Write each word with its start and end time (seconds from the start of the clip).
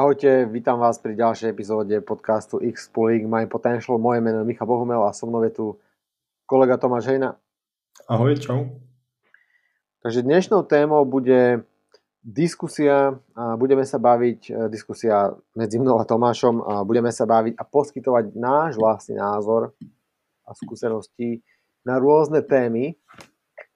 Ahojte, 0.00 0.48
vítam 0.48 0.80
vás 0.80 0.96
pri 0.96 1.12
ďalšej 1.12 1.52
epizóde 1.52 1.92
podcastu 2.00 2.56
X 2.56 2.88
Pooling 2.88 3.28
My 3.28 3.44
Potential. 3.44 4.00
Moje 4.00 4.24
meno 4.24 4.40
je 4.40 4.48
Michal 4.48 4.64
Bohumel 4.64 5.04
a 5.04 5.12
so 5.12 5.28
mnou 5.28 5.44
je 5.44 5.52
tu 5.52 5.66
kolega 6.48 6.80
Tomáš 6.80 7.12
Hejna. 7.12 7.36
Ahoj, 8.08 8.32
čau. 8.40 8.80
Takže 10.00 10.24
dnešnou 10.24 10.64
témou 10.64 11.04
bude 11.04 11.68
diskusia 12.24 13.12
a 13.36 13.60
budeme 13.60 13.84
sa 13.84 14.00
baviť, 14.00 14.40
e, 14.48 14.52
diskusia 14.72 15.36
medzi 15.52 15.76
mnou 15.76 16.00
a 16.00 16.08
Tomášom 16.08 16.64
a 16.64 16.80
budeme 16.80 17.12
sa 17.12 17.28
baviť 17.28 17.60
a 17.60 17.62
poskytovať 17.68 18.24
náš 18.40 18.80
vlastný 18.80 19.20
názor 19.20 19.76
a 20.48 20.56
skúsenosti 20.56 21.44
na 21.84 22.00
rôzne 22.00 22.40
témy, 22.40 22.96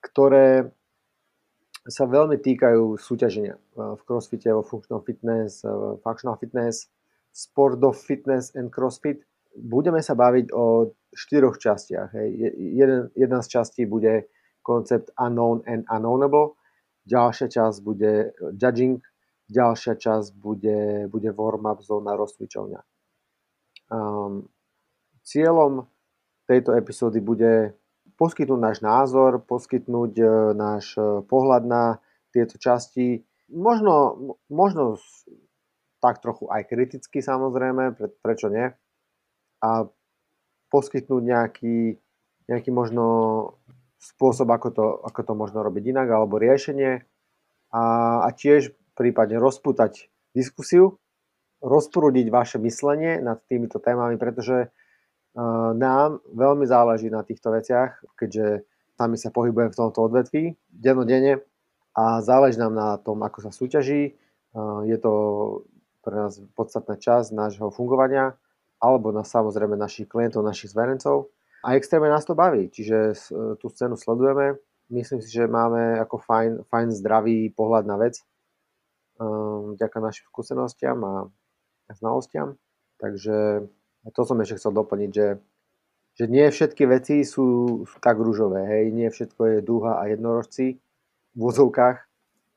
ktoré 0.00 0.72
sa 1.84 2.08
veľmi 2.08 2.40
týkajú 2.40 2.96
súťaženia 2.96 3.61
v 3.76 4.02
crossfite, 4.08 4.48
vo 4.48 4.64
functional 4.64 5.04
fitness, 5.04 5.61
functional 6.00 6.36
fitness, 6.40 6.88
sport 7.34 7.82
of 7.84 7.98
fitness 7.98 8.56
and 8.56 8.72
crossfit. 8.72 9.20
Budeme 9.54 10.00
sa 10.00 10.16
baviť 10.16 10.50
o 10.50 10.90
štyroch 11.14 11.61
častiach. 11.61 12.11
Hej. 12.16 12.28
Jeden, 12.56 13.00
jedna 13.14 13.39
z 13.44 13.48
častí 13.61 13.86
bude 13.86 14.26
koncept 14.64 15.12
unknown 15.20 15.61
and 15.68 15.84
unknownable, 15.92 16.56
ďalšia 17.04 17.52
časť 17.52 17.78
bude 17.84 18.32
judging, 18.56 19.04
ďalšia 19.53 20.00
časť 20.00 20.32
bude, 20.40 21.06
bude 21.12 21.30
warm-up 21.36 21.84
zóna 21.84 22.16
rozcvičovňa. 22.16 22.80
Um, 23.92 24.48
cieľom 25.20 25.84
tejto 26.48 26.72
epizódy 26.72 27.20
bude 27.20 27.76
poskytnúť 28.14 28.61
náš 28.61 28.79
názor, 28.81 29.43
poskytnúť 29.43 30.13
e, 30.18 30.27
náš 30.54 30.95
e, 30.95 31.23
pohľad 31.27 31.63
na 31.67 31.82
tieto 32.31 32.59
časti. 32.59 33.27
Možno, 33.50 34.19
možno 34.51 34.98
tak 35.98 36.21
trochu 36.21 36.51
aj 36.51 36.69
kriticky 36.69 37.25
samozrejme, 37.25 37.97
pre, 37.97 38.09
prečo 38.21 38.53
nie. 38.53 38.71
A 39.65 39.89
poskytnúť 40.69 41.23
nejaký, 41.23 41.97
nejaký 42.51 42.71
možno 42.75 43.06
spôsob, 44.03 44.51
ako 44.53 44.69
to, 44.75 44.87
ako 45.06 45.21
to 45.25 45.33
možno 45.33 45.65
robiť 45.65 45.97
inak, 45.97 46.09
alebo 46.12 46.37
riešenie. 46.37 47.06
A, 47.73 47.83
a 48.27 48.28
tiež 48.31 48.77
prípadne 48.95 49.41
rozputať 49.41 50.12
diskusiu, 50.37 51.01
rozprúdiť 51.65 52.27
vaše 52.28 52.61
myslenie 52.61 53.25
nad 53.25 53.41
týmito 53.49 53.81
témami, 53.81 54.21
pretože 54.21 54.69
nám 55.75 56.23
veľmi 56.31 56.67
záleží 56.67 57.11
na 57.11 57.27
týchto 57.27 57.51
veciach, 57.51 57.99
keďže 58.15 58.63
sami 58.95 59.19
sa 59.19 59.35
pohybujem 59.35 59.75
v 59.75 59.79
tomto 59.79 59.99
odvetví 60.07 60.55
dennodenne 60.71 61.43
a 61.95 62.23
záleží 62.23 62.59
nám 62.59 62.75
na 62.75 62.89
tom, 63.03 63.23
ako 63.23 63.39
sa 63.43 63.51
súťaží. 63.51 64.15
Je 64.87 64.99
to 65.03 65.12
pre 66.07 66.15
nás 66.15 66.39
podstatná 66.55 66.95
časť 66.95 67.35
nášho 67.35 67.75
fungovania 67.75 68.39
alebo 68.79 69.11
na 69.11 69.27
samozrejme 69.27 69.75
našich 69.75 70.07
klientov, 70.07 70.47
našich 70.47 70.71
zverencov. 70.71 71.35
A 71.65 71.75
extrémne 71.81 72.12
nás 72.12 72.29
to 72.29 72.37
baví, 72.37 72.69
čiže 72.69 73.17
tú 73.59 73.67
scénu 73.73 73.97
sledujeme. 73.97 74.61
Myslím 74.93 75.25
si, 75.25 75.33
že 75.33 75.49
máme 75.49 75.97
ako 75.97 76.21
fajn, 76.21 76.51
fajn 76.69 76.89
zdravý 76.93 77.49
pohľad 77.57 77.89
na 77.89 77.97
vec 77.97 78.21
vďaka 79.75 79.99
našim 79.99 80.29
skúsenostiam 80.29 81.01
a 81.03 81.15
znalostiam. 81.97 82.61
Takže 83.01 83.67
to 84.12 84.20
som 84.28 84.41
ešte 84.41 84.60
chcel 84.60 84.72
doplniť, 84.77 85.10
že, 85.12 85.28
že 86.20 86.24
nie 86.28 86.44
všetky 86.48 86.84
veci 86.84 87.24
sú, 87.24 87.80
sú 87.88 87.97
tak 88.00 88.20
rúžové, 88.20 88.64
hej, 88.69 88.84
nie 88.92 89.08
všetko 89.08 89.41
je 89.41 89.56
dúha 89.64 90.00
a 90.00 90.10
jednorožci 90.12 90.77
v 91.34 91.38
vozovkách 91.38 91.98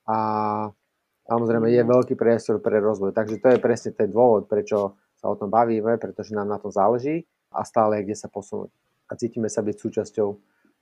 a 0.07 0.17
samozrejme 1.27 1.67
je 1.71 1.83
veľký 1.83 2.15
priestor 2.15 2.59
pre 2.63 2.79
rozvoj. 2.79 3.11
Takže 3.11 3.39
to 3.39 3.47
je 3.55 3.59
presne 3.59 3.91
ten 3.95 4.11
dôvod, 4.11 4.47
prečo 4.47 4.95
sa 5.19 5.27
o 5.27 5.35
tom 5.35 5.51
bavíme, 5.51 5.99
pretože 5.99 6.35
nám 6.35 6.47
na 6.47 6.59
tom 6.59 6.71
záleží 6.71 7.27
a 7.51 7.63
stále 7.65 7.99
je 7.99 8.11
kde 8.11 8.15
sa 8.15 8.27
posunúť. 8.31 8.71
A 9.07 9.15
cítime 9.15 9.47
sa 9.47 9.63
byť 9.63 9.75
súčasťou 9.75 10.29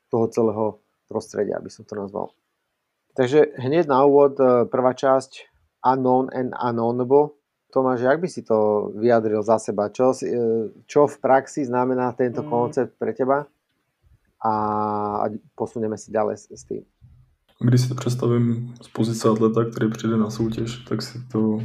toho 0.09 0.25
celého 0.29 0.65
prostredia, 1.05 1.57
aby 1.57 1.69
som 1.69 1.85
to 1.85 1.93
nazval. 1.93 2.33
Takže 3.15 3.55
hneď 3.55 3.87
na 3.87 4.03
úvod 4.03 4.35
e, 4.41 4.67
prvá 4.67 4.91
časť 4.91 5.47
Unknown 5.85 6.33
and 6.35 6.51
Unknownable. 6.51 7.37
Tomáš, 7.75 7.99
jak 7.99 8.19
by 8.19 8.27
si 8.27 8.41
to 8.41 8.87
vyjadril 8.95 9.43
za 9.43 9.59
seba? 9.59 9.91
Čo, 9.91 10.15
e, 10.23 10.31
čo 10.87 11.11
v 11.11 11.15
praxi 11.19 11.67
znamená 11.67 12.15
tento 12.15 12.39
mm. 12.39 12.47
koncept 12.47 12.95
pre 12.95 13.11
teba? 13.11 13.51
A, 14.39 14.53
a 15.19 15.25
posunieme 15.59 15.99
si 15.99 16.07
ďalej 16.07 16.35
s, 16.39 16.43
s 16.55 16.63
tým. 16.63 16.87
Když 17.59 17.81
si 17.81 17.87
to 17.89 17.95
představím 17.95 18.73
z 18.81 18.87
pozice 18.87 19.29
atleta, 19.29 19.65
který 19.65 19.89
přijde 19.89 20.17
na 20.17 20.29
soutěž, 20.29 20.77
tak 20.87 21.01
si 21.01 21.19
to 21.31 21.59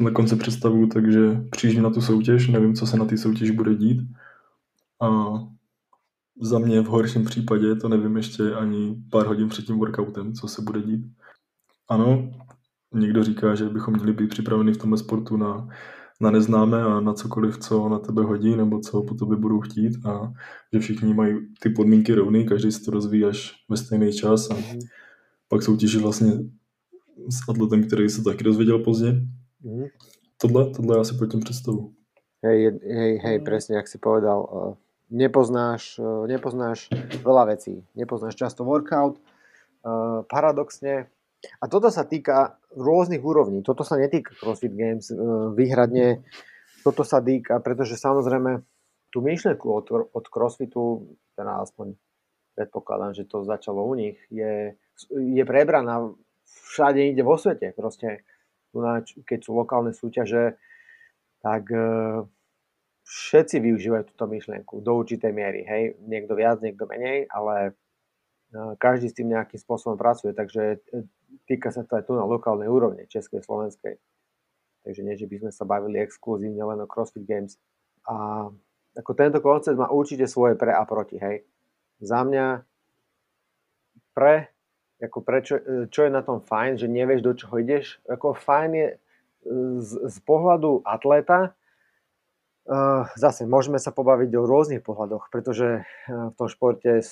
na 0.00 0.10
konce 0.10 0.36
představuju 0.36 0.86
takže 0.86 1.20
přijíždím 1.50 1.82
na 1.82 1.90
tu 1.90 2.00
soutěž, 2.00 2.48
nevím, 2.48 2.74
co 2.74 2.86
se 2.86 2.96
na 2.96 3.04
té 3.04 3.16
soutěži 3.18 3.52
bude 3.52 3.74
dít. 3.74 4.00
A 5.02 5.08
za 6.40 6.58
mě 6.58 6.80
v 6.80 6.86
horším 6.86 7.24
případě 7.24 7.74
to 7.74 7.88
nevím 7.88 8.16
ještě 8.16 8.54
ani 8.54 8.96
pár 9.10 9.26
hodin 9.26 9.48
před 9.48 9.64
tím 9.64 9.78
workoutem, 9.78 10.32
co 10.32 10.48
se 10.48 10.62
bude 10.62 10.82
dít. 10.82 11.06
Ano, 11.88 12.30
někdo 12.94 13.24
říká, 13.24 13.54
že 13.54 13.64
bychom 13.64 13.94
měli 13.94 14.12
být 14.12 14.30
připraveni 14.30 14.72
v 14.72 14.76
tomhle 14.76 14.98
sportu 14.98 15.36
na, 15.36 15.68
na 16.20 16.30
neznámé 16.30 16.82
a 16.82 17.00
na 17.00 17.14
cokoliv, 17.14 17.58
co 17.58 17.88
na 17.88 17.98
tebe 17.98 18.22
hodí 18.22 18.56
nebo 18.56 18.80
co 18.80 19.02
po 19.02 19.14
tobě 19.14 19.36
budou 19.36 19.60
chtít 19.60 20.06
a 20.06 20.32
že 20.72 20.80
všichni 20.80 21.14
mají 21.14 21.34
ty 21.60 21.70
podmínky 21.70 22.14
rovný, 22.14 22.46
každý 22.46 22.72
si 22.72 22.84
to 22.84 22.90
rozvíjí 22.90 23.24
až 23.24 23.52
ve 23.70 23.76
stejný 23.76 24.12
čas 24.12 24.50
a 24.50 24.54
mm. 24.54 24.78
pak 25.48 25.62
soutěží 25.62 25.98
vlastně 25.98 26.32
s 27.28 27.48
atletem, 27.48 27.86
který 27.86 28.08
se 28.08 28.22
taky 28.22 28.44
dozvěděl 28.44 28.78
pozdě. 28.78 29.12
Mm. 29.62 29.84
Tohle, 30.40 30.70
tohle 30.70 30.98
já 30.98 31.04
si 31.04 31.14
pod 31.14 31.26
tím 31.26 31.40
představu. 31.40 31.92
Hej, 32.44 32.78
hej, 32.84 33.18
hej, 33.24 33.40
presne, 33.40 33.76
jak 33.76 33.88
si 33.88 33.98
povedal, 33.98 34.44
uh, 34.52 34.74
nepoznáš, 35.08 35.96
uh, 35.96 36.28
nepoznáš 36.28 36.92
veľa 37.24 37.56
vecí. 37.56 37.80
Nepoznáš 37.96 38.36
často 38.36 38.68
workout. 38.68 39.16
Uh, 39.80 40.28
paradoxne, 40.28 41.08
a 41.60 41.64
toto 41.68 41.88
sa 41.88 42.04
týka 42.04 42.58
rôznych 42.74 43.20
úrovní. 43.20 43.60
Toto 43.64 43.82
sa 43.86 44.00
netýka 44.00 44.34
CrossFit 44.36 44.74
Games 44.74 45.08
e, 45.10 45.16
výhradne. 45.54 46.24
Toto 46.84 47.06
sa 47.06 47.24
týka, 47.24 47.60
pretože 47.64 47.96
samozrejme 47.96 48.60
tú 49.08 49.24
myšlenku 49.24 49.66
od, 49.70 49.86
od 50.10 50.24
CrossFitu, 50.28 51.16
teda 51.38 51.64
aspoň 51.64 51.94
predpokladám, 52.54 53.12
že 53.14 53.24
to 53.26 53.46
začalo 53.46 53.82
u 53.86 53.94
nich, 53.94 54.18
je, 54.30 54.74
je 55.10 55.44
prebraná 55.46 56.12
všade 56.44 57.02
ide 57.02 57.22
vo 57.22 57.38
svete. 57.38 57.74
Proste, 57.74 58.26
keď 59.26 59.38
sú 59.42 59.54
lokálne 59.54 59.94
súťaže, 59.94 60.58
tak 61.42 61.70
e, 61.70 61.86
všetci 63.04 63.60
využívajú 63.60 64.04
túto 64.14 64.24
myšlienku 64.26 64.80
do 64.80 64.92
určitej 64.96 65.32
miery. 65.34 65.62
Hej? 65.66 65.82
Niekto 66.04 66.32
viac, 66.34 66.58
niekto 66.64 66.88
menej, 66.88 67.28
ale 67.28 67.76
každý 68.78 69.10
s 69.10 69.16
tým 69.18 69.34
nejakým 69.34 69.58
spôsobom 69.58 69.98
pracuje. 69.98 70.30
Takže 70.30 70.78
týka 71.50 71.74
sa 71.74 71.82
to 71.82 71.98
aj 71.98 72.06
tu 72.06 72.12
na 72.14 72.22
lokálnej 72.22 72.70
úrovni, 72.70 73.10
českej, 73.10 73.42
slovenskej. 73.42 73.98
Takže 74.84 75.00
nie, 75.00 75.16
že 75.16 75.26
by 75.26 75.36
sme 75.42 75.52
sa 75.52 75.64
bavili 75.66 75.98
exkluzívne 75.98 76.60
len 76.60 76.78
o 76.82 76.86
CrossFit 76.86 77.24
Games. 77.26 77.58
A 78.06 78.46
ako 78.94 79.12
tento 79.16 79.42
koncept 79.42 79.74
má 79.74 79.90
určite 79.90 80.28
svoje 80.30 80.54
pre 80.54 80.70
a 80.70 80.86
proti, 80.86 81.18
hej. 81.18 81.42
Za 81.98 82.22
mňa 82.22 82.62
pre, 84.14 84.54
ako 85.02 85.18
prečo, 85.26 85.58
čo 85.90 86.00
je 86.06 86.10
na 86.12 86.22
tom 86.22 86.38
fajn, 86.38 86.78
že 86.78 86.86
nevieš, 86.86 87.20
do 87.24 87.32
čoho 87.34 87.58
ideš. 87.58 87.98
Ako 88.06 88.38
fajn 88.38 88.70
je 88.76 88.88
z, 89.82 89.90
z 90.08 90.16
pohľadu 90.22 90.86
atléta, 90.86 91.58
zase 93.18 93.44
môžeme 93.44 93.76
sa 93.76 93.92
pobaviť 93.92 94.30
o 94.40 94.48
rôznych 94.48 94.80
pohľadoch, 94.80 95.28
pretože 95.28 95.84
v 96.08 96.32
tom 96.38 96.48
športe 96.48 97.04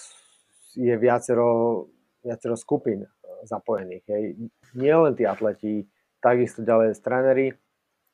je 0.75 0.95
viacero, 0.97 1.87
viacero 2.25 2.57
skupín 2.57 3.05
zapojených. 3.45 4.05
Hej. 4.09 4.25
Nie 4.79 4.95
len 4.97 5.13
tí 5.19 5.27
atleti, 5.27 5.87
takisto 6.23 6.63
ďalej 6.63 6.97
tréneri, 7.03 7.47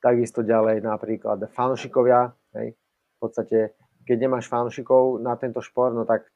takisto 0.01 0.41
ďalej 0.41 0.81
napríklad 0.81 1.45
fanúšikovia. 1.53 2.33
Hej. 2.57 2.75
V 2.75 3.17
podstate, 3.19 3.77
keď 4.07 4.17
nemáš 4.25 4.49
fanúšikov 4.49 5.21
na 5.21 5.37
tento 5.37 5.61
šport, 5.61 5.93
no 5.93 6.07
tak 6.07 6.27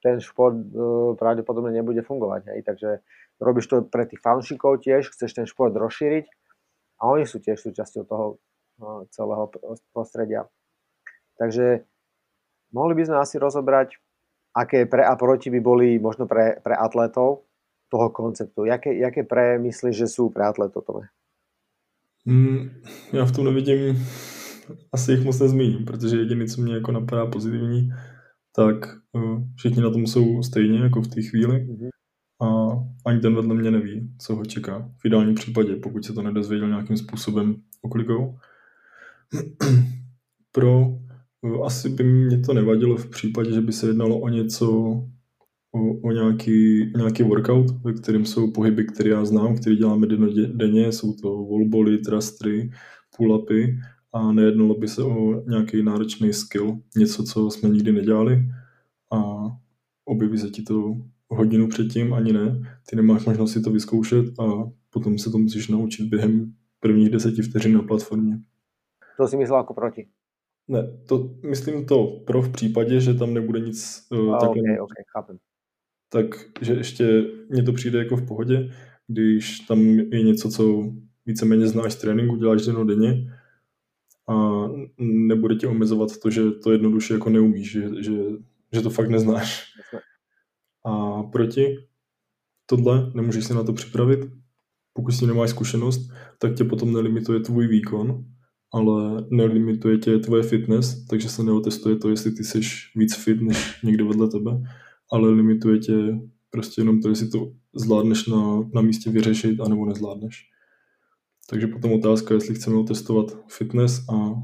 ten 0.00 0.22
šport 0.22 0.54
uh, 0.54 1.12
pravdepodobne 1.18 1.74
nebude 1.74 2.00
fungovať. 2.00 2.42
Hej. 2.54 2.60
Takže 2.64 2.90
robíš 3.42 3.66
to 3.68 3.76
pre 3.84 4.08
tých 4.08 4.22
fanúšikov 4.22 4.80
tiež, 4.80 5.12
chceš 5.12 5.36
ten 5.36 5.46
šport 5.46 5.74
rozšíriť 5.74 6.26
a 7.02 7.12
oni 7.12 7.28
sú 7.28 7.42
tiež 7.42 7.60
súčasťou 7.60 8.02
toho 8.08 8.26
uh, 8.80 9.04
celého 9.12 9.52
prostredia. 9.92 10.48
Takže 11.36 11.84
mohli 12.72 12.96
by 12.96 13.02
sme 13.04 13.16
asi 13.20 13.36
rozobrať, 13.36 14.00
aké 14.56 14.88
pre 14.88 15.04
a 15.04 15.16
proti 15.16 15.52
by 15.52 15.60
boli 15.60 15.98
možno 16.00 16.24
pre, 16.24 16.56
pre 16.64 16.72
atletov, 16.72 17.44
toho 17.92 18.10
konceptu? 18.10 18.64
Jaké, 18.64 18.98
jaké 18.98 19.22
pre 19.22 19.58
myslíš, 19.58 19.96
že 19.96 20.08
sú 20.08 20.32
pre 20.32 20.48
atletov 20.48 20.84
tome? 20.84 21.12
Mm, 22.26 22.70
já 23.12 23.24
v 23.24 23.32
tom 23.32 23.44
nevidím, 23.44 24.06
asi 24.92 25.12
jich 25.12 25.24
moc 25.24 25.40
nezmíním, 25.40 25.84
protože 25.84 26.16
jediný, 26.16 26.46
co 26.46 26.62
mě 26.62 26.74
jako 26.74 26.92
napadá 26.92 27.26
pozitivní, 27.26 27.88
tak 28.56 28.76
uh, 29.12 29.42
všichni 29.56 29.82
na 29.82 29.90
tom 29.90 30.06
jsou 30.06 30.42
stejně 30.42 30.78
jako 30.78 31.02
v 31.02 31.08
té 31.08 31.22
chvíli 31.22 31.66
mm-hmm. 31.66 31.88
a 32.42 32.78
ani 33.06 33.20
ten 33.20 33.34
vedle 33.34 33.54
mě 33.54 33.70
neví, 33.70 34.14
co 34.18 34.34
ho 34.36 34.44
čeká. 34.44 34.90
V 34.98 35.04
ideálním 35.04 35.34
případě, 35.34 35.76
pokud 35.76 36.04
se 36.04 36.12
to 36.12 36.22
nedozvěděl 36.22 36.68
nějakým 36.68 36.96
způsobem 36.96 37.56
oklikou. 37.82 38.38
Pro 40.52 40.98
asi 41.64 41.88
by 41.88 42.04
mě 42.04 42.38
to 42.38 42.54
nevadilo 42.54 42.96
v 42.96 43.10
případě, 43.10 43.52
že 43.52 43.60
by 43.60 43.72
se 43.72 43.86
jednalo 43.86 44.20
o 44.20 44.28
něco, 44.28 44.70
o, 45.72 46.00
o 46.02 46.12
nějaký, 46.12 46.92
nějaký 46.96 47.22
workout, 47.22 47.70
ve 47.84 47.92
kterém 47.92 48.24
jsou 48.24 48.50
pohyby, 48.50 48.84
které 48.84 49.10
já 49.10 49.24
znám, 49.24 49.56
které 49.56 49.76
děláme 49.76 50.06
denně, 50.46 50.92
jsou 50.92 51.12
to 51.12 51.28
volboly, 51.28 51.98
trastry, 51.98 52.70
pull-upy 53.18 53.78
a 54.12 54.32
nejednalo 54.32 54.74
by 54.74 54.88
se 54.88 55.02
o 55.02 55.42
nějaký 55.48 55.82
náročný 55.82 56.32
skill, 56.32 56.78
něco, 56.96 57.24
co 57.24 57.50
jsme 57.50 57.68
nikdy 57.68 57.92
nedělali 57.92 58.38
a 59.12 59.44
objeví 60.04 60.38
se 60.38 60.50
ti 60.50 60.62
to 60.62 60.96
hodinu 61.28 61.68
předtím, 61.68 62.14
ani 62.14 62.32
ne. 62.32 62.78
Ty 62.88 62.96
nemáš 62.96 63.26
možnost 63.26 63.52
si 63.52 63.60
to 63.60 63.70
vyzkoušet 63.70 64.40
a 64.40 64.70
potom 64.90 65.18
se 65.18 65.30
to 65.30 65.38
musíš 65.38 65.68
naučit 65.68 66.08
během 66.08 66.54
prvních 66.80 67.10
deseti 67.10 67.42
vteřin 67.42 67.74
na 67.74 67.82
platformě. 67.82 68.38
To 69.16 69.28
si 69.28 69.36
myslel 69.36 69.58
jako 69.58 69.74
proti? 69.74 70.08
Ne, 70.68 70.98
to 71.08 71.30
myslím 71.50 71.86
to 71.86 72.06
pro 72.26 72.42
v 72.42 72.52
případě, 72.52 73.00
že 73.00 73.14
tam 73.14 73.34
nebude 73.34 73.60
nic 73.60 74.06
uh, 74.10 74.38
takhle. 74.38 74.62
Okay, 74.62 74.80
okay, 74.80 75.04
chápem. 75.12 75.38
Takže 76.08 76.72
ještě 76.72 77.24
mně 77.48 77.62
to 77.62 77.72
přijde 77.72 77.98
jako 77.98 78.16
v 78.16 78.26
pohodě, 78.26 78.72
když 79.06 79.60
tam 79.60 79.80
je 79.98 80.22
něco, 80.22 80.50
co 80.50 80.92
víceméně 81.26 81.66
znáš 81.66 81.92
z 81.92 81.96
tréninku, 81.96 82.36
děláš 82.36 82.66
denně 82.66 83.32
a 84.28 84.64
nebude 84.98 85.54
tě 85.54 85.66
omezovat 85.66 86.18
to, 86.18 86.30
že 86.30 86.50
to 86.50 86.72
jednoduše 86.72 87.14
jako 87.14 87.30
neumíš, 87.30 87.72
že, 87.72 87.90
že, 88.02 88.12
že 88.72 88.80
to 88.80 88.90
fakt 88.90 89.08
neznáš. 89.08 89.64
A 90.84 91.22
proti 91.22 91.76
tohle 92.66 93.12
nemůžeš 93.14 93.44
se 93.44 93.54
na 93.54 93.64
to 93.64 93.72
připravit, 93.72 94.20
pokud 94.92 95.12
si 95.12 95.26
nemáš 95.26 95.50
zkušenost, 95.50 96.10
tak 96.38 96.54
tě 96.54 96.64
potom 96.64 96.92
nelimituje 96.92 97.40
tvůj 97.40 97.66
výkon, 97.66 98.24
ale 98.76 99.24
nelimituje 99.30 99.98
tě 99.98 100.18
tvoje 100.18 100.42
fitness, 100.42 101.06
takže 101.06 101.28
se 101.28 101.42
neotestuje 101.42 101.96
to, 101.96 102.08
jestli 102.08 102.30
ty 102.30 102.44
jsi 102.44 102.60
víc 102.96 103.16
fit 103.16 103.40
než 103.40 103.82
někdo 103.82 104.08
vedle 104.08 104.28
tebe, 104.28 104.50
ale 105.12 105.28
limituje 105.28 105.78
tě 105.78 106.18
prostě 106.50 106.80
jenom 106.80 107.00
to, 107.00 107.08
jestli 107.08 107.28
to 107.28 107.52
zvládneš 107.74 108.26
na, 108.26 108.68
na 108.74 108.80
místě 108.80 109.10
vyřešit, 109.10 109.60
anebo 109.60 109.86
nezvládneš. 109.86 110.50
Takže 111.50 111.66
potom 111.66 111.92
otázka, 111.92 112.34
jestli 112.34 112.54
chceme 112.54 112.76
otestovat 112.76 113.26
fitness 113.48 114.08
a 114.08 114.34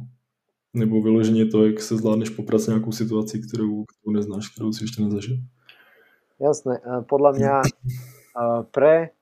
nebo 0.74 1.02
vyloženě 1.02 1.46
to, 1.46 1.66
jak 1.66 1.80
se 1.80 1.96
zvládneš 1.96 2.30
poprat 2.30 2.60
s 2.60 2.66
nějakou 2.66 2.92
situací, 2.92 3.42
kterou, 3.48 3.84
kterou 3.84 4.12
neznáš, 4.12 4.48
kterou 4.48 4.72
si 4.72 4.84
ještě 4.84 5.02
nezažil. 5.02 5.36
Jasné. 6.40 6.82
Podľa 7.06 7.30
mňa 7.38 7.54
pre 8.74 9.14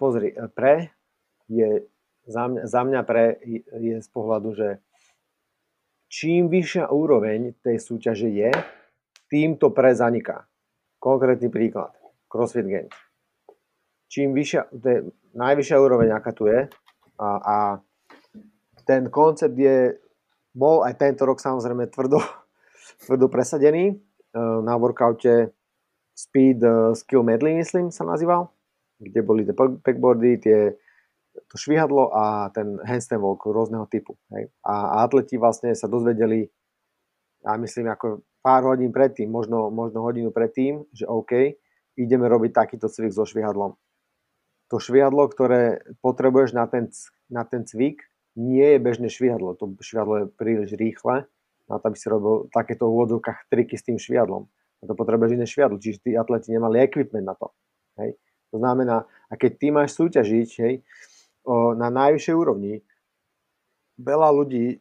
pozri, 0.00 0.34
pre 0.58 0.90
je 1.46 1.86
za 2.26 2.46
mňa, 2.48 2.62
za 2.66 2.80
mňa 2.84 3.00
pre 3.02 3.38
je 3.78 3.96
z 3.98 4.08
pohľadu, 4.12 4.48
že 4.54 4.68
čím 6.06 6.46
vyššia 6.52 6.92
úroveň 6.92 7.56
tej 7.64 7.80
súťaže 7.82 8.30
je, 8.30 8.50
tým 9.32 9.56
to 9.56 9.72
pre 9.72 9.96
zaniká. 9.96 10.44
Konkrétny 11.00 11.48
príklad. 11.48 11.90
CrossFit 12.28 12.68
Games. 12.68 12.94
Čím 14.12 14.36
vyššia, 14.36 14.60
to 14.76 14.86
je 14.88 14.98
najvyššia 15.32 15.76
úroveň, 15.80 16.12
aká 16.12 16.36
tu 16.36 16.48
je 16.48 16.68
a, 17.16 17.28
a 17.40 17.56
ten 18.84 19.08
koncept 19.08 19.56
je, 19.56 19.96
bol 20.52 20.84
aj 20.84 21.00
tento 21.00 21.24
rok 21.24 21.40
samozrejme 21.40 21.88
tvrdo, 21.88 22.20
tvrdo 23.08 23.26
presadený. 23.32 23.92
E, 23.92 23.94
na 24.64 24.76
workoute 24.76 25.52
Speed 26.12 26.60
e, 26.60 26.92
Skill 26.92 27.24
Medley, 27.24 27.56
myslím, 27.56 27.88
sa 27.88 28.04
nazýval, 28.04 28.52
kde 29.00 29.20
boli 29.24 29.48
tie 29.48 29.56
backboardy, 29.56 30.32
tie, 30.40 30.76
to 31.32 31.56
švihadlo 31.56 32.12
a 32.12 32.52
ten 32.52 32.76
handstand 32.84 33.24
walk 33.24 33.48
rôzneho 33.48 33.88
typu. 33.88 34.16
Hej. 34.32 34.52
A, 34.64 35.04
atleti 35.04 35.40
vlastne 35.40 35.72
sa 35.72 35.88
dozvedeli, 35.88 36.48
ja 37.42 37.56
myslím, 37.56 37.88
ako 37.90 38.22
pár 38.44 38.68
hodín 38.68 38.92
predtým, 38.92 39.32
možno, 39.32 39.72
možno 39.72 40.04
hodinu 40.04 40.30
predtým, 40.30 40.84
že 40.92 41.08
OK, 41.08 41.56
ideme 41.96 42.28
robiť 42.28 42.50
takýto 42.52 42.92
cvik 42.92 43.12
so 43.12 43.24
švihadlom 43.24 43.76
to 44.72 44.80
švihadlo, 44.80 45.28
ktoré 45.28 45.84
potrebuješ 46.00 46.56
na 46.56 46.64
ten, 46.64 46.88
na 47.28 47.44
ten 47.44 47.68
cvik, 47.68 48.00
nie 48.40 48.64
je 48.64 48.78
bežné 48.80 49.12
švihadlo. 49.12 49.52
To 49.60 49.76
švihadlo 49.84 50.24
je 50.24 50.26
príliš 50.32 50.72
rýchle, 50.80 51.28
na 51.68 51.76
to, 51.76 51.84
aby 51.92 51.96
si 52.00 52.08
robil 52.08 52.48
takéto 52.48 52.88
úvodovkách 52.88 53.52
triky 53.52 53.76
s 53.76 53.84
tým 53.84 54.00
švihadlom. 54.00 54.48
A 54.80 54.82
to 54.88 54.96
potrebuješ 54.96 55.36
iné 55.36 55.44
švihadlo, 55.44 55.76
čiže 55.76 56.08
tí 56.08 56.10
atleti 56.16 56.56
nemali 56.56 56.80
equipment 56.80 57.28
na 57.28 57.36
to. 57.36 57.52
Hej. 58.00 58.16
To 58.56 58.64
znamená, 58.64 59.04
a 59.04 59.32
keď 59.36 59.52
ty 59.60 59.66
máš 59.68 59.92
súťažiť 60.00 60.48
hej, 60.64 60.80
na 61.50 61.88
najvyššej 61.90 62.36
úrovni, 62.36 62.82
veľa 63.98 64.28
ľudí 64.30 64.66
e, 64.72 64.76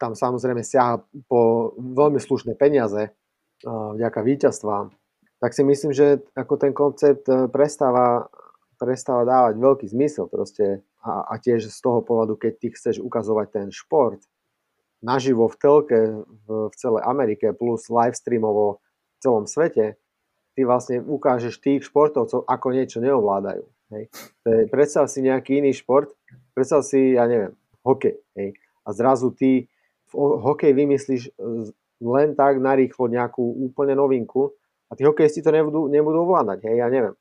tam 0.00 0.18
samozrejme 0.18 0.60
siaha 0.66 1.02
po 1.30 1.72
veľmi 1.78 2.18
slušné 2.20 2.58
peniaze 2.58 3.08
uh, 3.08 3.94
vďaka 3.96 4.20
víťazstvám, 4.20 4.92
tak 5.40 5.50
si 5.54 5.62
myslím, 5.64 5.94
že 5.94 6.20
ako 6.36 6.54
ten 6.58 6.72
koncept 6.76 7.24
e, 7.30 7.48
prestáva 7.48 8.28
prestáva 8.76 9.24
dávať 9.24 9.54
veľký 9.56 9.86
zmysel 9.88 10.28
proste. 10.28 10.84
A, 11.06 11.22
a 11.22 11.34
tiež 11.38 11.70
z 11.70 11.78
toho 11.78 12.02
pohľadu, 12.02 12.34
keď 12.34 12.52
ty 12.58 12.68
chceš 12.74 12.98
ukazovať 12.98 13.46
ten 13.54 13.68
šport 13.70 14.18
naživo 14.98 15.46
v 15.46 15.56
telke 15.60 16.00
v, 16.18 16.46
v 16.66 16.74
celej 16.74 17.06
Amerike 17.06 17.54
plus 17.54 17.86
live 17.86 18.18
streamovo 18.18 18.82
v 19.14 19.18
celom 19.22 19.44
svete, 19.46 19.94
ty 20.58 20.60
vlastne 20.66 20.98
ukážeš 21.06 21.62
tých 21.62 21.86
športovcov, 21.86 22.42
ako 22.42 22.66
niečo 22.74 22.98
neovládajú. 22.98 23.62
Hej. 23.94 24.10
Predstav 24.70 25.06
si 25.06 25.22
nejaký 25.22 25.62
iný 25.62 25.74
šport, 25.76 26.10
predstav 26.56 26.82
si, 26.82 27.14
ja 27.14 27.28
neviem, 27.30 27.54
hokej. 27.86 28.18
Hej. 28.34 28.58
A 28.82 28.88
zrazu 28.94 29.30
ty 29.34 29.70
v 30.10 30.12
hokej 30.16 30.70
vymyslíš 30.74 31.22
e, 31.28 31.32
len 32.02 32.38
tak 32.38 32.62
narýchlo 32.62 33.10
nejakú 33.10 33.42
úplne 33.42 33.98
novinku 33.98 34.54
a 34.86 34.94
tí 34.94 35.02
hokejisti 35.02 35.42
to 35.42 35.50
nebudú, 35.50 35.90
nebudú 35.90 36.26
ovládať. 36.26 36.66
Hej, 36.66 36.76
ja 36.82 36.88
neviem 36.90 37.14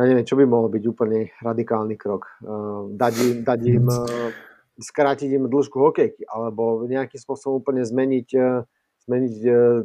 ja 0.00 0.08
neviem, 0.08 0.24
čo 0.24 0.38
by 0.40 0.48
mohol 0.48 0.72
byť 0.72 0.84
úplne 0.88 1.28
radikálny 1.44 2.00
krok. 2.00 2.32
Uh, 2.40 2.88
dať 2.96 3.14
im, 3.20 3.36
dať 3.44 3.60
im 3.68 3.84
uh, 3.84 4.32
skrátiť 4.80 5.36
im 5.36 5.44
dĺžku 5.44 5.76
hokejky, 5.76 6.24
alebo 6.24 6.88
nejakým 6.88 7.20
spôsobom 7.20 7.60
úplne 7.60 7.84
zmeniť, 7.84 8.28
zmeniť 9.04 9.34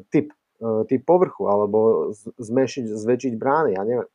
typ, 0.08 0.32
typ 0.88 1.02
povrchu, 1.04 1.52
alebo 1.52 2.10
zmešiť, 2.40 2.96
zväčšiť 2.96 3.34
brány, 3.36 3.76
ja 3.76 3.84
neviem. 3.84 4.08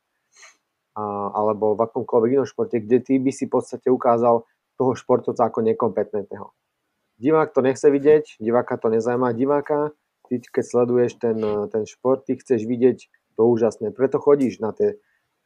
Alebo 0.97 1.77
v 1.77 1.87
akomkoľvek 1.87 2.31
inom 2.35 2.47
športe, 2.47 2.83
kde 2.83 2.99
ty 2.99 3.13
by 3.17 3.31
si 3.31 3.47
v 3.47 3.53
podstate 3.55 3.87
ukázal 3.87 4.43
toho 4.75 4.91
športovca 4.97 5.47
ako 5.47 5.63
nekompetentného. 5.63 6.51
Divák 7.21 7.53
to 7.53 7.61
nechce 7.61 7.85
vidieť, 7.85 8.41
diváka 8.41 8.81
to 8.81 8.89
nezajíma, 8.89 9.37
diváka, 9.37 9.93
ty 10.25 10.41
keď 10.41 10.63
sleduješ 10.65 11.21
ten, 11.21 11.37
ten 11.69 11.83
šport, 11.85 12.25
ty 12.25 12.33
chceš 12.35 12.65
vidieť 12.65 12.97
to 13.37 13.41
úžasné, 13.45 13.93
preto 13.93 14.17
chodíš 14.17 14.57
na 14.57 14.73
tie 14.73 14.97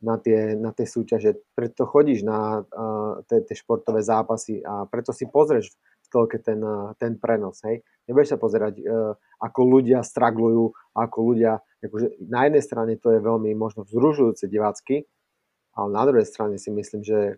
na 0.03 0.19
tie, 0.19 0.53
na 0.53 0.75
tie 0.75 0.83
súťaže. 0.83 1.39
Preto 1.55 1.87
chodíš 1.87 2.21
na 2.27 2.61
uh, 2.61 3.23
tie 3.25 3.55
športové 3.55 4.03
zápasy 4.03 4.59
a 4.61 4.83
preto 4.85 5.15
si 5.15 5.25
pozrieš 5.25 5.73
v 6.05 6.07
telke 6.11 6.37
ten, 6.37 6.59
uh, 6.59 6.91
ten 6.99 7.15
prenos. 7.15 7.63
Hej? 7.63 7.81
Nebudeš 8.05 8.35
sa 8.35 8.39
pozerať, 8.39 8.83
uh, 8.83 9.15
ako 9.39 9.59
ľudia 9.65 10.03
straglujú, 10.03 10.75
ako 10.93 11.17
ľudia, 11.31 11.63
akože 11.79 12.21
na 12.27 12.45
jednej 12.45 12.63
strane 12.63 12.93
to 12.99 13.15
je 13.15 13.19
veľmi 13.23 13.55
možno 13.55 13.87
vzružujúce 13.87 14.45
divácky, 14.51 15.07
ale 15.75 15.94
na 15.94 16.05
druhej 16.05 16.25
strane 16.25 16.58
si 16.58 16.72
myslím, 16.72 17.03
že 17.03 17.36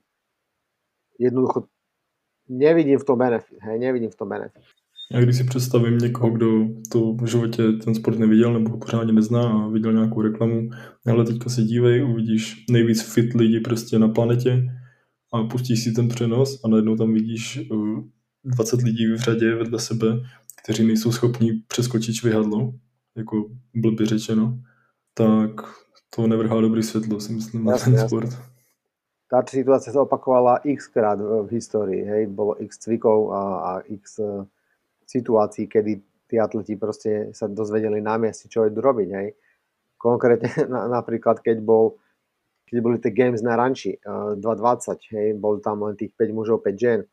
jednoducho 1.20 1.68
nevidím 2.50 3.00
v 3.00 3.04
tom 3.06 3.20
benefit. 3.20 3.58
Hej? 3.62 3.80
Nevidím 3.80 4.10
v 4.10 4.16
tom 4.16 4.30
benefit. 4.30 4.64
Já 5.12 5.22
když 5.22 5.38
si 5.38 5.44
představím 5.44 5.98
někoho, 5.98 6.30
kdo 6.30 6.48
to 6.92 7.14
v 7.14 7.26
životě 7.26 7.64
ten 7.72 7.96
sport 7.96 8.20
neviděl 8.20 8.54
nebo 8.54 8.70
ho 8.70 8.78
pořádně 8.78 9.14
nezná 9.14 9.50
a 9.50 9.68
viděl 9.68 9.94
nějakou 9.94 10.22
reklamu, 10.22 10.70
ale 11.08 11.26
teďka 11.26 11.50
se 11.50 11.62
dívej, 11.62 12.04
uvidíš 12.04 12.66
nejvíc 12.72 13.14
fit 13.14 13.34
lidi 13.34 13.60
prostě 13.60 14.00
na 14.00 14.08
planetě 14.08 14.64
a 15.34 15.44
pustíš 15.44 15.84
si 15.84 15.92
ten 15.92 16.08
přenos 16.08 16.62
a 16.64 16.68
najednou 16.68 16.96
tam 16.96 17.14
vidíš 17.14 17.60
20 18.44 18.80
eh, 18.80 18.84
lidí 18.86 19.08
v 19.08 19.18
řadě 19.18 19.56
vedle 19.56 19.80
sebe, 19.80 20.08
kteří 20.64 20.88
nejsou 20.88 21.12
schopní 21.12 21.52
přeskočit 21.68 22.16
švihadlo, 22.16 22.74
jako 23.18 23.50
blbě 23.76 24.06
řečeno, 24.06 24.60
tak 25.14 25.50
to 26.10 26.28
nevrhá 26.28 26.62
dobrý 26.62 26.84
světlo, 26.84 27.20
si 27.20 27.34
myslím, 27.34 27.66
na 27.66 27.78
ten 27.78 27.98
sport. 28.08 28.30
Táto 29.28 29.52
situácia 29.52 29.92
sa 29.92 30.08
opakovala 30.08 30.64
x 30.64 30.88
krát 30.88 31.20
v 31.20 31.52
histórii, 31.52 32.00
hej, 32.00 32.32
bolo 32.32 32.56
x 32.64 32.80
cvikov 32.80 33.36
a, 33.36 33.42
a 33.60 33.72
x 33.84 34.24
eh, 34.24 34.48
situácií, 35.04 35.68
kedy 35.68 36.00
tí 36.32 36.36
atleti 36.40 36.80
proste 36.80 37.36
sa 37.36 37.52
dozvedeli 37.52 38.00
na 38.00 38.16
mieste, 38.16 38.48
čo 38.48 38.64
idú 38.64 38.80
robiť. 38.80 39.10
Hej. 39.12 39.36
Konkrétne 40.00 40.48
na, 40.74 40.88
napríklad, 40.88 41.44
keď, 41.44 41.60
bol, 41.60 42.00
keď 42.72 42.78
boli 42.80 42.98
tie 43.04 43.12
games 43.12 43.44
na 43.44 43.60
ranči 43.60 44.00
uh, 44.00 44.40
2.20, 44.40 44.96
hej, 45.12 45.28
bol 45.36 45.60
tam 45.60 45.84
len 45.84 46.00
tých 46.00 46.16
5 46.16 46.32
mužov, 46.32 46.64
5 46.64 46.80
žien 46.80 47.04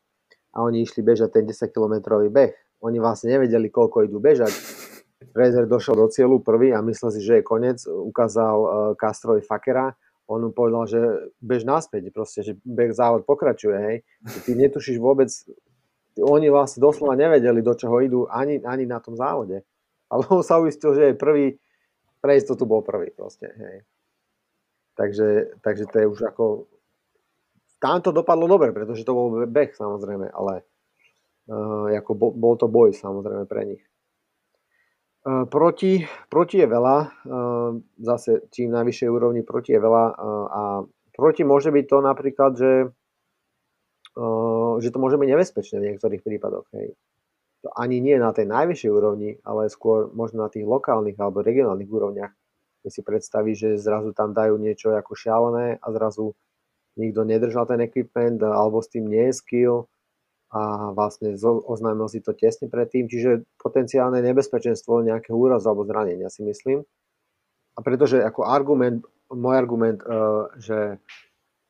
a 0.54 0.62
oni 0.62 0.86
išli 0.86 1.02
bežať 1.02 1.34
ten 1.34 1.44
10 1.44 1.74
kilometrový 1.74 2.30
beh. 2.30 2.54
Oni 2.86 3.02
vlastne 3.02 3.34
nevedeli, 3.34 3.72
koľko 3.72 4.06
idú 4.06 4.22
bežať. 4.22 4.54
Fraser 5.32 5.64
došiel 5.64 5.96
do 5.96 6.08
cieľu 6.10 6.42
prvý 6.42 6.74
a 6.74 6.84
myslel 6.84 7.10
si, 7.14 7.20
že 7.24 7.40
je 7.40 7.46
koniec. 7.46 7.80
Ukázal 7.86 8.56
uh, 8.60 8.68
Castrovi 8.98 9.40
Fakera. 9.40 9.94
on 10.26 10.40
mu 10.40 10.50
povedal, 10.56 10.88
že 10.88 11.00
bež 11.44 11.68
naspäť, 11.68 12.08
proste, 12.08 12.40
že 12.40 12.56
beh 12.64 12.96
závod 12.96 13.28
pokračuje, 13.28 13.76
hej. 13.76 13.96
Ty 14.48 14.50
netušíš 14.56 14.96
vôbec, 14.96 15.28
oni 16.16 16.48
vlastne 16.48 16.80
doslova 16.80 17.12
nevedeli, 17.12 17.60
do 17.60 17.76
čoho 17.76 18.00
idú 18.00 18.20
ani, 18.32 18.60
ani 18.64 18.88
na 18.88 19.04
tom 19.04 19.16
závode. 19.20 19.60
Ale 20.08 20.24
on 20.32 20.40
sa 20.40 20.60
uistil, 20.60 20.96
že 20.96 21.12
je 21.12 21.14
prvý, 21.16 21.46
pre 22.24 22.40
istotu 22.40 22.64
bol 22.64 22.80
prvý 22.80 23.12
proste, 23.12 23.52
hej. 23.52 23.84
Takže, 24.96 25.60
takže 25.60 25.84
to 25.90 25.96
je 26.00 26.06
už 26.08 26.20
ako... 26.32 26.44
Tam 27.82 28.00
to 28.00 28.16
dopadlo 28.16 28.48
dobre, 28.48 28.72
pretože 28.72 29.04
to 29.04 29.12
bol 29.12 29.44
beh 29.44 29.76
samozrejme, 29.76 30.32
ale 30.32 30.64
uh, 31.52 31.92
ako 31.92 32.12
bol, 32.16 32.30
bol 32.32 32.54
to 32.56 32.64
boj 32.64 32.96
samozrejme 32.96 33.44
pre 33.44 33.62
nich. 33.68 33.84
Uh, 35.24 35.48
proti, 35.48 36.04
proti 36.28 36.60
je 36.60 36.68
veľa, 36.68 36.96
uh, 37.00 37.72
zase 37.96 38.44
čím 38.52 38.76
najvyššej 38.76 39.08
úrovni 39.08 39.40
proti 39.40 39.72
je 39.72 39.80
veľa 39.80 40.04
uh, 40.12 40.46
a 40.52 40.62
proti 41.16 41.48
môže 41.48 41.72
byť 41.72 41.84
to 41.88 41.98
napríklad, 42.04 42.52
že, 42.58 42.72
že 44.82 44.88
to 44.90 44.98
môže 45.00 45.16
byť 45.16 45.28
nebezpečné 45.30 45.76
v 45.80 45.86
niektorých 45.94 46.22
prípadoch. 46.26 46.66
Hej. 46.74 46.98
To 47.64 47.72
ani 47.72 48.02
nie 48.02 48.20
na 48.20 48.34
tej 48.34 48.50
najvyššej 48.50 48.90
úrovni, 48.92 49.38
ale 49.46 49.72
skôr 49.72 50.10
možno 50.12 50.44
na 50.44 50.50
tých 50.50 50.66
lokálnych 50.66 51.16
alebo 51.16 51.40
regionálnych 51.40 51.88
úrovniach 51.88 52.34
keď 52.84 52.92
si 52.92 53.00
predstaví, 53.00 53.56
že 53.56 53.80
zrazu 53.80 54.12
tam 54.12 54.36
dajú 54.36 54.60
niečo 54.60 54.92
ako 54.92 55.16
šialené 55.16 55.80
a 55.80 55.86
zrazu 55.88 56.36
nikto 57.00 57.24
nedržal 57.24 57.64
ten 57.64 57.80
equipment 57.80 58.44
alebo 58.44 58.84
s 58.84 58.92
tým 58.92 59.08
nie 59.08 59.32
je 59.32 59.40
skill 59.40 59.88
a 60.54 60.94
vlastne 60.94 61.34
oznámil 61.42 62.06
si 62.06 62.22
to 62.22 62.30
tesne 62.30 62.70
predtým, 62.70 63.10
čiže 63.10 63.42
potenciálne 63.58 64.22
nebezpečenstvo 64.22 65.02
nejakého 65.02 65.34
úrazu 65.34 65.66
alebo 65.66 65.82
zranenia 65.82 66.30
si 66.30 66.46
myslím. 66.46 66.86
A 67.74 67.82
pretože 67.82 68.22
ako 68.22 68.46
argument, 68.46 69.02
môj 69.34 69.54
argument, 69.58 69.98
uh, 70.06 70.46
že 70.62 71.02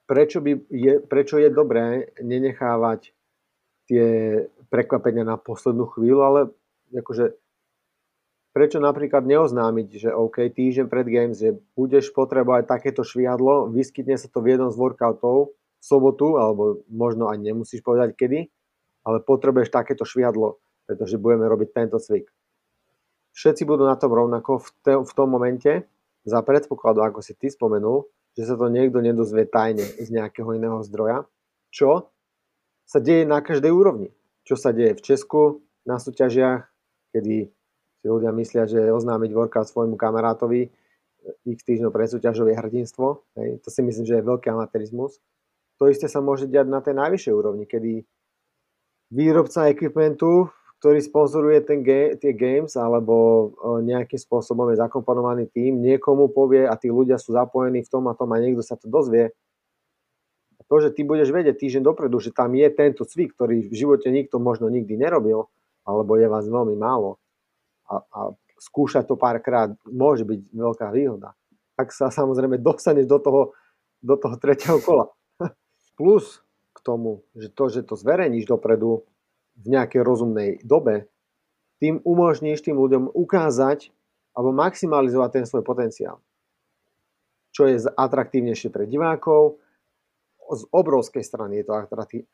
prečo, 0.04 0.44
by 0.44 0.68
je, 0.68 1.00
prečo 1.00 1.40
je 1.40 1.48
dobré 1.48 2.12
nenechávať 2.20 3.16
tie 3.88 4.04
prekvapenia 4.68 5.24
na 5.24 5.40
poslednú 5.40 5.88
chvíľu, 5.88 6.20
ale 6.20 6.40
akože 6.92 7.40
prečo 8.52 8.78
napríklad 8.84 9.24
neoznámiť, 9.24 9.88
že 9.96 10.10
OK, 10.12 10.44
týždeň 10.52 10.86
pred 10.92 11.06
Games, 11.08 11.40
že 11.40 11.58
budeš 11.72 12.12
potrebovať 12.12 12.70
takéto 12.70 13.02
šviadlo, 13.02 13.72
vyskytne 13.72 14.20
sa 14.20 14.30
to 14.30 14.44
v 14.44 14.54
jednom 14.54 14.70
z 14.70 14.76
workoutov 14.78 15.56
v 15.56 15.82
sobotu, 15.82 16.36
alebo 16.38 16.84
možno 16.86 17.32
aj 17.32 17.42
nemusíš 17.42 17.82
povedať 17.82 18.14
kedy, 18.14 18.53
ale 19.04 19.20
potrebuješ 19.20 19.70
takéto 19.70 20.08
šviadlo, 20.08 20.58
pretože 20.88 21.20
budeme 21.20 21.44
robiť 21.46 21.68
tento 21.70 22.00
cvik. 22.00 22.32
Všetci 23.34 23.62
budú 23.68 23.84
na 23.84 23.98
tom 23.98 24.14
rovnako 24.14 24.62
v, 24.62 24.68
te, 24.80 24.92
v 24.96 25.12
tom 25.12 25.28
momente, 25.28 25.84
za 26.24 26.40
predpokladu, 26.40 27.04
ako 27.04 27.20
si 27.20 27.36
ty 27.36 27.52
spomenul, 27.52 28.08
že 28.32 28.48
sa 28.48 28.56
to 28.56 28.72
niekto 28.72 29.04
nedozvie 29.04 29.44
tajne 29.44 29.84
z 29.84 30.08
nejakého 30.08 30.56
iného 30.56 30.80
zdroja, 30.82 31.28
čo 31.68 32.10
sa 32.88 32.98
deje 32.98 33.28
na 33.28 33.44
každej 33.44 33.70
úrovni. 33.70 34.08
Čo 34.44 34.56
sa 34.56 34.72
deje 34.72 34.96
v 34.96 35.04
Česku 35.04 35.40
na 35.84 36.00
súťažiach, 36.00 36.64
kedy 37.12 37.48
si 38.00 38.06
ľudia 38.08 38.32
myslia, 38.36 38.64
že 38.68 38.92
oznámiť 38.92 39.30
workout 39.32 39.68
svojmu 39.68 39.96
kamarátovi 39.96 40.68
x 41.48 41.58
týždňov 41.64 41.92
pre 41.92 42.04
súťažové 42.04 42.52
hrdinstvo. 42.52 43.24
Hej. 43.40 43.64
To 43.64 43.68
si 43.72 43.80
myslím, 43.80 44.04
že 44.04 44.20
je 44.20 44.28
veľký 44.28 44.52
amatérizmus. 44.52 45.20
To 45.80 45.88
isté 45.88 46.06
sa 46.08 46.20
môže 46.20 46.44
diať 46.44 46.68
na 46.68 46.84
tej 46.84 47.00
najvyššej 47.00 47.34
úrovni, 47.34 47.64
kedy 47.64 48.04
výrobca 49.12 49.68
equipmentu, 49.68 50.48
ktorý 50.84 51.00
sponzoruje 51.00 51.64
ten 51.64 51.80
ga- 51.80 52.12
tie 52.20 52.36
games 52.36 52.76
alebo 52.76 53.56
nejakým 53.80 54.20
spôsobom 54.20 54.68
je 54.68 54.80
zakomponovaný 54.84 55.48
tým, 55.48 55.80
niekomu 55.80 56.28
povie 56.28 56.68
a 56.68 56.76
tí 56.76 56.92
ľudia 56.92 57.16
sú 57.16 57.32
zapojení 57.32 57.80
v 57.80 57.88
tom 57.88 58.04
a 58.04 58.12
tom 58.12 58.28
a 58.36 58.40
niekto 58.40 58.60
sa 58.60 58.76
to 58.76 58.92
dozvie. 58.92 59.32
A 60.60 60.62
to, 60.68 60.76
že 60.84 60.92
ty 60.92 61.00
budeš 61.08 61.32
vedieť 61.32 61.56
týždeň 61.56 61.82
dopredu, 61.88 62.20
že 62.20 62.36
tam 62.36 62.52
je 62.52 62.68
tento 62.68 63.08
cvik, 63.08 63.32
ktorý 63.32 63.64
v 63.64 63.74
živote 63.74 64.12
nikto 64.12 64.36
možno 64.36 64.68
nikdy 64.68 65.00
nerobil, 65.00 65.48
alebo 65.88 66.20
je 66.20 66.28
vás 66.28 66.44
veľmi 66.44 66.76
málo, 66.76 67.16
a, 67.88 68.04
a 68.04 68.20
skúšať 68.60 69.08
to 69.08 69.16
párkrát 69.16 69.72
môže 69.88 70.28
byť 70.28 70.52
veľká 70.52 70.92
výhoda. 70.92 71.32
Ak 71.80 71.96
sa 71.96 72.12
samozrejme 72.12 72.60
dostaneš 72.60 73.08
do 73.08 73.18
toho, 73.24 73.40
do 74.04 74.20
toho 74.20 74.36
tretieho 74.36 74.84
kola. 74.84 75.08
Plus 75.98 76.43
tomu, 76.84 77.24
že 77.32 77.48
to, 77.48 77.72
že 77.72 77.80
to 77.88 77.96
zverejníš 77.96 78.44
dopredu 78.44 79.08
v 79.56 79.66
nejakej 79.72 80.04
rozumnej 80.04 80.50
dobe, 80.60 81.08
tým 81.80 82.04
umožníš 82.04 82.60
tým 82.60 82.76
ľuďom 82.76 83.16
ukázať 83.16 83.90
alebo 84.36 84.50
maximalizovať 84.52 85.30
ten 85.40 85.44
svoj 85.48 85.64
potenciál. 85.64 86.20
Čo 87.54 87.70
je 87.70 87.88
atraktívnejšie 87.88 88.68
pre 88.68 88.84
divákov, 88.84 89.62
z 90.44 90.62
obrovskej 90.76 91.24
strany 91.24 91.64
je 91.64 91.72
to 91.72 91.72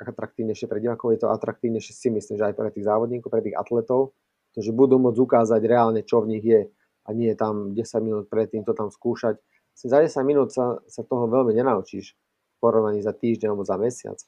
atraktívnejšie 0.03 0.67
pre 0.67 0.83
divákov, 0.83 1.15
je 1.15 1.21
to 1.23 1.29
atraktívnejšie 1.31 1.95
si 1.95 2.09
myslím, 2.11 2.43
že 2.43 2.47
aj 2.51 2.55
pre 2.59 2.75
tých 2.75 2.89
závodníkov, 2.91 3.31
pre 3.31 3.45
tých 3.45 3.55
atletov, 3.55 4.19
Takže 4.55 4.75
budú 4.75 4.99
môcť 4.99 5.19
ukázať 5.19 5.61
reálne, 5.63 6.03
čo 6.03 6.23
v 6.23 6.37
nich 6.37 6.45
je 6.45 6.67
a 7.07 7.09
nie 7.15 7.31
tam 7.39 7.73
10 7.75 8.07
minút 8.07 8.25
predtým 8.27 8.67
to 8.67 8.75
tam 8.75 8.91
skúšať. 8.91 9.39
Za 9.79 10.03
10 10.03 10.11
minút 10.27 10.51
sa, 10.53 10.83
sa 10.91 11.07
toho 11.07 11.31
veľmi 11.31 11.55
nenaučíš 11.55 12.13
v 12.13 12.57
porovnaní 12.59 13.01
za 13.01 13.15
týždeň 13.15 13.55
alebo 13.55 13.65
za 13.65 13.79
mesiac. 13.81 14.19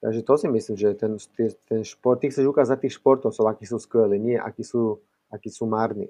Takže 0.00 0.24
to 0.24 0.34
si 0.40 0.48
myslím, 0.48 0.76
že 0.80 0.96
ten, 0.96 1.12
ten 1.68 1.84
šport, 1.84 2.24
ty 2.24 2.32
chceš 2.32 2.48
ukázať 2.48 2.88
tých 2.88 2.96
športovcov, 2.96 3.44
akí 3.44 3.68
sú 3.68 3.76
skvelí, 3.76 4.16
nie 4.16 4.40
akí 4.40 4.64
sú, 4.64 4.96
akí 5.28 5.52
sú 5.52 5.68
márni. 5.68 6.08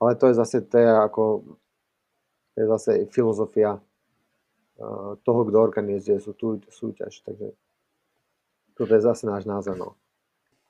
Ale 0.00 0.16
to 0.16 0.32
je 0.32 0.34
zase, 0.40 0.64
to 0.64 0.76
je 0.78 0.88
ako, 0.88 1.22
to 2.54 2.56
je 2.64 2.66
zase 2.66 2.92
filozofia 3.12 3.76
uh, 3.76 5.20
toho, 5.20 5.40
kto 5.44 5.56
organizuje 5.60 6.16
sú 6.16 6.32
tú 6.32 6.56
súťaž. 6.72 7.20
Takže 7.28 7.52
toto 8.72 8.92
je 8.94 9.02
zase 9.04 9.28
náš 9.28 9.44
názor. 9.44 9.76
No. 9.76 9.92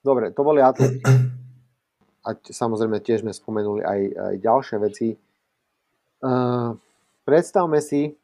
Dobre, 0.02 0.34
to 0.34 0.42
boli 0.42 0.58
atleti. 0.58 0.98
A 2.26 2.34
samozrejme 2.34 2.98
tiež 2.98 3.22
sme 3.22 3.30
spomenuli 3.30 3.86
aj, 3.86 4.00
aj 4.10 4.34
ďalšie 4.42 4.76
veci. 4.82 5.08
Uh, 6.18 6.74
predstavme 7.22 7.78
si, 7.78 8.18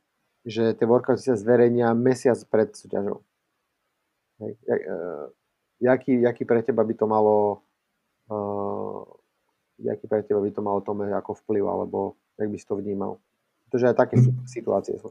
že 0.45 0.77
tie 0.77 0.87
workouty 0.87 1.21
sa 1.21 1.41
zverejnia 1.41 1.97
mesiac 1.97 2.39
pred 2.53 2.73
súťažou. 2.77 3.25
Hej. 4.41 4.53
Uh, 4.69 5.33
jaký, 5.81 6.21
jaký 6.21 6.45
pre 6.45 6.63
teba 6.63 6.85
by 6.85 6.95
to 6.95 7.07
malo 7.07 7.65
uh, 8.29 9.05
jaký 9.79 10.07
pre 10.07 10.23
teba 10.23 10.41
by 10.41 10.51
to 10.51 10.63
malo 10.63 10.81
tome 10.81 11.11
ako 11.13 11.35
vplyv, 11.35 11.65
alebo 11.67 12.15
jak 12.41 12.51
by 12.51 12.59
si 12.59 12.67
to 12.67 12.77
vnímal? 12.77 13.19
Protože 13.71 13.87
aj 13.87 13.95
také 13.95 14.17
situácie 14.47 14.99
sú. 14.99 15.11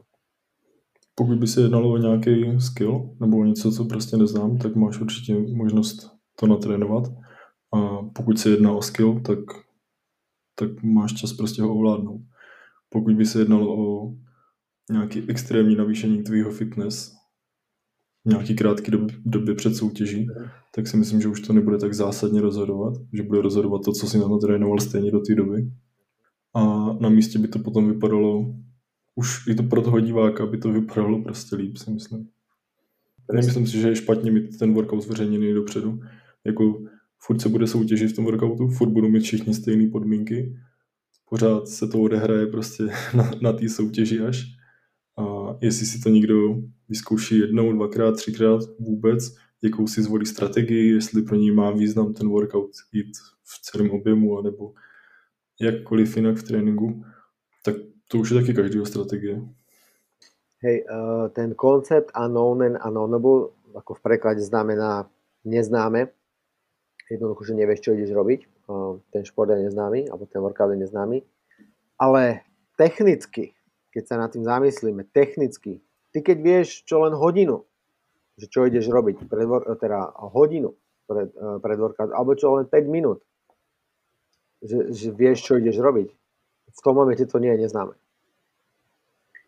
Pokud 1.14 1.38
by 1.38 1.46
se 1.46 1.60
jednalo 1.60 1.92
o 1.92 1.96
nějaký 1.96 2.60
skill 2.60 3.16
nebo 3.20 3.38
o 3.38 3.44
něco, 3.44 3.70
co 3.70 3.84
prostě 3.84 4.16
neznám, 4.16 4.58
tak 4.58 4.76
máš 4.76 5.00
určitě 5.00 5.34
možnost 5.34 6.10
to 6.36 6.46
natrénovat. 6.46 7.04
A 7.74 8.02
pokud 8.02 8.38
se 8.38 8.48
jedná 8.48 8.72
o 8.72 8.82
skill, 8.82 9.20
tak, 9.20 9.38
tak 10.54 10.82
máš 10.82 11.12
čas 11.12 11.32
prostě 11.32 11.62
ho 11.62 11.74
ovládnout. 11.74 12.20
Pokud 12.88 13.14
by 13.14 13.26
se 13.26 13.38
jednalo 13.38 13.78
o 13.78 14.14
nějaký 14.90 15.22
extrémní 15.28 15.76
navýšení 15.76 16.22
tvýho 16.22 16.50
fitness 16.50 17.24
nějaký 18.24 18.54
krátký 18.54 18.90
dob, 18.90 19.10
době 19.24 19.54
před 19.54 19.76
soutěží, 19.76 20.28
tak 20.74 20.88
si 20.88 20.96
myslím, 20.96 21.20
že 21.20 21.28
už 21.28 21.40
to 21.40 21.52
nebude 21.52 21.78
tak 21.78 21.94
zásadně 21.94 22.40
rozhodovat, 22.40 22.94
že 23.12 23.22
bude 23.22 23.42
rozhodovat 23.42 23.84
to, 23.84 23.92
co 23.92 24.06
si 24.06 24.18
natrénoval 24.18 24.78
stejně 24.78 25.10
do 25.10 25.20
té 25.20 25.34
doby. 25.34 25.70
A 26.54 26.92
na 27.00 27.08
místě 27.08 27.38
by 27.38 27.48
to 27.48 27.58
potom 27.58 27.92
vypadalo, 27.92 28.54
už 29.14 29.46
i 29.46 29.54
to 29.54 29.62
pro 29.62 29.82
toho 29.82 30.00
diváka 30.00 30.46
by 30.46 30.58
to 30.58 30.72
vypadalo 30.72 31.22
prostě 31.22 31.56
líp, 31.56 31.76
si 31.76 31.90
myslím. 31.90 32.28
Nemyslím 33.32 33.66
si, 33.66 33.80
že 33.80 33.88
je 33.88 33.96
špatně 33.96 34.30
mít 34.30 34.58
ten 34.58 34.74
workout 34.74 35.02
zveřejněný 35.02 35.54
dopředu, 35.54 36.00
jako 36.44 36.82
furt 37.18 37.40
se 37.40 37.48
bude 37.48 37.66
soutěžit 37.66 38.12
v 38.12 38.16
tom 38.16 38.24
workoutu, 38.24 38.68
furt 38.68 38.90
budou 38.90 39.08
mít 39.08 39.20
všichni 39.20 39.54
stejné 39.54 39.90
podmínky, 39.90 40.56
pořád 41.28 41.68
se 41.68 41.88
to 41.88 42.00
odehraje 42.00 42.46
prostě 42.46 42.82
na, 43.16 43.30
na 43.42 43.52
té 43.52 43.68
soutěži 43.68 44.20
až. 44.20 44.44
A 45.16 45.56
jestli 45.60 45.86
si 45.86 46.00
to 46.00 46.08
někdo 46.08 46.34
vyzkouší 46.88 47.38
jednou, 47.38 47.72
dvakrát, 47.72 48.16
třikrát 48.16 48.60
vůbec, 48.78 49.36
jakou 49.62 49.86
si 49.86 50.02
zvolí 50.02 50.26
strategii, 50.26 50.94
jestli 50.94 51.22
pro 51.22 51.36
ní 51.36 51.50
má 51.50 51.70
význam 51.70 52.14
ten 52.14 52.28
workout 52.28 52.70
jít 52.92 53.16
v 53.42 53.60
celém 53.62 53.90
objemu, 53.90 54.38
anebo 54.38 54.74
jakkoliv 55.60 56.16
jinak 56.16 56.36
v 56.36 56.42
tréninku, 56.42 57.04
tak 57.64 57.74
to 58.08 58.18
už 58.18 58.30
je 58.30 58.40
taky 58.40 58.54
každého 58.54 58.86
strategie. 58.86 59.40
Hej, 60.62 60.84
uh, 60.88 61.28
ten 61.28 61.54
koncept 61.54 62.10
unknown 62.16 62.62
and 62.62 62.76
unknownable, 62.84 63.52
ako 63.76 63.94
v 63.94 64.00
preklade 64.00 64.40
znamená 64.40 65.08
neznáme, 65.44 66.08
jednoducho, 67.10 67.44
že 67.44 67.54
nevieš, 67.54 67.80
čo 67.80 67.92
ideš 67.92 68.16
robiť. 68.16 68.40
Ten 69.12 69.22
šport 69.28 69.52
je 69.52 69.68
neznámy, 69.68 70.08
alebo 70.08 70.24
ten 70.24 70.40
workout 70.40 70.72
je 70.72 70.80
neznámy. 70.80 71.22
Ale 72.00 72.42
technicky, 72.80 73.53
keď 73.94 74.02
sa 74.10 74.18
nad 74.18 74.34
tým 74.34 74.42
zamyslíme, 74.42 75.06
technicky, 75.14 75.78
ty 76.10 76.18
keď 76.18 76.38
vieš 76.42 76.82
čo 76.82 77.06
len 77.06 77.14
hodinu, 77.14 77.62
že 78.34 78.50
čo 78.50 78.66
ideš 78.66 78.90
robiť, 78.90 79.30
pred, 79.30 79.46
teda 79.78 80.10
hodinu 80.34 80.74
pred, 81.06 81.30
e, 81.30 81.62
pred 81.62 81.78
alebo 82.10 82.34
čo 82.34 82.58
len 82.58 82.66
5 82.66 82.90
minút, 82.90 83.22
že, 84.58 84.90
že 84.90 85.08
vieš, 85.14 85.46
čo 85.46 85.62
ideš 85.62 85.78
robiť, 85.78 86.08
v 86.74 86.80
tom 86.82 86.98
momente 86.98 87.22
to 87.22 87.38
nie 87.38 87.54
je 87.54 87.62
neznáme. 87.68 87.94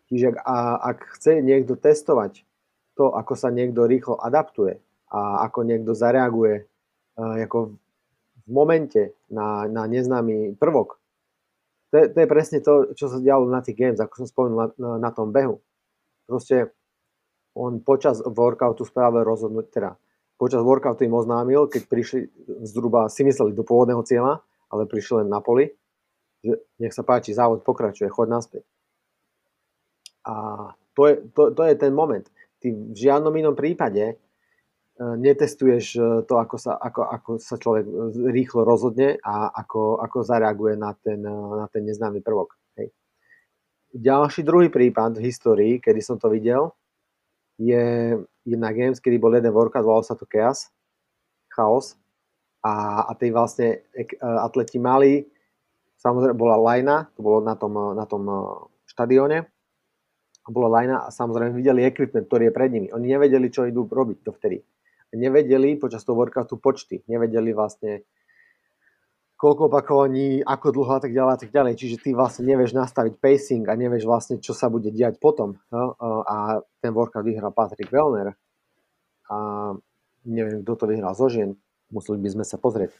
Čiže 0.07 0.39
a, 0.39 0.79
ak 0.95 1.19
chce 1.19 1.43
niekto 1.43 1.75
testovať 1.75 2.47
to, 2.95 3.11
ako 3.11 3.33
sa 3.35 3.51
niekto 3.51 3.83
rýchlo 3.83 4.15
adaptuje 4.15 4.79
a 5.11 5.43
ako 5.43 5.67
niekto 5.67 5.91
zareaguje 5.91 6.63
uh, 7.19 7.43
ako 7.43 7.75
v 8.43 8.49
momente 8.49 9.15
na, 9.27 9.67
na 9.67 9.83
neznámy 9.85 10.55
prvok, 10.55 10.99
to 11.91 11.95
je, 11.97 12.05
to 12.11 12.17
je 12.19 12.27
presne 12.27 12.59
to, 12.59 12.73
čo 12.93 13.07
sa 13.07 13.17
dialo 13.23 13.47
na 13.47 13.63
tých 13.63 13.79
games, 13.79 13.99
ako 13.99 14.13
som 14.23 14.27
spomenul 14.27 14.57
na, 14.59 14.67
na, 14.75 14.91
na 15.07 15.09
tom 15.15 15.31
behu. 15.31 15.63
Proste 16.27 16.75
on 17.55 17.79
počas 17.81 18.19
workoutu 18.21 18.83
spravil 18.83 19.23
rozhodnutie, 19.23 19.71
teda 19.71 19.95
počas 20.37 20.61
workoutu 20.61 21.07
im 21.07 21.15
oznámil, 21.17 21.65
keď 21.71 21.89
prišli 21.89 22.21
zhruba, 22.67 23.09
si 23.09 23.25
mysleli 23.25 23.55
do 23.55 23.65
pôvodného 23.65 24.03
cieľa, 24.05 24.43
ale 24.69 24.85
prišli 24.85 25.25
len 25.25 25.27
na 25.31 25.39
poli, 25.39 25.71
že 26.43 26.59
nech 26.77 26.93
sa 26.93 27.01
páči, 27.01 27.33
závod 27.33 27.65
pokračuje, 27.65 28.11
choď 28.11 28.27
naspäť. 28.29 28.63
A 30.27 30.33
to 30.91 31.01
je, 31.07 31.13
to, 31.31 31.55
to 31.55 31.61
je 31.65 31.73
ten 31.79 31.95
moment. 31.95 32.27
Ty 32.59 32.67
v 32.73 32.97
žiadnom 32.97 33.31
inom 33.31 33.55
prípade 33.55 34.19
netestuješ 34.97 35.85
e, 35.95 36.01
to, 36.25 36.33
ako 36.41 36.57
sa, 36.57 36.73
ako, 36.77 37.01
ako 37.05 37.31
sa 37.37 37.55
človek 37.61 37.85
rýchlo 38.33 38.65
rozhodne 38.65 39.21
a 39.21 39.53
ako, 39.53 40.01
ako 40.01 40.17
zareaguje 40.25 40.73
na 40.73 40.97
ten, 40.97 41.21
e, 41.21 41.37
na 41.57 41.69
ten 41.69 41.85
neznámy 41.85 42.25
prvok. 42.25 42.57
Hej. 42.81 42.89
Ďalší 43.93 44.41
druhý 44.41 44.73
prípad 44.73 45.21
v 45.21 45.29
histórii, 45.29 45.73
kedy 45.77 46.01
som 46.01 46.17
to 46.17 46.33
videl, 46.33 46.73
je, 47.61 48.17
je 48.45 48.57
na 48.57 48.69
Games, 48.73 49.01
kedy 49.01 49.17
bol 49.17 49.33
jeden 49.33 49.53
workout, 49.53 49.85
volal 49.85 50.05
sa 50.05 50.17
to 50.17 50.29
Chaos, 50.29 50.69
Chaos 51.49 51.97
a, 52.61 53.05
a 53.09 53.11
tí 53.17 53.33
vlastne 53.33 53.81
atleti 54.21 54.77
mali, 54.77 55.25
samozrejme 55.97 56.37
bola 56.37 56.57
lajna, 56.57 57.09
to 57.17 57.25
bolo 57.25 57.41
na 57.41 57.57
tom, 57.57 57.73
na 57.97 58.05
tom 58.05 58.29
štadióne, 58.85 59.49
bola 60.45 60.69
lajna 60.81 60.95
a 61.05 61.09
samozrejme 61.09 61.57
videli 61.57 61.81
equipment, 61.81 62.29
ktorý 62.29 62.49
je 62.49 62.55
pred 62.55 62.69
nimi. 62.69 62.87
Oni 62.93 63.09
nevedeli, 63.09 63.49
čo 63.49 63.65
idú 63.65 63.89
robiť 63.89 64.21
dovtedy. 64.21 64.61
Nevedeli 65.15 65.79
počas 65.79 66.03
toho 66.03 66.19
workoutu 66.19 66.59
počty. 66.59 66.99
Nevedeli 67.07 67.55
vlastne, 67.55 68.03
koľko 69.39 69.71
opakovaní, 69.71 70.43
ako 70.43 70.67
dlho 70.75 70.93
a 70.97 71.01
tak 71.01 71.15
ďalej 71.15 71.33
a 71.33 71.39
tak 71.39 71.51
ďalej. 71.55 71.73
Čiže 71.79 71.95
ty 72.03 72.09
vlastne 72.11 72.43
nevieš 72.43 72.75
nastaviť 72.75 73.13
pacing 73.21 73.63
a 73.71 73.79
nevieš 73.79 74.03
vlastne, 74.03 74.35
čo 74.43 74.51
sa 74.51 74.67
bude 74.67 74.91
diať 74.91 75.21
potom. 75.21 75.55
No? 75.71 75.95
A 76.27 76.59
ten 76.83 76.91
workout 76.91 77.23
vyhral 77.23 77.55
Patrick 77.55 77.87
Wellner. 77.87 78.35
A 79.31 79.37
neviem, 80.27 80.63
kto 80.63 80.73
to 80.75 80.85
vyhral 80.91 81.15
zo 81.15 81.31
žien. 81.31 81.55
Museli 81.87 82.19
by 82.19 82.29
sme 82.35 82.43
sa 82.43 82.59
pozrieť. 82.59 82.91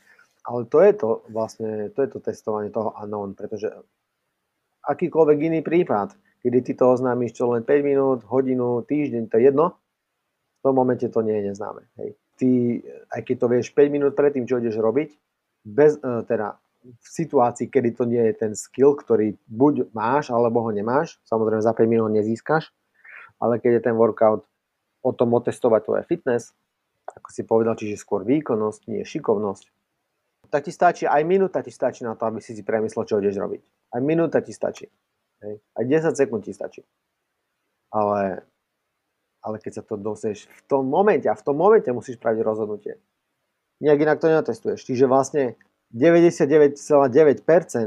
Ale 0.48 0.64
to 0.72 0.80
je 0.80 0.92
to 0.96 1.10
vlastne, 1.28 1.92
to 1.92 2.00
je 2.08 2.10
to 2.16 2.24
testovanie 2.24 2.72
toho 2.72 2.96
unknown, 2.96 3.36
pretože 3.36 3.68
akýkoľvek 4.88 5.38
iný 5.44 5.60
prípad, 5.60 6.16
kedy 6.40 6.64
ty 6.64 6.72
to 6.72 6.88
oznámiš 6.88 7.36
čo 7.36 7.52
len 7.52 7.68
5 7.68 7.84
minút, 7.84 8.24
hodinu, 8.24 8.80
týždeň, 8.88 9.28
to 9.28 9.36
je 9.36 9.52
jedno, 9.52 9.76
tom 10.68 10.76
momente 10.76 11.08
to 11.08 11.24
nie 11.24 11.40
je 11.40 11.44
neznáme. 11.56 11.88
Hej. 11.96 12.20
Ty, 12.36 12.50
aj 13.16 13.22
keď 13.24 13.36
to 13.40 13.48
vieš 13.48 13.68
5 13.72 13.88
minút 13.96 14.14
predtým, 14.20 14.44
čo 14.44 14.60
ideš 14.60 14.76
robiť, 14.84 15.16
bez, 15.64 15.96
e, 16.04 16.28
teda 16.28 16.60
v 16.84 17.08
situácii, 17.08 17.72
kedy 17.72 17.90
to 17.96 18.04
nie 18.04 18.22
je 18.32 18.34
ten 18.36 18.52
skill, 18.54 18.96
ktorý 18.96 19.40
buď 19.48 19.96
máš, 19.96 20.30
alebo 20.30 20.64
ho 20.64 20.72
nemáš, 20.76 21.20
samozrejme 21.24 21.64
za 21.64 21.72
5 21.72 21.88
minút 21.88 22.12
nezískaš, 22.12 22.76
ale 23.40 23.64
keď 23.64 23.80
je 23.80 23.86
ten 23.88 23.96
workout 23.96 24.44
o 25.04 25.12
tom 25.16 25.32
otestovať 25.36 25.82
tvoje 25.88 26.04
fitness, 26.06 26.52
ako 27.08 27.30
si 27.32 27.42
povedal, 27.48 27.80
čiže 27.80 27.96
skôr 27.96 28.28
výkonnosť, 28.28 28.92
nie 28.92 29.08
šikovnosť, 29.08 29.72
tak 30.48 30.64
ti 30.68 30.72
stačí, 30.72 31.04
aj 31.04 31.24
minúta 31.28 31.60
ti 31.60 31.72
stačí 31.72 32.08
na 32.08 32.16
to, 32.16 32.28
aby 32.28 32.40
si 32.40 32.56
si 32.56 32.64
premyslel, 32.64 33.04
čo 33.04 33.20
ideš 33.20 33.36
robiť. 33.36 33.64
Aj 33.96 34.00
minúta 34.00 34.40
ti 34.40 34.56
stačí. 34.56 34.88
Hej. 35.44 35.60
Aj 35.76 35.84
10 35.84 36.16
sekúnd 36.16 36.44
ti 36.44 36.56
stačí. 36.56 36.88
Ale, 37.92 38.48
ale 39.48 39.64
keď 39.64 39.80
sa 39.80 39.84
to 39.88 39.96
dosieš 39.96 40.52
v 40.52 40.62
tom 40.68 40.92
momente, 40.92 41.32
a 41.32 41.40
v 41.40 41.46
tom 41.48 41.56
momente 41.56 41.88
musíš 41.96 42.20
spraviť 42.20 42.44
rozhodnutie. 42.44 43.00
Nejak 43.80 44.04
inak 44.04 44.20
to 44.20 44.28
netestuješ. 44.28 44.84
Čiže 44.84 45.08
vlastne 45.08 45.56
99,9% 45.96 46.76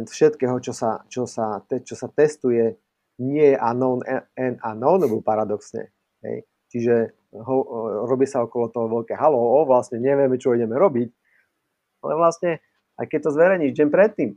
všetkého, 0.09 0.57
čo 0.65 0.73
sa, 0.73 1.05
čo, 1.13 1.29
sa, 1.29 1.61
te, 1.69 1.85
čo 1.85 1.93
sa 1.93 2.09
testuje, 2.09 2.81
nie 3.21 3.53
je 3.53 3.61
unknown 3.61 4.01
and 4.41 4.57
unknownable 4.65 5.21
paradoxne. 5.21 5.93
Hej. 6.25 6.49
Čiže 6.73 7.13
ho, 7.37 7.57
robí 8.09 8.25
sa 8.25 8.41
okolo 8.41 8.73
toho 8.73 8.89
veľké 8.89 9.13
halo, 9.21 9.37
o, 9.37 9.69
vlastne 9.69 10.01
nevieme, 10.01 10.41
čo 10.41 10.57
ideme 10.57 10.81
robiť, 10.81 11.13
ale 12.01 12.13
vlastne, 12.17 12.65
aj 12.97 13.07
keď 13.07 13.21
to 13.29 13.31
zverejníš 13.37 13.73
deň 13.77 13.89
predtým, 13.93 14.31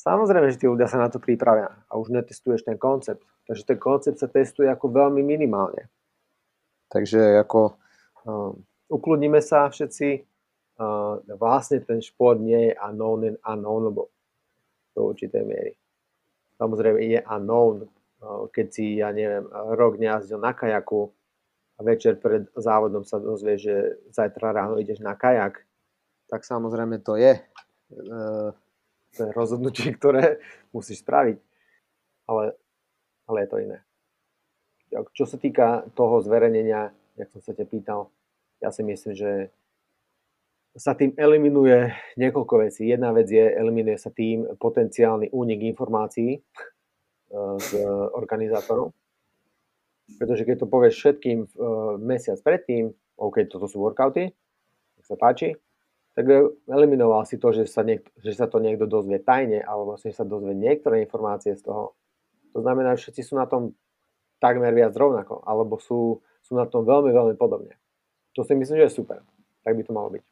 Samozrejme, 0.00 0.48
že 0.48 0.64
tí 0.64 0.64
ľudia 0.64 0.88
sa 0.88 0.96
na 0.96 1.12
to 1.12 1.20
pripravia 1.20 1.68
a 1.84 2.00
už 2.00 2.08
netestuješ 2.08 2.64
ten 2.64 2.80
koncept. 2.80 3.20
Takže 3.44 3.68
ten 3.68 3.76
koncept 3.76 4.16
sa 4.16 4.32
testuje 4.32 4.64
ako 4.64 4.88
veľmi 4.88 5.20
minimálne. 5.20 5.92
Takže 6.88 7.44
ako 7.44 7.76
uh, 8.24 8.56
ukludníme 8.88 9.44
sa 9.44 9.68
všetci, 9.68 10.08
uh, 10.80 11.20
vlastne 11.36 11.84
ten 11.84 12.00
šport 12.00 12.40
nie 12.40 12.72
je 12.72 12.80
unknown 12.80 13.28
and 13.28 13.38
unknownable 13.44 14.08
do 14.96 15.12
určitej 15.12 15.44
miery. 15.44 15.72
Samozrejme 16.56 17.04
je 17.04 17.20
unknown, 17.20 17.84
uh, 17.84 18.48
keď 18.48 18.66
si, 18.72 19.04
ja 19.04 19.12
neviem, 19.12 19.44
rok 19.52 20.00
nejazdil 20.00 20.40
na 20.40 20.56
kajaku 20.56 21.12
a 21.76 21.84
večer 21.84 22.16
pred 22.16 22.48
závodom 22.56 23.04
sa 23.04 23.20
dozvie, 23.20 23.60
že 23.60 24.00
zajtra 24.16 24.56
ráno 24.56 24.80
ideš 24.80 25.04
na 25.04 25.12
kajak, 25.12 25.60
tak 26.32 26.40
samozrejme 26.48 27.04
to 27.04 27.20
je 27.20 27.36
uh, 27.36 28.56
to 29.16 29.26
je 29.26 29.36
rozhodnutie, 29.36 29.90
ktoré 29.98 30.38
musíš 30.70 31.02
spraviť. 31.02 31.38
Ale, 32.30 32.54
ale 33.26 33.38
je 33.42 33.48
to 33.50 33.58
iné. 33.58 33.78
Čo 35.14 35.24
sa 35.26 35.38
týka 35.38 35.86
toho 35.94 36.18
zverejnenia, 36.22 36.90
jak 37.14 37.28
som 37.30 37.42
sa 37.42 37.54
te 37.54 37.62
pýtal, 37.62 38.10
ja 38.58 38.74
si 38.74 38.82
myslím, 38.82 39.14
že 39.14 39.54
sa 40.74 40.94
tým 40.94 41.14
eliminuje 41.18 41.90
niekoľko 42.14 42.70
vecí. 42.70 42.86
Jedna 42.86 43.10
vec 43.10 43.26
je, 43.26 43.42
eliminuje 43.42 43.98
sa 43.98 44.14
tým 44.14 44.46
potenciálny 44.58 45.34
únik 45.34 45.66
informácií 45.66 46.38
e, 46.38 46.40
z 47.58 47.70
organizátorov. 48.14 48.94
Pretože 50.18 50.46
keď 50.46 50.56
to 50.62 50.70
povieš 50.70 50.94
všetkým 50.94 51.38
e, 51.42 51.48
mesiac 51.98 52.38
predtým, 52.42 52.94
OK, 53.18 53.50
toto 53.50 53.66
sú 53.66 53.82
workouty, 53.82 54.30
nech 54.30 55.06
sa 55.06 55.18
páči, 55.18 55.58
tak 56.18 56.26
eliminoval 56.66 57.22
si 57.22 57.38
to, 57.38 57.54
že 57.54 57.70
sa, 57.70 57.86
niekto, 57.86 58.10
že 58.18 58.34
sa 58.34 58.50
to 58.50 58.58
niekto 58.58 58.84
dozvie 58.90 59.22
tajne, 59.22 59.62
alebo 59.62 59.94
vlastne 59.94 60.10
sa 60.10 60.26
dozvie 60.26 60.58
niektoré 60.58 61.06
informácie 61.06 61.54
z 61.54 61.62
toho. 61.62 61.94
To 62.50 62.58
znamená, 62.66 62.98
že 62.98 63.08
všetci 63.08 63.22
sú 63.30 63.38
na 63.38 63.46
tom 63.46 63.78
takmer 64.42 64.74
viac 64.74 64.90
rovnako, 64.96 65.46
alebo 65.46 65.78
sú, 65.78 66.18
sú 66.42 66.58
na 66.58 66.66
tom 66.66 66.82
veľmi, 66.82 67.14
veľmi 67.14 67.34
podobne. 67.38 67.78
To 68.34 68.42
si 68.42 68.58
myslím, 68.58 68.82
že 68.82 68.86
je 68.90 68.98
super. 68.98 69.22
Tak 69.62 69.76
by 69.76 69.82
to 69.86 69.92
malo 69.94 70.10
byť. 70.18 70.24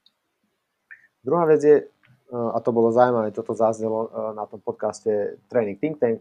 Druhá 1.22 1.44
vec 1.46 1.60
je, 1.62 1.76
eh, 1.84 2.34
a 2.34 2.58
to 2.58 2.74
bolo 2.74 2.90
zaujímavé, 2.90 3.30
toto 3.30 3.54
zaznelo 3.54 4.08
eh, 4.08 4.10
na 4.34 4.48
tom 4.50 4.58
podcaste 4.58 5.38
Training 5.46 5.78
Think 5.78 6.02
Tank, 6.02 6.18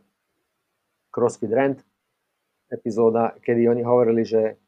CrossFit 1.10 1.50
Rant, 1.50 1.80
epizóda, 2.70 3.34
kedy 3.42 3.66
oni 3.72 3.82
hovorili, 3.82 4.28
že 4.28 4.60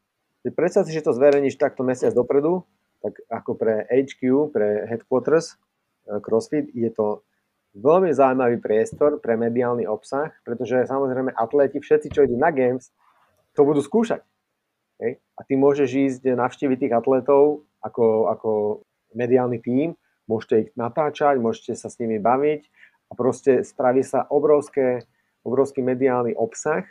predstav 0.56 0.88
si, 0.88 0.96
že 0.96 1.04
to 1.04 1.12
zverejníš 1.12 1.60
takto 1.60 1.84
mesiac 1.84 2.16
dopredu 2.16 2.64
tak 3.00 3.16
ako 3.32 3.56
pre 3.56 3.88
HQ, 3.88 4.52
pre 4.52 4.86
headquarters 4.88 5.56
eh, 5.56 6.20
CrossFit 6.20 6.68
je 6.72 6.92
to 6.92 7.24
veľmi 7.74 8.10
zaujímavý 8.10 8.58
priestor 8.58 9.22
pre 9.22 9.38
mediálny 9.38 9.86
obsah, 9.86 10.34
pretože 10.42 10.90
samozrejme 10.90 11.30
atleti, 11.34 11.78
všetci, 11.78 12.10
čo 12.10 12.26
idú 12.26 12.34
na 12.34 12.50
Games, 12.50 12.90
to 13.54 13.62
budú 13.62 13.78
skúšať. 13.78 14.22
Hej? 14.98 15.22
A 15.38 15.40
ty 15.46 15.54
môžeš 15.54 15.90
ísť 15.90 16.22
navštíviť 16.34 16.78
tých 16.86 16.94
atletov 16.94 17.62
ako, 17.80 18.30
ako 18.30 18.50
mediálny 19.14 19.62
tím, 19.62 19.94
môžete 20.26 20.54
ich 20.66 20.70
natáčať, 20.74 21.38
môžete 21.38 21.74
sa 21.78 21.90
s 21.90 21.98
nimi 21.98 22.18
baviť 22.18 22.66
a 23.10 23.12
proste 23.18 23.66
spraví 23.66 24.02
sa 24.06 24.26
obrovské, 24.30 25.06
obrovský 25.42 25.82
mediálny 25.82 26.34
obsah, 26.34 26.86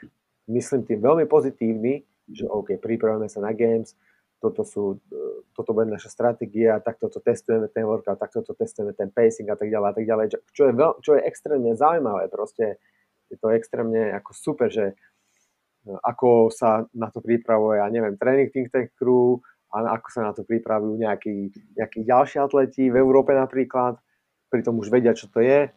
myslím 0.48 0.84
tým 0.84 1.00
veľmi 1.00 1.26
pozitívny, 1.28 2.04
že 2.30 2.45
OK, 2.50 2.80
pripravujeme 2.80 3.30
sa 3.32 3.39
na 3.39 3.56
Games, 3.56 3.95
toto, 4.39 4.63
sú, 4.63 5.04
e, 5.12 5.43
toto 5.54 5.75
bude 5.75 5.91
naša 5.91 6.10
stratégia, 6.10 6.80
takto 6.80 7.12
to 7.12 7.19
testujeme 7.19 7.67
ten 7.69 7.84
workout, 7.84 8.19
takto 8.19 8.41
to 8.41 8.56
testujeme 8.56 8.95
ten 8.95 9.12
pacing 9.12 9.52
a 9.52 9.60
tak 9.60 9.67
ďalej 9.67 9.88
a 9.91 9.95
tak 9.95 10.06
ďalej, 10.08 10.25
čo 10.56 10.63
je, 10.67 10.73
veľ, 10.73 10.91
čo 11.04 11.12
je 11.19 11.21
extrémne 11.28 11.71
zaujímavé, 11.75 12.32
proste 12.32 12.80
je 13.30 13.38
to 13.38 13.52
extrémne 13.52 14.15
ako 14.15 14.32
super, 14.32 14.71
že 14.71 14.95
e, 15.86 15.91
ako 16.02 16.49
sa 16.49 16.88
na 16.95 17.12
to 17.12 17.19
pripravuje, 17.19 17.84
ja 17.84 17.88
neviem, 17.91 18.15
Training 18.15 18.49
Think 18.49 18.71
Tank 18.71 18.95
Crew, 18.95 19.43
a 19.69 20.02
ako 20.02 20.08
sa 20.10 20.21
na 20.25 20.34
to 20.34 20.41
pripravujú 20.41 20.97
nejakí, 20.97 21.54
nejakí 21.78 22.02
ďalší 22.02 22.41
atleti 22.41 22.89
v 22.89 22.97
Európe 22.97 23.38
napríklad, 23.38 24.02
pritom 24.49 24.82
už 24.82 24.89
vedia, 24.89 25.13
čo 25.13 25.30
to 25.30 25.45
je. 25.45 25.69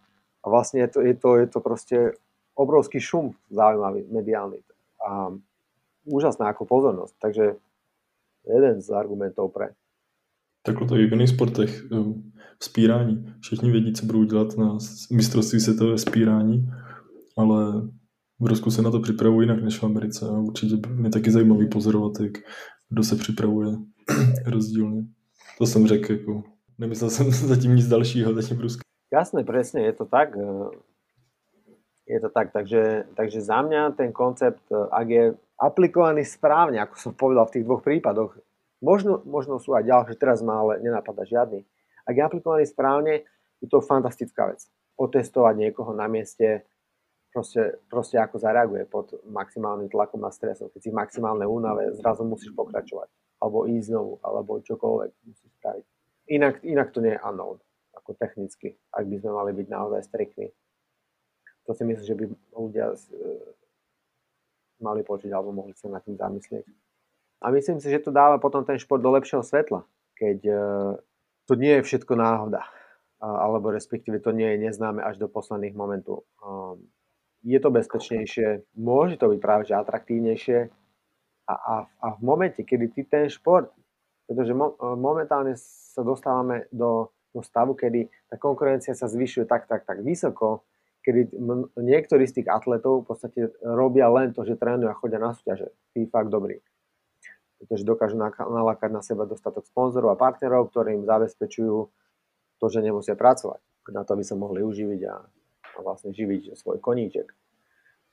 A 0.42 0.46
vlastne 0.48 0.81
je 0.83 0.88
to, 0.88 0.98
je 1.05 1.14
to, 1.14 1.31
je 1.38 1.46
to 1.46 1.59
proste 1.61 1.98
obrovský 2.57 2.98
šum 2.98 3.37
zaujímavý, 3.53 4.09
mediálny. 4.09 4.64
A 5.05 5.37
úžasná 6.09 6.51
ako 6.51 6.64
pozornosť, 6.66 7.14
takže 7.20 7.44
jeden 8.46 8.83
z 8.83 8.90
argumentov 8.90 9.52
pre. 9.52 9.68
Takhle 10.62 10.88
to 10.88 10.96
i 10.96 11.07
v 11.07 11.12
jiných 11.12 11.28
sportech, 11.28 11.83
spírání. 12.62 13.35
Všichni 13.40 13.70
vědí, 13.70 13.92
co 13.92 14.07
budou 14.07 14.24
dělat 14.24 14.57
na 14.59 14.78
mistrovství 15.12 15.61
světové 15.61 15.98
spírání, 15.98 16.70
ale 17.37 17.83
v 18.40 18.46
Rusku 18.46 18.70
se 18.70 18.83
na 18.83 18.90
to 18.90 19.00
připravují 19.00 19.48
jinak 19.48 19.64
než 19.64 19.78
v 19.78 19.85
Americe 19.85 20.26
a 20.28 20.38
určitě 20.38 20.88
mě 20.88 21.11
taky 21.11 21.31
zajímavý 21.31 21.68
pozorovat, 21.68 22.12
jak 22.20 22.33
kdo 22.88 23.02
se 23.02 23.16
připravuje 23.16 23.68
rozdílně. 24.46 25.02
To 25.59 25.66
jsem 25.66 25.87
řekl, 25.87 26.12
jako, 26.12 26.42
nemyslel 26.78 27.11
jsem 27.11 27.31
zatím 27.55 27.76
nic 27.76 27.88
dalšího, 27.88 28.35
zatím 28.35 28.57
v 28.57 28.61
Rusku. 28.61 28.81
Jasné, 29.12 29.44
presne, 29.44 29.81
je 29.81 29.92
to 29.92 30.05
tak. 30.05 30.28
Je 32.09 32.20
to 32.20 32.28
tak, 32.28 32.52
takže, 32.52 33.05
takže 33.14 33.40
za 33.40 33.62
mňa 33.62 33.90
ten 33.90 34.12
koncept, 34.12 34.62
ak 34.90 35.09
je 35.09 35.35
aplikovaný 35.62 36.27
správne, 36.27 36.83
ako 36.83 36.94
som 36.98 37.12
povedal 37.14 37.46
v 37.46 37.55
tých 37.59 37.64
dvoch 37.70 37.87
prípadoch, 37.87 38.35
možno, 38.83 39.22
možno 39.22 39.62
sú 39.62 39.79
aj 39.79 39.87
ďalšie, 39.87 40.18
teraz 40.18 40.42
ma 40.42 40.59
ale 40.59 40.83
nenapadá 40.83 41.22
žiadny. 41.22 41.62
Ak 42.03 42.18
je 42.18 42.22
aplikovaný 42.27 42.66
správne, 42.66 43.22
je 43.62 43.70
to 43.70 43.79
fantastická 43.79 44.51
vec. 44.51 44.66
Otestovať 44.98 45.55
niekoho 45.55 45.94
na 45.94 46.11
mieste, 46.11 46.66
proste, 47.31 47.79
proste 47.87 48.18
ako 48.18 48.42
zareaguje 48.42 48.90
pod 48.90 49.14
maximálnym 49.31 49.87
tlakom 49.87 50.27
a 50.27 50.35
stresom. 50.35 50.66
Keď 50.75 50.81
si 50.83 50.90
v 50.90 50.98
maximálnej 50.98 51.46
únave, 51.46 51.94
zrazu 51.94 52.27
musíš 52.27 52.51
pokračovať. 52.59 53.07
Alebo 53.38 53.70
ísť 53.70 53.87
znovu, 53.87 54.18
alebo 54.22 54.59
čokoľvek 54.59 55.11
musíš 55.31 55.51
spraviť. 55.62 55.85
Inak, 56.35 56.55
inak 56.66 56.90
to 56.90 57.03
nie 57.03 57.14
je 57.14 57.22
unknown, 57.22 57.59
ako 57.94 58.14
technicky, 58.18 58.79
ak 58.94 59.07
by 59.07 59.16
sme 59.18 59.31
mali 59.31 59.51
byť 59.55 59.66
naozaj 59.66 60.01
striktní. 60.07 60.51
To 61.66 61.75
si 61.75 61.83
myslím, 61.87 62.07
že 62.07 62.18
by 62.18 62.25
ľudia 62.55 62.87
e, 62.90 62.98
mali 64.83 65.07
počuť 65.07 65.31
alebo 65.31 65.55
mohli 65.55 65.73
sa 65.79 65.88
nad 65.88 66.03
tým 66.03 66.18
zamyslieť. 66.18 66.66
A 67.42 67.51
myslím 67.51 67.83
si, 67.83 67.90
že 67.90 68.03
to 68.03 68.14
dáva 68.14 68.38
potom 68.38 68.62
ten 68.62 68.79
šport 68.79 69.03
do 69.03 69.11
lepšieho 69.11 69.42
svetla, 69.42 69.83
keď 70.14 70.38
e, 70.47 70.55
to 71.51 71.55
nie 71.59 71.79
je 71.79 71.87
všetko 71.87 72.14
náhoda, 72.14 72.62
alebo 73.18 73.75
respektíve 73.75 74.23
to 74.23 74.31
nie 74.31 74.47
je 74.55 74.71
neznáme 74.71 75.03
až 75.03 75.18
do 75.18 75.27
posledných 75.27 75.75
momentov. 75.75 76.23
Je 77.42 77.59
to 77.59 77.75
bezpečnejšie, 77.75 78.66
môže 78.79 79.18
to 79.18 79.27
byť 79.31 79.38
práve 79.42 79.66
že 79.66 79.75
atraktívnejšie 79.75 80.71
a, 81.51 81.55
a, 81.55 81.75
a 81.87 82.07
v 82.14 82.21
momente, 82.23 82.62
kedy 82.62 82.95
ty 82.95 83.03
ten 83.03 83.27
šport, 83.27 83.75
pretože 84.31 84.55
mo, 84.55 84.79
momentálne 84.95 85.59
sa 85.59 86.07
dostávame 86.07 86.71
do, 86.71 87.11
do 87.35 87.42
stavu, 87.42 87.75
kedy 87.75 88.07
tá 88.31 88.38
konkurencia 88.38 88.95
sa 88.95 89.11
zvyšuje 89.11 89.51
tak, 89.51 89.66
tak, 89.66 89.83
tak 89.83 90.07
vysoko, 90.07 90.62
kedy 91.03 91.35
niektorí 91.79 92.25
z 92.25 92.43
tých 92.43 92.49
atletov 92.49 93.05
v 93.05 93.07
podstate 93.11 93.41
robia 93.61 94.07
len 94.09 94.31
to, 94.33 94.47
že 94.47 94.57
trénujú 94.57 94.88
a 94.88 94.99
chodia 94.99 95.19
na 95.19 95.35
súťaže. 95.35 95.75
Tí 95.93 96.07
fakt 96.07 96.31
dobrí. 96.31 96.62
Pretože 97.59 97.87
dokážu 97.87 98.19
nalákať 98.19 98.91
na 98.91 99.03
seba 99.03 99.27
dostatok 99.27 99.67
sponzorov 99.67 100.15
a 100.15 100.21
partnerov, 100.21 100.71
ktorí 100.71 100.99
im 100.99 101.07
zabezpečujú 101.07 101.91
to, 102.59 102.67
že 102.67 102.83
nemusia 102.83 103.15
pracovať. 103.15 103.62
Na 103.91 104.07
to, 104.07 104.15
aby 104.15 104.23
sa 104.23 104.38
mohli 104.38 104.62
uživiť 104.62 105.01
a 105.11 105.15
a 105.77 105.79
vlastne 105.81 106.12
živiť 106.12 106.53
svoj 106.57 106.79
koníček. 106.79 107.33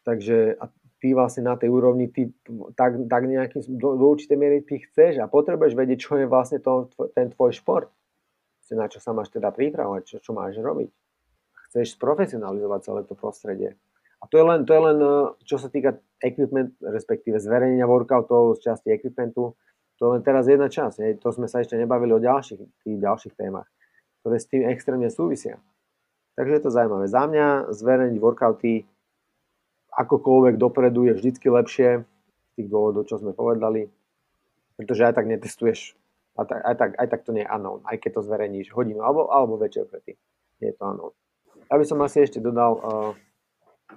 Takže 0.08 0.56
a 0.56 0.72
ty 1.04 1.12
vlastne 1.12 1.48
na 1.48 1.60
tej 1.60 1.70
úrovni, 1.72 2.08
ty 2.08 2.32
tak, 2.76 2.96
tak 3.08 3.22
nejakým, 3.28 3.62
do, 3.76 4.00
do 4.00 4.06
určitej 4.16 4.38
miery 4.40 4.60
ty 4.64 4.80
chceš 4.80 5.20
a 5.20 5.32
potrebuješ 5.32 5.76
vedieť, 5.76 6.00
čo 6.00 6.14
je 6.20 6.28
vlastne 6.28 6.60
to, 6.64 6.88
ten 7.12 7.32
tvoj 7.32 7.56
šport. 7.56 7.92
Na 8.70 8.86
čo 8.86 9.02
sa 9.02 9.18
máš 9.18 9.34
teda 9.34 9.50
pripravovať, 9.50 10.02
čo, 10.06 10.18
čo 10.22 10.32
máš 10.38 10.62
robiť. 10.62 10.94
Chceš 11.70 11.96
sprofesionalizovať 11.96 12.80
celé 12.82 13.02
to 13.06 13.14
prostredie. 13.14 13.78
A 14.20 14.28
to 14.28 14.36
je 14.42 14.46
len, 14.46 14.66
to 14.68 14.72
je 14.76 14.82
len 14.82 14.98
čo 15.48 15.56
sa 15.62 15.72
týka 15.72 16.02
equipment, 16.20 16.76
respektíve 16.84 17.40
zverejnenia 17.40 17.88
workoutov 17.88 18.60
z 18.60 18.68
časti 18.68 18.92
equipmentu, 18.92 19.56
to 20.00 20.02
je 20.08 20.12
len 20.16 20.24
teraz 20.24 20.48
jedna 20.48 20.72
časť. 20.72 20.98
Hej. 21.04 21.14
To 21.24 21.30
sme 21.36 21.48
sa 21.52 21.60
ešte 21.60 21.76
nebavili 21.76 22.16
o 22.16 22.24
ďalších, 22.24 22.60
tých 22.84 22.98
ďalších 23.00 23.36
témach, 23.36 23.68
ktoré 24.24 24.36
s 24.40 24.48
tým 24.48 24.64
extrémne 24.68 25.12
súvisia. 25.12 25.60
Takže 26.40 26.56
je 26.56 26.64
to 26.64 26.72
zaujímavé. 26.72 27.06
Za 27.12 27.28
mňa 27.28 27.48
zverejniť 27.76 28.18
workouty 28.24 28.88
akokoľvek 29.92 30.56
dopredu 30.56 31.12
je 31.12 31.14
vždycky 31.20 31.52
lepšie 31.52 31.90
z 32.08 32.52
tých 32.56 32.68
dôvodov, 32.72 33.12
čo 33.12 33.20
sme 33.20 33.36
povedali, 33.36 33.92
pretože 34.80 35.04
aj 35.04 35.20
tak 35.20 35.28
netestuješ, 35.28 36.00
aj 36.40 36.48
tak, 36.48 36.60
aj 36.64 36.76
tak, 36.80 36.92
aj 36.96 37.08
tak 37.12 37.22
to 37.28 37.36
nie 37.36 37.44
je 37.44 37.52
unknown, 37.52 37.84
aj 37.84 38.00
keď 38.00 38.12
to 38.16 38.22
zverejníš 38.24 38.72
hodinu 38.72 39.04
alebo, 39.04 39.28
alebo 39.28 39.60
večer 39.60 39.84
predtým. 39.84 40.16
Nie 40.64 40.72
je 40.72 40.76
to 40.80 40.84
unknown. 40.88 41.14
Ja 41.70 41.78
by 41.78 41.86
som 41.86 42.02
asi 42.02 42.26
ešte 42.26 42.42
dodal 42.42 42.82
uh, 42.82 43.14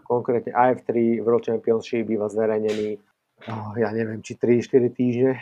konkrétne 0.04 0.52
IF3 0.52 1.24
World 1.24 1.48
Championship 1.48 2.04
býva 2.04 2.28
zverejnený 2.28 3.00
uh, 3.48 3.72
ja 3.80 3.88
neviem, 3.90 4.20
či 4.20 4.36
3-4 4.36 4.92
týždne 4.92 5.32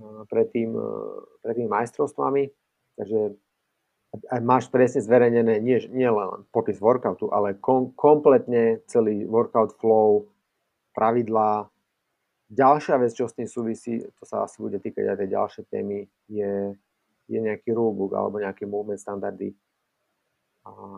uh, 0.00 0.24
pred, 0.26 0.48
tým, 0.50 0.72
uh, 0.72 1.20
pred 1.44 1.54
tými 1.60 1.68
majstrovstvami, 1.68 2.48
takže 2.96 3.36
a 4.10 4.42
máš 4.42 4.66
presne 4.66 5.06
zverejnené 5.06 5.62
nie, 5.62 5.78
nie 5.94 6.10
len 6.10 6.42
popis 6.50 6.82
workoutu, 6.82 7.30
ale 7.30 7.54
kom, 7.62 7.94
kompletne 7.94 8.82
celý 8.90 9.22
workout 9.22 9.78
flow, 9.78 10.26
pravidlá. 10.98 11.70
Ďalšia 12.50 12.98
vec, 12.98 13.14
čo 13.14 13.30
s 13.30 13.38
tým 13.38 13.46
súvisí, 13.46 14.02
to 14.02 14.26
sa 14.26 14.42
asi 14.42 14.58
bude 14.58 14.82
týkať 14.82 15.14
aj 15.14 15.18
tej 15.22 15.30
ďalšej 15.30 15.64
témy, 15.70 16.10
je, 16.26 16.74
je 17.30 17.38
nejaký 17.38 17.70
rulebook 17.70 18.10
alebo 18.18 18.42
nejaké 18.42 18.66
movement 18.66 18.98
standardy 18.98 19.54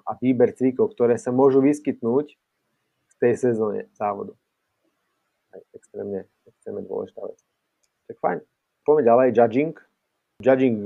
a, 0.07 0.13
výber 0.21 0.53
cvikov, 0.55 0.93
ktoré 0.93 1.17
sa 1.17 1.35
môžu 1.35 1.65
vyskytnúť 1.65 2.27
v 3.09 3.15
tej 3.21 3.33
sezóne 3.39 3.89
závodu. 3.97 4.37
Aj 5.53 5.61
extrémne, 5.77 6.29
extrémne 6.49 6.83
dôležitá 6.85 7.21
vec. 7.29 7.39
Tak 8.09 8.17
fajn. 8.21 8.39
Poďme 8.83 9.03
ďalej, 9.07 9.27
judging. 9.37 9.75
Judging 10.43 10.77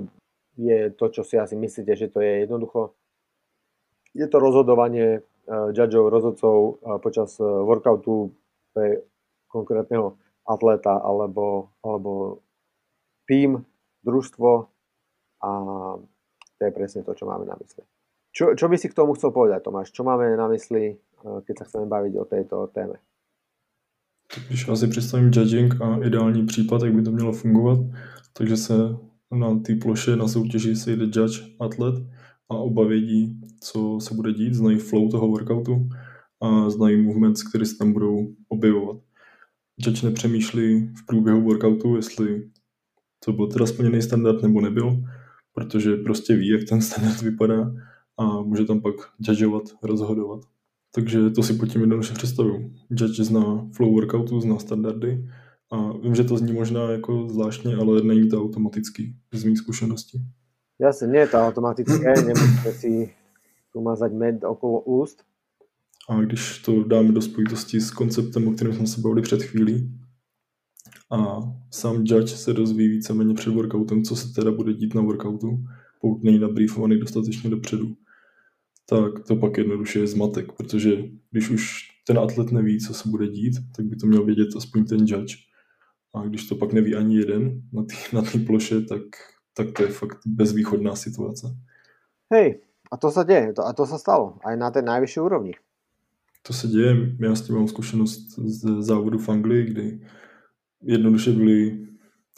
je 0.57 0.91
to, 0.93 1.07
čo 1.13 1.23
si 1.25 1.37
asi 1.37 1.55
myslíte, 1.57 1.93
že 1.97 2.13
to 2.13 2.21
je 2.21 2.45
jednoducho. 2.45 2.97
Je 4.17 4.27
to 4.29 4.41
rozhodovanie 4.41 5.21
uh, 5.21 5.69
judgeov, 5.73 6.09
rozhodcov 6.09 6.57
uh, 6.57 6.97
počas 7.01 7.37
uh, 7.41 7.65
workoutu 7.65 8.33
pre 8.73 9.05
konkrétneho 9.49 10.17
atleta 10.45 11.01
alebo, 11.01 11.73
alebo 11.81 12.45
tým, 13.27 13.65
družstvo 14.07 14.51
a 15.43 15.51
to 16.57 16.61
je 16.65 16.73
presne 16.73 17.03
to, 17.03 17.13
čo 17.13 17.27
máme 17.29 17.45
na 17.45 17.59
mysli. 17.59 17.83
Čo, 18.37 18.53
čo 18.53 18.69
by 18.69 18.77
si 18.77 18.93
k 18.93 18.97
tomu 19.01 19.17
chcel 19.17 19.33
povedať, 19.33 19.65
Tomáš? 19.65 19.97
Čo 19.97 20.05
máme 20.05 20.29
na 20.37 20.45
mysli, 20.53 21.01
keď 21.25 21.55
sa 21.57 21.65
chceme 21.65 21.89
baviť 21.89 22.13
o 22.21 22.25
tejto 22.29 22.69
téme? 22.69 23.01
Když 24.49 24.69
já 24.69 24.77
si 24.77 24.87
judging 25.17 25.81
a 25.81 25.97
ideální 26.05 26.47
případ, 26.47 26.83
jak 26.83 26.95
by 26.95 27.03
to 27.03 27.13
mělo 27.13 27.33
fungovat, 27.33 27.79
takže 28.33 28.57
se 28.57 28.75
na 29.31 29.59
té 29.59 29.75
ploše 29.75 30.17
na 30.17 30.29
soutěži 30.29 30.77
se 30.77 30.93
jde 30.93 31.05
judge, 31.05 31.41
atlet 31.61 31.95
a 32.51 32.55
oba 32.55 32.85
vědí, 32.85 33.41
co 33.61 34.01
se 34.01 34.15
bude 34.15 34.33
dít, 34.33 34.55
znají 34.55 34.79
flow 34.79 35.11
toho 35.11 35.29
workoutu 35.29 35.89
a 36.41 36.71
znají 36.71 37.03
movements, 37.03 37.43
které 37.43 37.67
se 37.67 37.79
tam 37.79 37.93
budou 37.93 38.35
objevovat. 38.49 38.97
Judge 39.79 40.07
nepřemýšlí 40.07 40.93
v 40.95 41.07
průběhu 41.07 41.41
workoutu, 41.41 41.97
jestli 41.97 42.51
to 43.25 43.33
byl 43.33 43.47
teda 43.47 43.67
splněný 43.67 44.03
standard 44.03 44.43
nebo 44.43 44.61
nebyl, 44.61 44.97
protože 45.53 45.97
prostě 45.97 46.37
ví, 46.37 46.49
jak 46.49 46.69
ten 46.69 46.81
standard 46.81 47.23
vypadá 47.23 47.73
a 48.19 48.43
může 48.43 48.65
tam 48.65 48.81
pak 48.81 48.95
judgeovat, 49.29 49.63
rozhodovat. 49.83 50.41
Takže 50.95 51.31
to 51.31 51.43
si 51.43 51.55
pod 51.55 51.67
tím 51.67 51.81
jednoduše 51.81 52.15
představuju. 52.15 52.75
Judge 52.91 53.25
zná 53.25 53.69
flow 53.73 53.93
workoutu, 53.93 54.41
zná 54.41 54.59
standardy 54.59 55.29
a 55.73 55.93
vím, 55.93 56.15
že 56.15 56.25
to 56.25 56.37
zní 56.37 56.53
možná 56.53 56.91
jako 56.91 57.29
zvláštně, 57.29 57.77
ale 57.77 58.03
není 58.03 58.29
to 58.29 58.43
automatický 58.43 59.17
z 59.33 59.45
mých 59.45 59.59
zkušeností. 59.59 60.23
Jasne, 60.77 61.09
nie 61.09 61.25
je 61.25 61.33
to 61.33 61.41
automatické, 61.41 62.21
nemusíte 62.21 62.73
si 62.73 63.09
umazať 63.73 64.13
med 64.13 64.45
okolo 64.45 64.81
úst. 64.85 65.25
A 66.09 66.21
když 66.21 66.59
to 66.59 66.85
dáme 66.85 67.13
do 67.13 67.23
spojitosti 67.23 67.81
s 67.81 67.91
konceptem, 67.91 68.49
o 68.49 68.53
kterém 68.53 68.75
jsme 68.75 68.87
se 68.87 69.01
bavili 69.01 69.23
před 69.23 69.43
chvílí, 69.43 69.89
a 71.11 71.41
sám 71.71 72.05
judge 72.05 72.37
se 72.37 72.53
dozví 72.53 72.89
víceméně 72.89 73.35
před 73.35 73.55
workoutem, 73.55 74.03
co 74.03 74.17
se 74.17 74.33
teda 74.33 74.53
bude 74.53 74.75
dít 74.75 74.95
na 74.95 75.03
workoutu, 75.03 75.65
pokud 76.01 76.25
není 76.25 76.39
nabriefovaný 76.39 77.01
dostatečně 77.01 77.51
dopředu, 77.51 77.97
tak 78.89 79.27
to 79.27 79.37
pak 79.37 79.59
jednoduše 79.59 79.99
je 79.99 80.07
zmatek, 80.07 80.53
protože 80.53 80.91
když 81.31 81.51
už 81.51 81.89
ten 82.07 82.19
atlet 82.19 82.53
neví, 82.53 82.81
co 82.81 82.95
se 82.95 83.09
bude 83.09 83.29
dít, 83.29 83.55
tak 83.77 83.87
by 83.87 83.97
to 83.97 84.07
měl 84.07 84.25
vědět 84.25 84.49
aspoň 84.57 84.85
ten 84.85 84.99
judge. 84.99 85.37
A 86.15 86.23
když 86.23 86.47
to 86.47 86.55
pak 86.55 86.73
neví 86.73 86.95
ani 86.95 87.17
jeden 87.17 87.63
na 87.73 87.83
té 87.83 87.95
na 88.13 88.23
ploše, 88.47 88.81
tak, 88.81 89.03
tak 89.55 89.67
to 89.73 89.83
je 89.83 89.89
fakt 89.89 90.19
bezvýchodná 90.27 90.97
situace. 90.97 91.47
Hej, 92.33 92.61
a 92.93 92.97
to 92.97 93.11
se 93.11 93.25
děje, 93.25 93.53
to, 93.53 93.67
a 93.67 93.73
to 93.73 93.87
se 93.87 93.99
stalo, 93.99 94.39
aj 94.45 94.57
na 94.57 94.71
té 94.71 94.83
nejvyšší 94.83 95.21
úrovni. 95.21 95.53
To 96.43 96.53
se 96.53 96.69
děje, 96.69 97.17
já 97.21 97.35
s 97.35 97.43
tím 97.43 97.55
mám 97.55 97.69
zkušenost 97.69 98.39
z 98.39 98.83
závodu 98.83 99.19
v 99.19 99.29
Anglii, 99.29 99.65
kdy 99.65 100.01
jednoduše 100.83 101.33
byli 101.33 101.87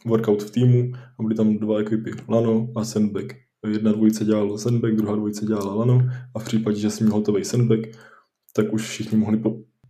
workout 0.07 0.43
v 0.43 0.51
týmu 0.51 0.93
a 1.19 1.23
byly 1.23 1.35
tam 1.35 1.59
dva 1.59 1.81
ekipy, 1.81 2.11
Lano 2.29 2.69
a 2.77 2.85
Sandbag. 2.85 3.48
Jedna 3.67 3.93
dvojice 3.93 4.25
dělala 4.25 4.59
Sandbag, 4.59 4.97
druhá 4.97 5.17
dvojice 5.17 5.47
dělala 5.47 5.75
Lano 5.75 6.01
a 6.35 6.39
v 6.39 6.45
případě, 6.45 6.77
že 6.77 6.91
jsem 6.91 7.07
měl 7.07 7.19
hotový 7.19 7.45
Sandbag, 7.45 7.81
tak 8.53 8.73
už 8.73 8.83
všichni 8.83 9.19
mohli 9.19 9.43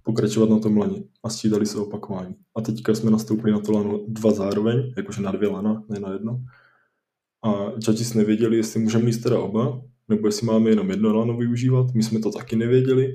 pokračovat 0.02 0.50
na 0.50 0.58
tom 0.58 0.76
lani 0.76 1.04
a 1.22 1.28
střídali 1.28 1.66
se 1.66 1.78
opakování. 1.78 2.36
A 2.56 2.60
teďka 2.60 2.94
jsme 2.94 3.10
nastoupili 3.10 3.52
na 3.52 3.60
to 3.60 3.72
lano 3.72 4.00
dva 4.08 4.32
zároveň, 4.32 4.92
jakože 4.96 5.22
na 5.22 5.32
dvě 5.32 5.48
lana, 5.48 5.84
ne 5.88 6.00
na 6.00 6.12
jedno. 6.12 6.40
A 7.44 7.72
judges 7.86 8.14
nevěděli, 8.14 8.56
jestli 8.56 8.80
můžeme 8.80 9.04
mít 9.04 9.22
teda 9.22 9.38
oba, 9.38 9.80
nebo 10.08 10.28
jestli 10.28 10.46
máme 10.46 10.70
jenom 10.70 10.90
jedno 10.90 11.16
lano 11.16 11.36
využívat. 11.36 11.86
My 11.94 12.02
jsme 12.02 12.20
to 12.20 12.30
taky 12.30 12.56
nevěděli 12.56 13.14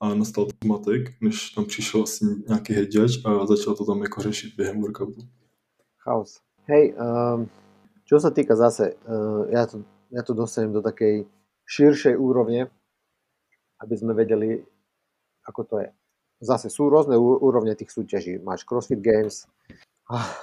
a 0.00 0.14
nastal 0.14 0.46
zmatek, 0.64 1.10
než 1.20 1.50
tam 1.50 1.64
přišel 1.64 2.02
asi 2.02 2.24
nějaký 2.48 2.72
heďač 2.72 3.10
a 3.24 3.46
začal 3.46 3.74
to 3.74 3.84
tam 3.84 4.02
jako 4.02 4.22
řešit 4.22 4.54
během 4.56 4.80
workoutu. 4.80 5.20
Chaos. 5.98 6.40
Hej, 6.64 6.96
um, 6.96 7.48
čo 8.04 8.20
sa 8.20 8.32
týka 8.32 8.56
zase, 8.56 8.96
uh, 9.04 9.48
ja, 9.52 9.68
to, 9.68 9.84
ja 10.14 10.22
to 10.22 10.32
dostanem 10.32 10.70
do 10.70 10.78
takej 10.78 11.26
širšej 11.66 12.14
úrovne, 12.14 12.70
aby 13.82 13.94
sme 13.98 14.14
vedeli, 14.14 14.62
ako 15.50 15.60
to 15.66 15.76
je. 15.82 15.90
Zase 16.38 16.70
sú 16.70 16.86
rôzne 16.86 17.18
úrovne 17.18 17.74
tých 17.74 17.90
súťaží. 17.90 18.38
Máš 18.38 18.62
CrossFit 18.62 19.02
Games, 19.02 19.50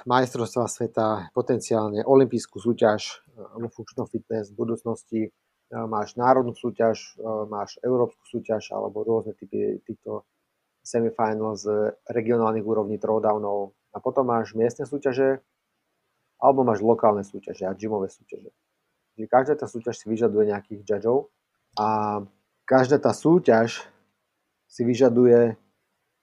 majstrovstvá 0.04 0.66
sveta, 0.66 1.30
potenciálne 1.32 2.02
olimpijskú 2.04 2.58
súťaž 2.58 3.22
vo 3.32 3.70
funkčnom 3.70 4.10
fitness 4.10 4.50
v 4.50 4.58
budúcnosti, 4.58 5.20
máš 5.72 6.18
národnú 6.20 6.52
súťaž, 6.52 7.16
máš 7.48 7.80
európsku 7.80 8.20
súťaž 8.28 8.76
alebo 8.76 9.06
rôzne 9.06 9.32
typy 9.38 9.80
týchto 9.86 10.26
semifinals 10.82 11.64
z 11.64 11.94
regionálnych 12.10 12.66
úrovní 12.66 12.98
throwdownov 12.98 13.72
a 13.94 14.02
potom 14.02 14.26
máš 14.28 14.52
miestne 14.58 14.84
súťaže 14.84 15.40
alebo 16.42 16.66
máš 16.66 16.82
lokálne 16.82 17.22
súťaže 17.22 17.64
a 17.64 17.72
gymové 17.78 18.10
súťaže. 18.10 18.50
Čiže 19.16 19.26
každá 19.28 19.54
tá 19.58 19.66
súťaž 19.68 19.94
si 20.00 20.06
vyžaduje 20.08 20.52
nejakých 20.52 20.76
judgeov 20.82 21.28
a 21.76 22.20
každá 22.64 22.96
tá 22.96 23.12
súťaž 23.12 23.84
si 24.68 24.82
vyžaduje 24.88 25.56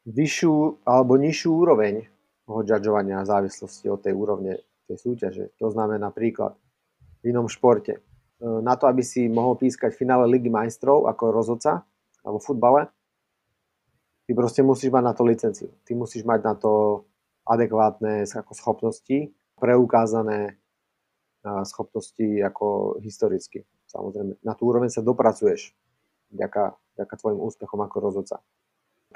vyššiu 0.10 0.82
alebo 0.88 1.22
nižšiu 1.22 1.50
úroveň 1.54 2.10
toho 2.50 2.66
judžovania 2.66 3.22
v 3.22 3.30
závislosti 3.30 3.86
od 3.94 4.02
tej 4.02 4.14
úrovne 4.18 4.58
tej 4.90 4.98
súťaže. 4.98 5.54
To 5.62 5.70
znamená 5.70 6.10
napríklad 6.10 6.58
v 7.22 7.24
inom 7.30 7.46
športe. 7.46 8.02
E, 8.02 8.02
na 8.42 8.74
to, 8.74 8.90
aby 8.90 9.06
si 9.06 9.30
mohol 9.30 9.54
pískať 9.54 9.94
finále 9.94 10.26
Ligy 10.26 10.50
majstrov 10.50 11.06
ako 11.06 11.30
rozhodca 11.30 11.86
alebo 12.26 12.42
v 12.42 12.48
futbale, 12.50 12.82
ty 14.26 14.34
proste 14.34 14.66
musíš 14.66 14.90
mať 14.90 15.04
na 15.06 15.14
to 15.14 15.22
licenciu. 15.22 15.70
Ty 15.86 15.94
musíš 15.94 16.26
mať 16.26 16.40
na 16.42 16.54
to 16.58 17.06
adekvátne 17.46 18.26
schopnosti, 18.58 19.30
preukázané 19.62 20.58
schopnosti 21.64 22.44
ako 22.44 23.00
historicky. 23.00 23.64
Samozrejme, 23.88 24.44
na 24.44 24.54
tú 24.54 24.70
úroveň 24.70 24.92
sa 24.92 25.00
dopracuješ 25.00 25.72
vďaka, 26.36 26.76
vďaka 27.00 27.16
tvojim 27.16 27.40
úspechom 27.40 27.80
ako 27.80 27.98
rozhodca. 28.00 28.38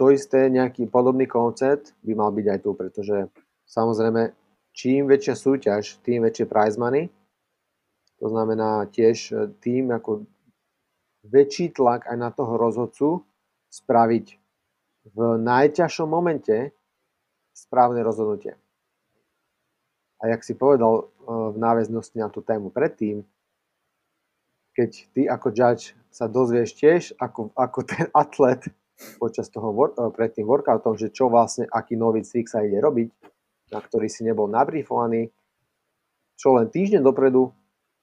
To 0.01 0.09
isté, 0.09 0.49
nejaký 0.49 0.89
podobný 0.89 1.29
koncept 1.29 1.93
by 2.01 2.17
mal 2.17 2.33
byť 2.33 2.45
aj 2.49 2.59
tu, 2.65 2.71
pretože 2.73 3.17
samozrejme, 3.69 4.33
čím 4.73 5.05
väčšia 5.05 5.35
súťaž, 5.37 6.01
tým 6.01 6.25
väčšie 6.25 6.49
prize 6.49 6.81
money. 6.81 7.13
To 8.17 8.31
znamená 8.31 8.89
tiež 8.89 9.17
e, 9.29 9.53
tým 9.61 9.93
ako 9.93 10.25
väčší 11.27 11.75
tlak 11.77 12.09
aj 12.09 12.17
na 12.17 12.29
toho 12.33 12.57
rozhodcu 12.57 13.21
spraviť 13.69 14.25
v 15.13 15.19
najťažšom 15.43 16.07
momente 16.09 16.71
správne 17.53 18.01
rozhodnutie. 18.01 18.57
A 20.23 20.31
jak 20.31 20.41
si 20.47 20.55
povedal 20.55 21.03
e, 21.03 21.03
v 21.27 21.57
náväznosti 21.59 22.15
na 22.15 22.31
tú 22.31 22.39
tému 22.39 22.71
predtým, 22.71 23.27
keď 24.73 24.89
ty 25.13 25.21
ako 25.29 25.47
judge 25.53 25.93
sa 26.09 26.25
dozvieš 26.25 26.77
tiež, 26.77 27.01
ako, 27.17 27.53
ako 27.53 27.79
ten 27.85 28.05
atlet 28.23 28.63
počas 29.17 29.49
toho 29.49 29.73
eh, 29.73 30.09
pred 30.13 30.31
tým 30.33 30.45
workoutom, 30.45 30.97
že 30.97 31.13
čo 31.13 31.29
vlastne, 31.29 31.65
aký 31.69 31.97
nový 31.97 32.21
cvik 32.21 32.49
sa 32.49 32.61
ide 32.61 32.77
robiť, 32.77 33.09
na 33.73 33.79
ktorý 33.81 34.07
si 34.09 34.21
nebol 34.21 34.45
nabrifovaný, 34.49 35.33
čo 36.37 36.57
len 36.57 36.69
týždeň 36.69 37.01
dopredu, 37.01 37.53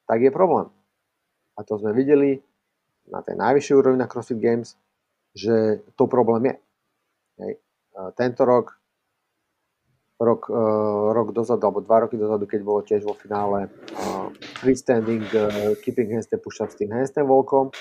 tak 0.06 0.22
je 0.22 0.30
problém. 0.34 0.66
A 1.54 1.62
to 1.62 1.78
sme 1.78 1.94
videli 1.94 2.42
na 3.10 3.22
tej 3.22 3.38
najvyššej 3.38 3.76
úrovni 3.78 3.98
na 4.00 4.10
CrossFit 4.10 4.38
Games, 4.42 4.74
že 5.34 5.82
to 5.94 6.10
problém 6.10 6.50
je. 6.50 6.56
Hej. 7.42 7.52
Tento 8.16 8.42
rok, 8.46 8.79
rok, 10.20 10.52
uh, 10.52 11.16
rok 11.16 11.32
dozadu, 11.32 11.64
alebo 11.64 11.80
dva 11.80 12.04
roky 12.04 12.20
dozadu, 12.20 12.44
keď 12.44 12.60
bolo 12.60 12.84
tiež 12.84 13.08
vo 13.08 13.16
finále 13.16 13.72
uh, 13.96 14.28
freestanding, 14.60 15.24
uh, 15.32 15.72
keeping 15.80 16.12
handstand 16.12 16.44
push-up 16.44 16.68
s 16.68 16.76
tým 16.76 16.92
handstand 16.92 17.24
walkom, 17.24 17.72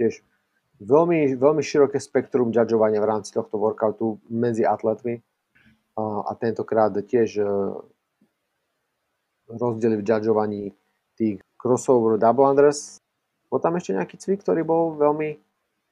tiež 0.00 0.24
veľmi, 0.80 1.36
veľmi 1.36 1.60
široké 1.60 2.00
spektrum 2.00 2.48
judžovania 2.56 3.04
v 3.04 3.08
rámci 3.12 3.36
tohto 3.36 3.60
workoutu 3.60 4.16
medzi 4.32 4.64
atletmi 4.64 5.20
a, 6.00 6.24
a 6.24 6.32
tentokrát 6.40 6.96
tiež 6.96 7.44
uh, 7.44 7.76
rozdiely 9.52 10.00
v 10.00 10.06
judžovaní 10.08 10.62
tých 11.20 11.44
crossover 11.60 12.16
double 12.16 12.48
unders. 12.48 12.96
Bol 13.52 13.60
tam 13.60 13.76
ešte 13.76 13.94
nejaký 13.94 14.16
cvik, 14.18 14.40
ktorý 14.40 14.64
bol 14.64 14.96
veľmi 14.96 15.36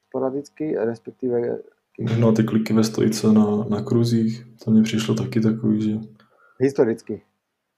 sporadický, 0.09 0.73
respektíve... 0.73 1.61
Možná 2.01 2.33
tie 2.33 2.45
kliky 2.45 2.73
ve 2.73 2.85
stojice 2.85 3.33
na, 3.33 3.65
na 3.71 3.83
kruzích, 3.83 4.47
to 4.65 4.71
mne 4.71 4.83
prišlo 4.83 5.15
taký 5.15 5.41
takový, 5.41 5.83
že... 5.83 5.93
Historicky. 6.59 7.23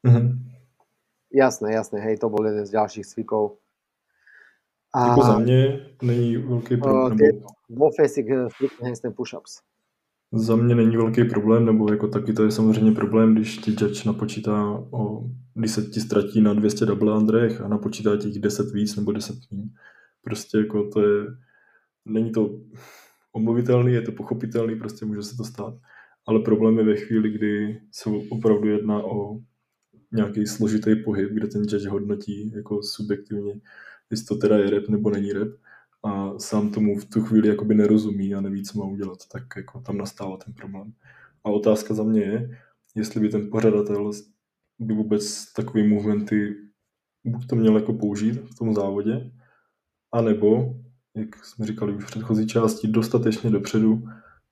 Mhm. 0.03 0.41
Jasné, 1.33 1.73
jasné, 1.73 2.01
hej, 2.01 2.17
to 2.17 2.33
bol 2.33 2.47
jeden 2.47 2.67
z 2.67 2.71
ďalších 2.71 3.07
cvikov 3.07 3.61
a 4.97 5.09
jako 5.09 5.23
za 5.23 5.39
mě 5.39 5.87
není 6.03 6.37
velký 6.37 6.77
problém. 6.77 7.17
Nebo... 7.17 7.91
basic 7.99 8.27
handstand 8.83 9.17
push-ups. 9.17 9.61
Za 10.33 10.57
mě 10.57 10.75
není 10.75 10.97
velký 10.97 11.25
problém, 11.25 11.67
nebo 11.67 11.93
jako 11.93 12.09
taky 12.09 12.33
to 12.33 12.45
je 12.45 12.51
samozřejmě 12.51 12.93
problém, 12.93 13.35
když 13.35 13.59
ti 13.59 13.71
judge 13.71 14.03
napočítá, 14.07 14.85
o, 14.91 15.25
když 15.55 15.71
se 15.71 15.83
ti 15.83 16.01
ztratí 16.01 16.41
na 16.41 16.55
200 16.55 16.87
double 16.87 17.17
underech 17.17 17.61
a 17.61 17.69
napočítá 17.69 18.17
ti 18.17 18.39
10 18.39 18.73
víc 18.73 18.97
nebo 18.97 19.13
10 19.13 19.37
méně. 19.51 19.69
Prostě 20.23 20.59
jako 20.59 20.89
to 20.89 21.01
je, 21.01 21.27
není 22.05 22.33
to 22.33 22.61
omluvitelný, 23.37 23.93
je 23.93 24.03
to 24.03 24.13
pochopitelný, 24.13 24.77
prostě 24.77 25.07
může 25.07 25.23
se 25.23 25.37
to 25.37 25.45
stát. 25.45 25.75
Ale 26.27 26.41
problém 26.41 26.79
je 26.79 26.85
ve 26.85 26.97
chvíli, 26.97 27.31
kdy 27.31 27.81
se 27.91 28.11
opravdu 28.31 28.69
jedná 28.69 29.05
o 29.05 29.39
nějaký 30.13 30.47
složitý 30.47 30.97
pohyb, 31.05 31.31
kde 31.31 31.47
ten 31.47 31.63
judge 31.63 31.89
hodnotí 31.89 32.53
jako 32.57 32.83
subjektivně 32.83 33.61
jestli 34.11 34.27
to 34.27 34.37
teda 34.37 34.57
je 34.59 34.71
rep 34.71 34.89
nebo 34.89 35.11
není 35.11 35.33
rep 35.33 35.49
a 36.03 36.39
sám 36.39 36.71
tomu 36.71 36.99
v 36.99 37.05
tu 37.05 37.23
chvíli 37.23 37.49
jakoby 37.49 37.75
nerozumí 37.75 38.35
a 38.35 38.41
neví, 38.41 38.65
co 38.65 38.79
má 38.79 38.85
udělat, 38.85 39.19
tak 39.33 39.43
jako 39.57 39.81
tam 39.81 39.99
nastává 39.99 40.37
ten 40.37 40.55
problém. 40.55 40.93
A 41.45 41.51
otázka 41.51 41.95
za 41.95 42.03
mě 42.03 42.21
je, 42.21 42.59
jestli 42.95 43.21
by 43.21 43.29
ten 43.29 43.51
pořadatel 43.51 44.13
by 44.79 44.95
vůbec 44.95 45.53
takový 45.53 45.89
movementy 45.89 46.55
buď 47.25 47.47
to 47.47 47.57
měl 47.57 47.77
jako 47.77 47.93
použít 47.93 48.33
v 48.33 48.55
tom 48.55 48.75
závodě, 48.75 49.31
anebo, 50.13 50.75
jak 51.17 51.45
jsme 51.45 51.67
říkali 51.67 51.93
v 51.93 52.07
předchozí 52.07 52.47
části, 52.47 52.89
dostatečně 52.89 53.51
dopředu 53.51 54.03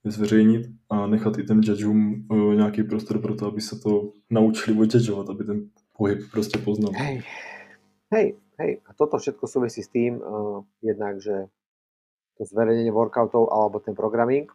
je 0.05 0.11
zveřejnit 0.11 0.71
a 0.91 1.07
nechat 1.07 1.39
i 1.39 1.45
těm 1.45 1.61
judgeům 1.63 2.27
uh, 2.31 2.55
nějaký 2.55 2.83
prostor 2.83 3.21
pro 3.21 3.35
to, 3.35 3.47
aby 3.47 3.61
se 3.61 3.79
to 3.79 4.13
naučili 4.31 4.81
odjudžovat, 4.81 5.29
aby 5.31 5.45
ten 5.45 5.71
pohyb 5.97 6.19
prostě 6.31 6.59
poznal. 6.59 6.93
Hej, 6.95 7.23
hej, 8.15 8.37
Hej, 8.55 8.87
a 8.87 8.95
toto 8.95 9.19
všetko 9.19 9.51
súvisí 9.51 9.83
s 9.83 9.91
tým, 9.91 10.23
uh, 10.23 10.63
jednak, 10.79 11.19
že 11.19 11.51
to 12.39 12.47
zverejnenie 12.47 12.95
workoutov 12.95 13.51
alebo 13.51 13.83
ten 13.83 13.99
programming. 13.99 14.47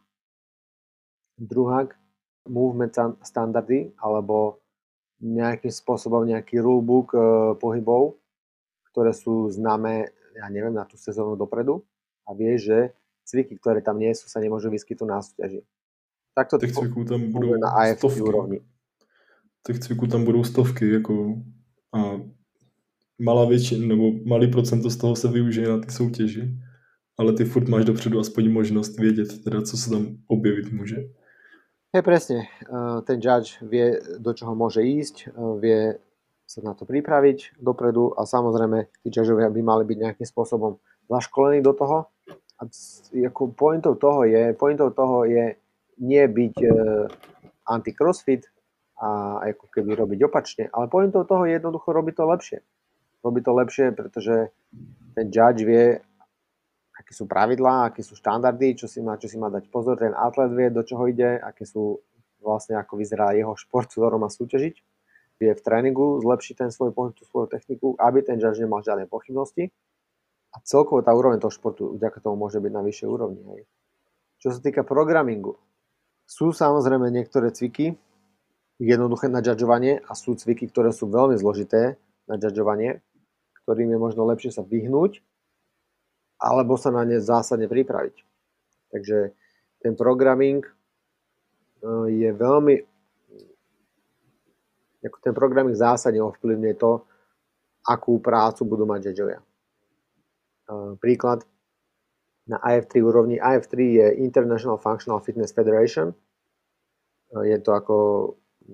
Druhák, 1.36 2.00
movement 2.48 2.95
standardy 3.19 3.91
alebo 4.00 4.63
nejakým 5.19 5.72
spôsobom 5.72 6.24
nejaký 6.24 6.63
rulebook 6.63 7.12
uh, 7.12 7.22
pohybov, 7.60 8.15
ktoré 8.95 9.12
sú 9.12 9.52
známe, 9.52 10.08
ja 10.39 10.48
neviem, 10.48 10.72
na 10.72 10.88
tú 10.88 10.95
sezónu 10.95 11.36
dopredu 11.36 11.84
a 12.29 12.33
vie, 12.37 12.61
že 12.61 12.93
cviky, 13.25 13.57
ktoré 13.57 13.81
tam 13.81 13.97
nie 13.97 14.13
sú, 14.13 14.29
sa 14.29 14.37
nemôžu 14.37 14.69
vyskytnúť 14.69 15.09
na 15.09 15.25
súťaži. 15.25 15.65
Takto 16.37 16.57
těch 16.61 16.77
cviků 16.77 17.05
tam 17.05 17.31
budou 17.31 17.57
na 17.57 17.69
AFC 17.73 17.97
stovky. 17.97 18.21
úrovni. 18.21 18.59
Těch 19.67 19.79
cviků 19.79 20.07
tam 20.07 20.23
budou 20.23 20.43
stovky, 20.43 20.91
jako 20.91 21.41
a 21.97 22.21
malá 23.21 23.45
většina, 23.45 23.87
nebo 23.87 24.11
malý 24.25 24.47
procento 24.47 24.89
z 24.89 24.97
toho 24.97 25.15
se 25.15 25.27
využije 25.27 25.67
na 25.67 25.79
ty 25.79 25.91
soutěži, 25.91 26.53
ale 27.17 27.33
ty 27.33 27.45
furt 27.45 27.67
máš 27.67 27.85
dopředu 27.85 28.19
aspoň 28.19 28.51
možnost 28.51 28.99
vědět, 28.99 29.43
teda, 29.43 29.61
co 29.61 29.77
se 29.77 29.89
tam 29.89 30.17
objevit 30.27 30.71
může. 30.71 30.97
Je 31.89 32.01
presne. 32.05 32.45
Ten 33.09 33.17
judge 33.17 33.57
vie, 33.65 33.97
do 34.21 34.29
čoho 34.37 34.53
môže 34.53 34.85
ísť, 34.85 35.33
vie 35.57 35.97
sa 36.45 36.61
na 36.61 36.77
to 36.77 36.85
pripraviť 36.85 37.57
dopredu 37.57 38.13
a 38.13 38.29
samozrejme 38.29 38.85
tí 39.01 39.09
judgeovia 39.09 39.49
by 39.49 39.61
mali 39.65 39.83
byť 39.89 39.97
nejakým 39.97 40.27
spôsobom 40.29 40.77
zaškolení 41.09 41.65
do 41.65 41.73
toho. 41.73 42.05
A 42.60 42.67
ako 43.24 43.56
pointou 43.56 43.95
toho 43.95 44.28
je, 44.28 44.52
pointou 44.54 44.91
toho 44.91 45.24
je 45.24 45.56
nie 46.00 46.26
byť 46.28 46.56
e, 46.60 46.69
anti-crossfit 47.67 48.43
a 49.00 49.39
ako 49.48 49.72
keby 49.72 49.95
robiť 49.95 50.19
opačne, 50.28 50.67
ale 50.76 50.91
pointou 50.91 51.24
toho 51.24 51.48
je 51.48 51.56
jednoducho 51.56 51.88
robiť 51.95 52.15
to 52.19 52.26
lepšie 52.28 52.60
robí 53.24 53.43
to 53.43 53.52
lepšie, 53.52 53.91
pretože 53.91 54.52
ten 55.15 55.28
judge 55.28 55.67
vie, 55.67 56.00
aké 56.95 57.12
sú 57.12 57.28
pravidlá, 57.28 57.91
aké 57.91 58.04
sú 58.04 58.15
štandardy, 58.15 58.80
čo 58.80 58.88
si 58.88 59.04
má, 59.04 59.19
čo 59.19 59.28
si 59.28 59.36
má 59.36 59.52
dať 59.52 59.67
pozor, 59.67 60.00
ten 60.00 60.15
atlet 60.15 60.52
vie, 60.56 60.67
do 60.72 60.84
čoho 60.84 61.08
ide, 61.08 61.39
aké 61.39 61.67
sú 61.67 62.00
vlastne, 62.39 62.80
ako 62.80 62.95
vyzerá 62.95 63.36
jeho 63.36 63.56
šport, 63.60 63.91
ktorom 63.91 64.24
má 64.24 64.32
súťažiť. 64.32 64.76
Vie 65.39 65.52
v 65.56 65.63
tréningu 65.63 66.19
zlepšiť 66.19 66.56
ten 66.67 66.69
svoj 66.72 66.91
pohyb, 66.91 67.15
tú 67.15 67.24
svoju 67.28 67.48
techniku, 67.48 67.95
aby 68.00 68.24
ten 68.24 68.39
judge 68.39 68.60
nemal 68.60 68.84
žiadne 68.84 69.08
pochybnosti. 69.08 69.72
A 70.49 70.57
celkovo 70.65 71.05
tá 71.05 71.13
úroveň 71.13 71.38
toho 71.38 71.53
športu 71.53 71.93
vďaka 71.97 72.25
tomu 72.25 72.41
môže 72.41 72.57
byť 72.57 72.71
na 72.73 72.81
vyššej 72.81 73.07
úrovni. 73.09 73.41
Hej. 73.53 73.62
Čo 74.41 74.55
sa 74.55 74.59
týka 74.63 74.81
programingu, 74.81 75.59
sú 76.25 76.53
samozrejme 76.53 77.09
niektoré 77.09 77.53
cviky 77.53 77.97
jednoduché 78.79 79.27
na 79.27 79.43
judžovanie 79.43 79.99
a 79.99 80.12
sú 80.15 80.33
cviky, 80.33 80.71
ktoré 80.71 80.95
sú 80.95 81.12
veľmi 81.12 81.35
zložité 81.35 81.99
na 82.25 82.39
judžovanie, 82.39 83.03
ktorým 83.65 83.91
je 83.91 83.99
možno 83.99 84.23
lepšie 84.29 84.55
sa 84.55 84.63
vyhnúť 84.63 85.21
alebo 86.39 86.79
sa 86.79 86.89
na 86.95 87.03
ne 87.03 87.19
zásadne 87.19 87.67
pripraviť. 87.67 88.15
Takže 88.95 89.35
ten 89.83 89.93
programming 89.99 90.63
e, 90.63 90.71
je 92.15 92.29
veľmi 92.31 92.75
ten 95.23 95.31
programming 95.31 95.75
zásadne 95.75 96.19
ovplyvňuje 96.19 96.75
to, 96.75 97.03
akú 97.88 98.19
prácu 98.19 98.67
budú 98.67 98.83
mať 98.83 99.12
judgeovia. 99.12 99.39
E, 100.69 100.95
príklad, 101.01 101.41
na 102.49 102.58
IF3 102.62 103.01
úrovni. 103.01 103.38
IF3 103.41 103.73
je 103.77 104.08
International 104.25 104.77
Functional 104.77 105.21
Fitness 105.21 105.53
Federation. 105.53 106.13
Je 107.29 107.58
to 107.62 107.77
ako 107.77 107.95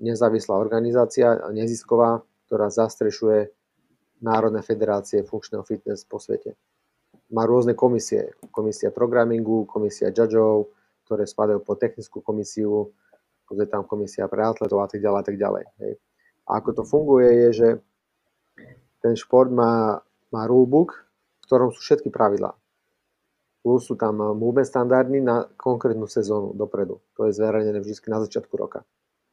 nezávislá 0.00 0.56
organizácia, 0.56 1.36
nezisková, 1.52 2.24
ktorá 2.48 2.72
zastrešuje 2.72 3.52
národné 4.24 4.64
federácie 4.64 5.20
funkčného 5.20 5.60
fitness 5.60 6.08
po 6.08 6.16
svete. 6.16 6.56
Má 7.36 7.44
rôzne 7.44 7.76
komisie. 7.76 8.32
Komisia 8.48 8.88
programingu, 8.88 9.68
komisia 9.68 10.08
judgeov, 10.08 10.72
ktoré 11.04 11.28
spadajú 11.28 11.60
po 11.60 11.76
technickú 11.76 12.24
komisiu, 12.24 12.96
je 13.46 13.68
tam 13.68 13.86
komisia 13.86 14.26
pre 14.26 14.42
atletov 14.42 14.82
a 14.82 14.88
tak 14.88 15.04
ďalej 15.04 15.18
a 15.20 15.26
tak 15.26 15.36
ďalej. 15.36 15.64
Hej. 15.84 15.92
A 16.48 16.50
ako 16.58 16.70
to 16.72 16.82
funguje 16.82 17.28
je, 17.28 17.48
že 17.52 17.68
ten 19.04 19.14
šport 19.14 19.52
má, 19.52 20.00
má 20.34 20.42
rulebook, 20.48 21.05
ktorom 21.46 21.70
sú 21.70 21.80
všetky 21.80 22.10
pravidlá 22.10 22.54
plus 23.66 23.82
sú 23.90 23.98
tam 23.98 24.22
eh, 24.22 24.30
movement 24.30 24.70
standardy 24.70 25.18
na 25.18 25.50
konkrétnu 25.58 26.06
sezónu 26.06 26.54
dopredu. 26.54 27.02
To 27.18 27.26
je 27.26 27.34
zverejnené 27.34 27.82
vždy 27.82 28.06
na 28.06 28.22
začiatku 28.22 28.54
roka. 28.54 28.86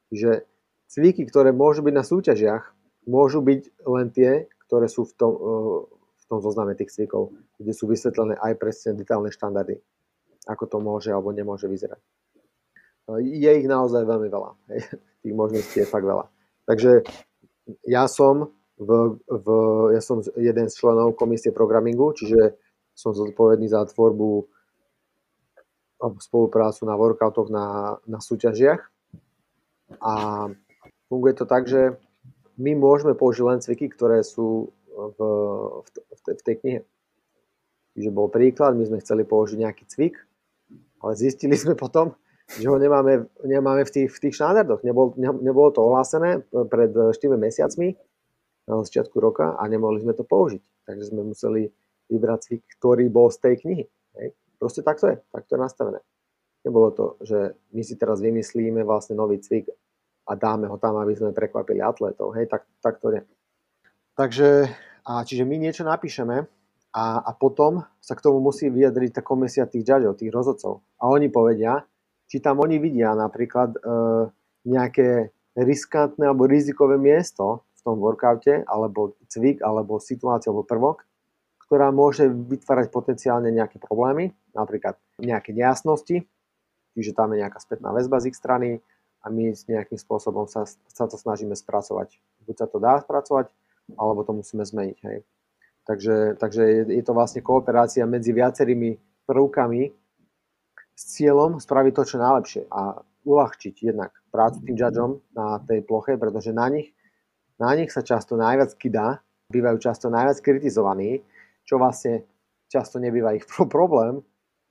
Čiže 0.10 0.50
cviky, 0.90 1.30
ktoré 1.30 1.54
môžu 1.54 1.86
byť 1.86 1.94
na 1.94 2.02
súťažiach, 2.02 2.64
môžu 3.06 3.46
byť 3.46 3.86
len 3.86 4.10
tie, 4.10 4.50
ktoré 4.66 4.90
sú 4.90 5.06
v 5.06 5.14
tom, 5.14 5.32
eh, 5.38 5.80
v 5.94 6.24
tom 6.26 6.42
zozname 6.42 6.74
tých 6.74 6.90
cvikov, 6.90 7.38
kde 7.62 7.78
sú 7.78 7.86
vysvetlené 7.86 8.34
aj 8.42 8.58
presne 8.58 8.98
detálne 8.98 9.30
štandardy, 9.30 9.78
ako 10.50 10.66
to 10.66 10.78
môže 10.82 11.14
alebo 11.14 11.30
nemôže 11.30 11.70
vyzerať. 11.70 12.02
Je 13.22 13.52
ich 13.54 13.68
naozaj 13.68 14.08
veľmi 14.08 14.32
veľa. 14.32 14.50
Tých 15.28 15.36
možností 15.36 15.84
je 15.84 15.88
fakt 15.92 16.08
veľa. 16.08 16.24
Takže 16.64 17.04
ja 17.84 18.08
som, 18.08 18.56
v, 18.78 18.90
v, 19.30 19.48
ja 19.94 20.02
som 20.02 20.22
jeden 20.38 20.68
z 20.70 20.74
členov 20.74 21.14
komisie 21.14 21.54
programingu, 21.54 22.14
čiže 22.18 22.58
som 22.94 23.14
zodpovedný 23.14 23.70
za 23.70 23.86
tvorbu 23.90 24.50
alebo 26.04 26.20
spoluprácu 26.20 26.84
na 26.84 27.00
workoutoch 27.00 27.48
na, 27.48 27.96
na 28.04 28.20
súťažiach. 28.20 28.82
A 30.04 30.14
funguje 31.08 31.34
to 31.38 31.48
tak, 31.48 31.64
že 31.70 31.96
my 32.60 32.76
môžeme 32.76 33.16
použiť 33.16 33.44
len 33.48 33.60
cviky, 33.64 33.88
ktoré 33.88 34.20
sú 34.20 34.76
v, 34.92 35.20
v, 35.24 35.88
v, 35.96 36.20
tej, 36.28 36.36
v 36.36 36.44
tej 36.44 36.56
knihe. 36.60 36.82
Čiže 37.96 38.10
bol 38.12 38.28
príklad, 38.28 38.76
my 38.76 38.84
sme 38.84 39.00
chceli 39.00 39.24
použiť 39.24 39.58
nejaký 39.64 39.84
cvik, 39.88 40.16
ale 41.00 41.12
zistili 41.16 41.56
sme 41.56 41.78
potom, 41.78 42.18
že 42.52 42.68
ho 42.68 42.76
nemáme, 42.76 43.32
nemáme 43.48 43.88
v, 43.88 43.92
tých, 43.94 44.10
v 44.12 44.20
tých 44.28 44.36
štandardoch. 44.36 44.84
Nebol, 44.84 45.16
ne, 45.16 45.32
nebolo 45.40 45.72
to 45.72 45.88
ohlásené 45.88 46.44
pred 46.68 46.92
4 46.92 47.16
mesiacmi 47.40 47.96
na 48.68 48.80
začiatku 48.80 49.18
roka 49.20 49.56
a 49.60 49.64
nemohli 49.68 50.00
sme 50.04 50.16
to 50.16 50.24
použiť. 50.24 50.62
Takže 50.88 51.04
sme 51.12 51.22
museli 51.24 51.68
vybrať 52.12 52.40
cvik, 52.48 52.62
ktorý 52.80 53.06
bol 53.08 53.32
z 53.32 53.38
tej 53.40 53.56
knihy. 53.64 53.86
Hej. 54.20 54.28
Proste 54.60 54.82
tak 54.84 55.00
to 55.00 55.12
je, 55.12 55.18
tak 55.32 55.44
to 55.48 55.56
je 55.56 55.62
nastavené. 55.62 56.00
Nebolo 56.64 56.96
to, 56.96 57.06
že 57.24 57.60
my 57.76 57.84
si 57.84 58.00
teraz 58.00 58.24
vymyslíme 58.24 58.88
vlastne 58.88 59.20
nový 59.20 59.40
cvik 59.44 59.68
a 60.28 60.40
dáme 60.40 60.72
ho 60.72 60.80
tam, 60.80 60.96
aby 61.04 61.12
sme 61.12 61.36
prekvapili 61.36 61.84
atletov. 61.84 62.32
Hej, 62.40 62.48
tak, 62.48 62.64
tak 62.80 63.04
to 63.04 63.12
nie. 63.12 63.24
Takže, 64.16 64.72
a 65.04 65.26
čiže 65.28 65.44
my 65.44 65.60
niečo 65.60 65.84
napíšeme 65.84 66.48
a, 66.96 67.06
a 67.20 67.32
potom 67.36 67.84
sa 68.00 68.16
k 68.16 68.24
tomu 68.24 68.40
musí 68.40 68.72
vyjadriť 68.72 69.20
tá 69.20 69.22
komisia 69.26 69.68
tých 69.68 69.84
judgeov, 69.84 70.16
tých 70.16 70.32
rozhodcov. 70.32 70.86
A 71.02 71.12
oni 71.12 71.28
povedia, 71.28 71.84
či 72.30 72.40
tam 72.40 72.64
oni 72.64 72.80
vidia 72.80 73.12
napríklad 73.18 73.76
e, 73.76 73.80
nejaké 74.70 75.34
riskantné 75.58 76.30
alebo 76.30 76.48
rizikové 76.48 76.96
miesto 76.96 77.68
tom 77.84 78.00
workoute, 78.00 78.64
alebo 78.66 79.16
cvik, 79.28 79.60
alebo 79.62 80.00
situácia, 80.00 80.50
alebo 80.50 80.64
prvok, 80.64 81.04
ktorá 81.68 81.92
môže 81.92 82.28
vytvárať 82.28 82.92
potenciálne 82.92 83.50
nejaké 83.50 83.80
problémy, 83.80 84.36
napríklad 84.56 85.00
nejaké 85.20 85.56
nejasnosti, 85.56 86.24
čiže 86.94 87.12
tam 87.18 87.34
je 87.34 87.42
nejaká 87.44 87.60
spätná 87.60 87.92
väzba 87.92 88.22
z 88.22 88.32
ich 88.32 88.38
strany 88.38 88.80
a 89.24 89.32
my 89.32 89.56
nejakým 89.56 89.98
spôsobom 89.98 90.46
sa, 90.46 90.68
sa 90.68 91.06
to 91.08 91.16
snažíme 91.16 91.56
spracovať. 91.56 92.20
Buď 92.44 92.56
sa 92.60 92.68
to 92.68 92.78
dá 92.78 93.00
spracovať, 93.00 93.50
alebo 93.96 94.22
to 94.28 94.36
musíme 94.36 94.64
zmeniť. 94.68 94.98
Hej. 95.08 95.18
Takže, 95.84 96.40
takže 96.40 96.64
je, 96.64 96.82
je 97.00 97.04
to 97.04 97.12
vlastne 97.16 97.44
kooperácia 97.44 98.08
medzi 98.08 98.32
viacerými 98.32 98.96
prvkami 99.28 99.92
s 100.94 101.04
cieľom 101.18 101.60
spraviť 101.60 101.94
to 101.96 102.04
čo 102.06 102.18
najlepšie 102.22 102.62
a 102.70 103.04
uľahčiť 103.24 103.76
jednak 103.82 104.12
prácu 104.32 104.62
tým 104.64 104.76
judgeom 104.76 105.12
na 105.32 105.60
tej 105.64 105.82
ploche, 105.84 106.20
pretože 106.20 106.52
na 106.52 106.68
nich, 106.70 106.92
na 107.62 107.70
nich 107.78 107.94
sa 107.94 108.02
často 108.02 108.38
najviac 108.38 108.74
kydá, 108.78 109.22
bývajú 109.54 109.78
často 109.78 110.10
najviac 110.10 110.42
kritizovaní 110.42 111.22
čo 111.64 111.80
vlastne 111.80 112.28
často 112.68 113.00
nebýva 113.00 113.36
ich 113.36 113.48
problém 113.76 114.22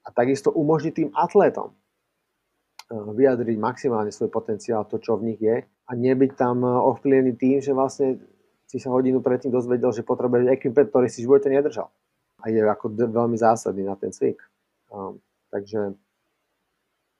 a 0.04 0.08
takisto 0.12 0.52
umožniť 0.52 0.92
tým 0.92 1.10
atletom 1.12 1.72
eh, 1.72 2.94
vyjadriť 2.94 3.56
maximálne 3.58 4.12
svoj 4.12 4.30
potenciál, 4.32 4.84
to, 4.86 5.00
čo 5.00 5.18
v 5.18 5.32
nich 5.32 5.40
je 5.40 5.64
a 5.64 5.90
nebyť 5.92 6.32
tam 6.36 6.62
eh, 6.64 6.70
ovplyvnený 6.70 7.32
tým, 7.36 7.58
že 7.64 7.72
vlastne 7.72 8.20
si 8.68 8.80
sa 8.80 8.88
hodinu 8.88 9.20
predtým 9.20 9.52
dozvedel, 9.52 9.92
že 9.92 10.06
potrebuješ 10.06 10.48
ekvipment, 10.48 10.88
ktorý 10.88 11.06
si 11.08 11.20
v 11.20 11.28
živote 11.28 11.52
nedržal. 11.52 11.92
A 12.40 12.48
je 12.48 12.64
ako 12.64 12.96
veľmi 12.96 13.36
zásadný 13.36 13.84
na 13.84 14.00
ten 14.00 14.16
cvik. 14.16 14.40
Um, 14.88 15.20
takže, 15.52 15.92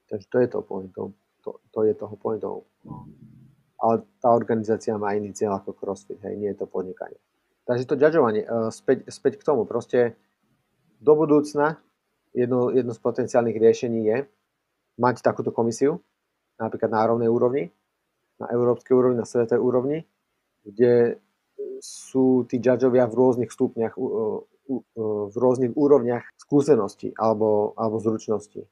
takže 0.09 0.27
to 0.33 0.37
je 0.41 0.49
to 0.49 0.59
pointom. 0.65 1.13
To, 1.45 1.61
to 1.69 1.85
je 1.85 1.93
toho 1.93 2.17
pointom. 2.17 2.65
Ale 3.83 4.07
tá 4.23 4.31
organizácia 4.31 4.95
má 4.95 5.19
iný 5.19 5.35
cieľ 5.35 5.59
ako 5.59 5.75
CrossFit, 5.75 6.23
hej, 6.23 6.39
nie 6.39 6.55
je 6.55 6.63
to 6.63 6.71
podnikanie. 6.71 7.19
Takže 7.67 7.87
to 7.87 7.99
judžovanie, 7.99 8.47
uh, 8.47 8.71
späť, 8.71 9.11
späť 9.11 9.43
k 9.43 9.47
tomu, 9.47 9.67
proste 9.67 10.15
do 11.03 11.19
budúcna 11.19 11.83
jedno, 12.31 12.71
jedno 12.71 12.95
z 12.95 13.01
potenciálnych 13.03 13.59
riešení 13.59 14.01
je 14.07 14.19
mať 15.03 15.23
takúto 15.23 15.51
komisiu, 15.51 15.99
napríklad 16.63 16.91
na 16.95 16.99
národnej 17.03 17.31
úrovni, 17.31 17.65
na 18.39 18.47
európskej 18.51 18.95
úrovni, 18.95 19.17
na 19.19 19.27
svetovej 19.27 19.63
úrovni, 19.63 19.99
kde 20.63 21.19
sú 21.83 22.47
tí 22.47 22.63
judgeovia 22.63 23.11
v 23.11 23.19
rôznych 23.19 23.51
stupniach, 23.51 23.99
v 23.99 25.35
rôznych 25.35 25.75
úrovniach 25.75 26.23
skúsenosti 26.39 27.11
alebo, 27.19 27.75
alebo 27.75 27.99
zručnosti. 27.99 28.63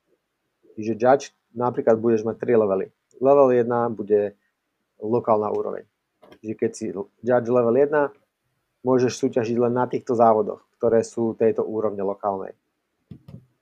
Čiže 0.79 0.93
judge 0.95 1.35
napríklad 1.51 1.99
budeš 1.99 2.23
mať 2.23 2.37
tri 2.39 2.55
levely. 2.55 2.95
Level 3.19 3.51
1 3.51 3.99
bude 3.99 4.39
lokálna 5.03 5.49
úroveň. 5.51 5.85
Čiže 6.41 6.55
keď 6.57 6.71
si 6.71 6.85
judge 7.25 7.51
level 7.51 7.75
1, 7.75 8.87
môžeš 8.87 9.13
súťažiť 9.19 9.57
len 9.61 9.75
na 9.77 9.85
týchto 9.91 10.17
závodoch, 10.17 10.65
ktoré 10.81 11.05
sú 11.05 11.37
tejto 11.37 11.67
úrovne 11.67 12.01
lokálnej. 12.01 12.57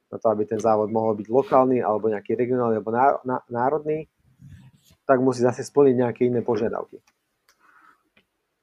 Na 0.08 0.16
to, 0.16 0.26
aby 0.30 0.46
ten 0.48 0.60
závod 0.60 0.88
mohol 0.88 1.18
byť 1.18 1.28
lokálny, 1.28 1.78
alebo 1.82 2.08
nejaký 2.08 2.38
regionálny, 2.38 2.80
alebo 2.80 2.92
národný, 3.50 4.08
tak 5.04 5.20
musí 5.20 5.40
zase 5.40 5.64
splniť 5.64 5.94
nejaké 5.96 6.20
iné 6.28 6.40
požiadavky. 6.44 7.00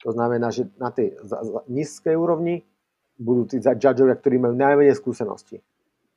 To 0.05 0.13
znamená, 0.13 0.53
že 0.53 0.69
na 0.77 0.93
tej 0.93 1.17
nízkej 1.65 2.13
úrovni 2.13 2.61
budú 3.17 3.49
tí 3.49 3.57
judgeovia, 3.57 4.13
ktorí 4.13 4.37
majú 4.37 4.53
najmenej 4.53 4.93
skúseností. 4.93 5.65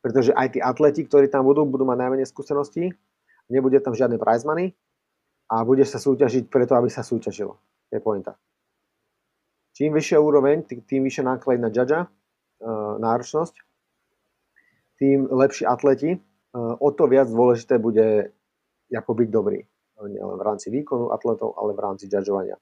Pretože 0.05 0.37
aj 0.37 0.55
tí 0.55 0.61
atleti, 0.61 1.09
ktorí 1.09 1.33
tam 1.33 1.49
budú, 1.49 1.65
budú 1.65 1.89
mať 1.89 1.99
najmenej 1.99 2.29
skúseností, 2.29 2.93
nebude 3.49 3.81
tam 3.81 3.97
žiadne 3.97 4.21
prize 4.21 4.45
money 4.45 4.77
a 5.49 5.65
budeš 5.65 5.97
sa 5.97 6.01
súťažiť 6.01 6.53
preto, 6.53 6.77
aby 6.77 6.93
sa 6.93 7.01
súťažilo. 7.01 7.57
Je 7.89 7.99
pointa. 8.05 8.37
Čím 9.73 9.97
vyššia 9.97 10.19
úroveň, 10.21 10.67
tým 10.67 11.07
vyššia 11.09 11.25
náklad 11.25 11.63
na 11.63 11.73
judge, 11.73 11.97
uh, 11.97 12.07
náročnosť, 13.01 13.55
tým 14.99 15.31
lepší 15.31 15.65
atleti, 15.65 16.19
uh, 16.19 16.75
o 16.77 16.91
to 16.93 17.07
viac 17.09 17.31
dôležité 17.31 17.79
bude 17.81 18.35
ako 18.93 19.13
byť 19.15 19.29
dobrý. 19.31 19.61
Nielen 19.99 20.39
v 20.39 20.47
rámci 20.47 20.71
výkonu 20.71 21.11
atletov, 21.11 21.59
ale 21.59 21.75
v 21.75 21.81
rámci 21.83 22.07
judgeovania. 22.07 22.55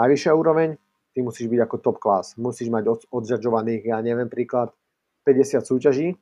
Najvyššia 0.00 0.32
úroveň, 0.32 0.80
ty 1.12 1.20
musíš 1.20 1.50
byť 1.50 1.60
ako 1.66 1.76
top 1.82 1.98
class. 2.00 2.38
Musíš 2.40 2.72
mať 2.72 2.84
od, 2.88 3.00
odžadžovaných, 3.10 3.90
ja 3.90 4.00
neviem, 4.00 4.30
príklad 4.30 4.72
50 5.28 5.60
súťaží, 5.60 6.16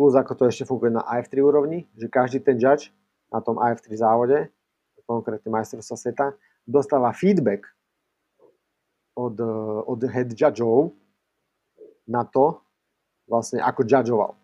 plus 0.00 0.16
ako 0.16 0.32
to 0.32 0.44
ešte 0.48 0.64
funguje 0.64 0.96
na 0.96 1.04
IF3 1.04 1.44
úrovni, 1.44 1.84
že 2.00 2.08
každý 2.08 2.40
ten 2.40 2.56
judge 2.56 2.88
na 3.30 3.38
tom 3.40 3.56
IF3 3.58 3.94
závode, 3.94 4.50
konkrétne 5.06 5.50
majstrovstva 5.50 5.96
sveta, 5.96 6.26
dostáva 6.66 7.10
feedback 7.10 7.66
od, 9.18 9.38
od 9.86 10.00
head 10.06 10.34
judgeov 10.34 10.94
na 12.06 12.26
to, 12.26 12.62
vlastne 13.30 13.62
ako 13.62 13.86
judgeoval. 13.86 14.34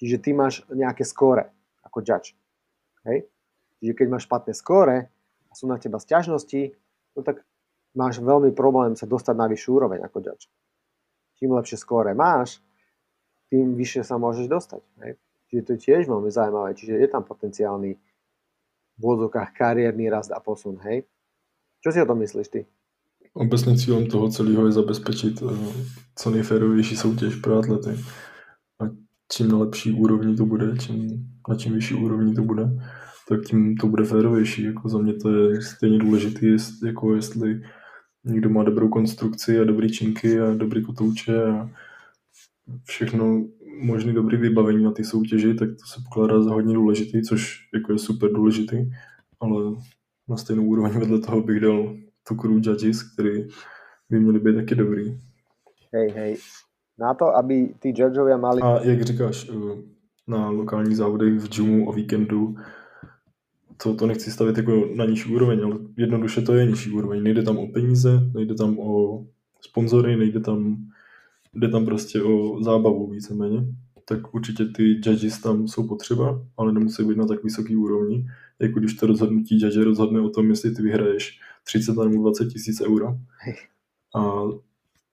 Čiže 0.00 0.16
ty 0.20 0.30
máš 0.36 0.60
nejaké 0.68 1.04
skóre 1.04 1.48
ako 1.80 2.04
judge. 2.04 2.36
Hej? 3.08 3.28
Čiže 3.80 3.92
keď 3.96 4.06
máš 4.10 4.26
špatné 4.28 4.52
skóre 4.52 5.08
a 5.48 5.52
sú 5.52 5.64
na 5.70 5.80
teba 5.80 5.96
sťažnosti, 5.96 6.74
no 7.16 7.20
tak 7.22 7.44
máš 7.94 8.18
veľmi 8.20 8.50
problém 8.52 8.98
sa 8.98 9.08
dostať 9.08 9.34
na 9.38 9.46
vyššiu 9.48 9.70
úroveň 9.70 10.00
ako 10.04 10.18
judge. 10.20 10.50
Čím 11.38 11.54
lepšie 11.56 11.78
skóre 11.78 12.12
máš, 12.12 12.58
tým 13.48 13.78
vyššie 13.78 14.02
sa 14.02 14.18
môžeš 14.18 14.50
dostať. 14.50 14.82
Hej? 15.06 15.12
Čiže 15.54 15.66
to 15.70 15.72
je 15.78 15.84
tiež 15.86 16.02
veľmi 16.10 16.34
zaujímavé. 16.34 16.74
Čiže 16.74 16.98
je 16.98 17.06
tam 17.06 17.22
potenciálny 17.22 17.94
v 18.98 19.00
úvodzovkách 19.06 19.54
kariérny 19.54 20.10
rast 20.10 20.34
a 20.34 20.42
posun. 20.42 20.82
Hej? 20.82 21.06
Čo 21.78 21.94
si 21.94 22.02
o 22.02 22.06
tom 22.10 22.18
myslíš 22.18 22.48
ty? 22.48 22.66
Obecně 23.34 23.78
cílem 23.78 24.06
toho 24.06 24.28
celého 24.30 24.66
je 24.66 24.72
zabezpečit 24.72 25.42
eh, 25.42 25.56
co 26.16 26.30
nejférovější 26.30 26.96
soutěž 26.96 27.36
pro 27.36 27.58
atlety. 27.58 27.90
A 28.80 28.84
čím 29.32 29.48
na 29.48 29.58
lepší 29.58 29.92
úrovni 29.92 30.36
to 30.36 30.46
bude, 30.46 30.76
čím, 30.78 31.26
na 31.48 31.54
čím 31.54 31.72
vyšší 31.72 31.94
úrovni 31.94 32.34
to 32.34 32.42
bude, 32.42 32.62
tak 33.28 33.40
tím 33.46 33.76
to 33.76 33.86
bude 33.86 34.04
férovější. 34.04 34.64
Jako 34.64 34.88
za 34.88 34.98
mě 34.98 35.14
to 35.14 35.30
je 35.30 35.62
stejně 35.62 35.98
důležité, 35.98 36.46
jako 36.86 37.14
jestli 37.14 37.62
někdo 38.24 38.50
má 38.50 38.64
dobrou 38.64 38.88
konstrukci 38.88 39.60
a 39.60 39.64
dobrý 39.64 39.90
činky 39.92 40.40
a 40.40 40.54
dobrý 40.54 40.84
kotouče 40.84 41.44
a 41.44 41.70
všechno 42.84 43.44
možný 43.78 44.12
dobrý 44.14 44.36
vybavení 44.36 44.84
na 44.84 44.92
ty 44.92 45.04
soutěži, 45.04 45.54
tak 45.54 45.68
to 45.68 45.86
se 45.86 46.00
pokládá 46.04 46.42
za 46.42 46.50
hodně 46.50 46.74
důležitý, 46.74 47.22
což 47.22 47.68
jako 47.74 47.92
je 47.92 47.98
super 47.98 48.32
důležitý, 48.32 48.76
ale 49.40 49.64
na 50.28 50.36
stejnou 50.36 50.64
úroveň 50.64 50.92
vedle 50.92 51.18
toho 51.18 51.42
bych 51.42 51.60
dal 51.60 51.96
tu 52.28 52.34
crew 52.34 52.52
judges, 52.52 53.02
který 53.02 53.46
by 54.10 54.20
měli 54.20 54.40
být 54.40 54.54
taky 54.54 54.74
dobrý. 54.74 55.18
Hej, 55.92 56.10
hej. 56.10 56.36
Na 56.98 57.14
to, 57.14 57.36
aby 57.36 57.74
ty 57.78 57.88
judgeovia 57.96 58.36
mali... 58.36 58.62
A 58.62 58.80
jak 58.82 59.02
říkáš, 59.02 59.50
eh, 59.50 59.82
na 60.28 60.48
lokálních 60.48 60.96
závodech 60.96 61.34
v 61.34 61.48
džumu 61.48 61.88
o 61.88 61.92
víkendu, 61.92 62.56
to, 63.82 63.94
to 63.94 64.06
nechci 64.06 64.30
stavit 64.30 64.56
jako 64.56 64.88
na 64.94 65.04
nižší 65.04 65.34
úroveň, 65.34 65.64
ale 65.64 65.76
jednoduše 65.96 66.42
to 66.42 66.54
je 66.54 66.66
nižší 66.66 66.90
úroveň. 66.90 67.22
Nejde 67.22 67.42
tam 67.42 67.58
o 67.58 67.66
peníze, 67.66 68.20
nejde 68.34 68.54
tam 68.54 68.78
o 68.78 69.24
sponzory, 69.60 70.16
nejde 70.16 70.40
tam, 70.40 70.76
jde 71.56 71.68
tam 71.68 71.84
prostě 71.84 72.22
o 72.22 72.62
zábavu 72.62 73.06
víceméně. 73.06 73.66
Tak 74.04 74.34
určitě 74.34 74.64
ty 74.64 74.82
judges 74.82 75.40
tam 75.40 75.68
jsou 75.68 75.88
potřeba, 75.88 76.40
ale 76.56 76.72
nemusí 76.72 77.04
být 77.04 77.16
na 77.18 77.26
tak 77.26 77.44
vysoký 77.44 77.76
úrovni, 77.76 78.26
jako 78.58 78.78
když 78.78 78.94
to 78.94 79.06
rozhodnutí 79.06 79.60
judge 79.60 79.84
rozhodne 79.84 80.20
o 80.20 80.30
tom, 80.30 80.50
jestli 80.50 80.74
ty 80.74 80.82
vyhraješ 80.82 81.40
30 81.64 81.96
nebo 81.96 82.22
20 82.22 82.44
tisíc 82.44 82.80
euro. 82.80 83.18
A 84.16 84.42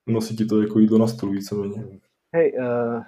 nosí 0.06 0.36
ti 0.36 0.44
to 0.44 0.62
jako 0.62 0.78
jídlo 0.78 0.98
na 0.98 1.06
stůl 1.06 1.30
víceméně. 1.30 1.84
Hej, 2.32 2.52
uh, 2.56 3.04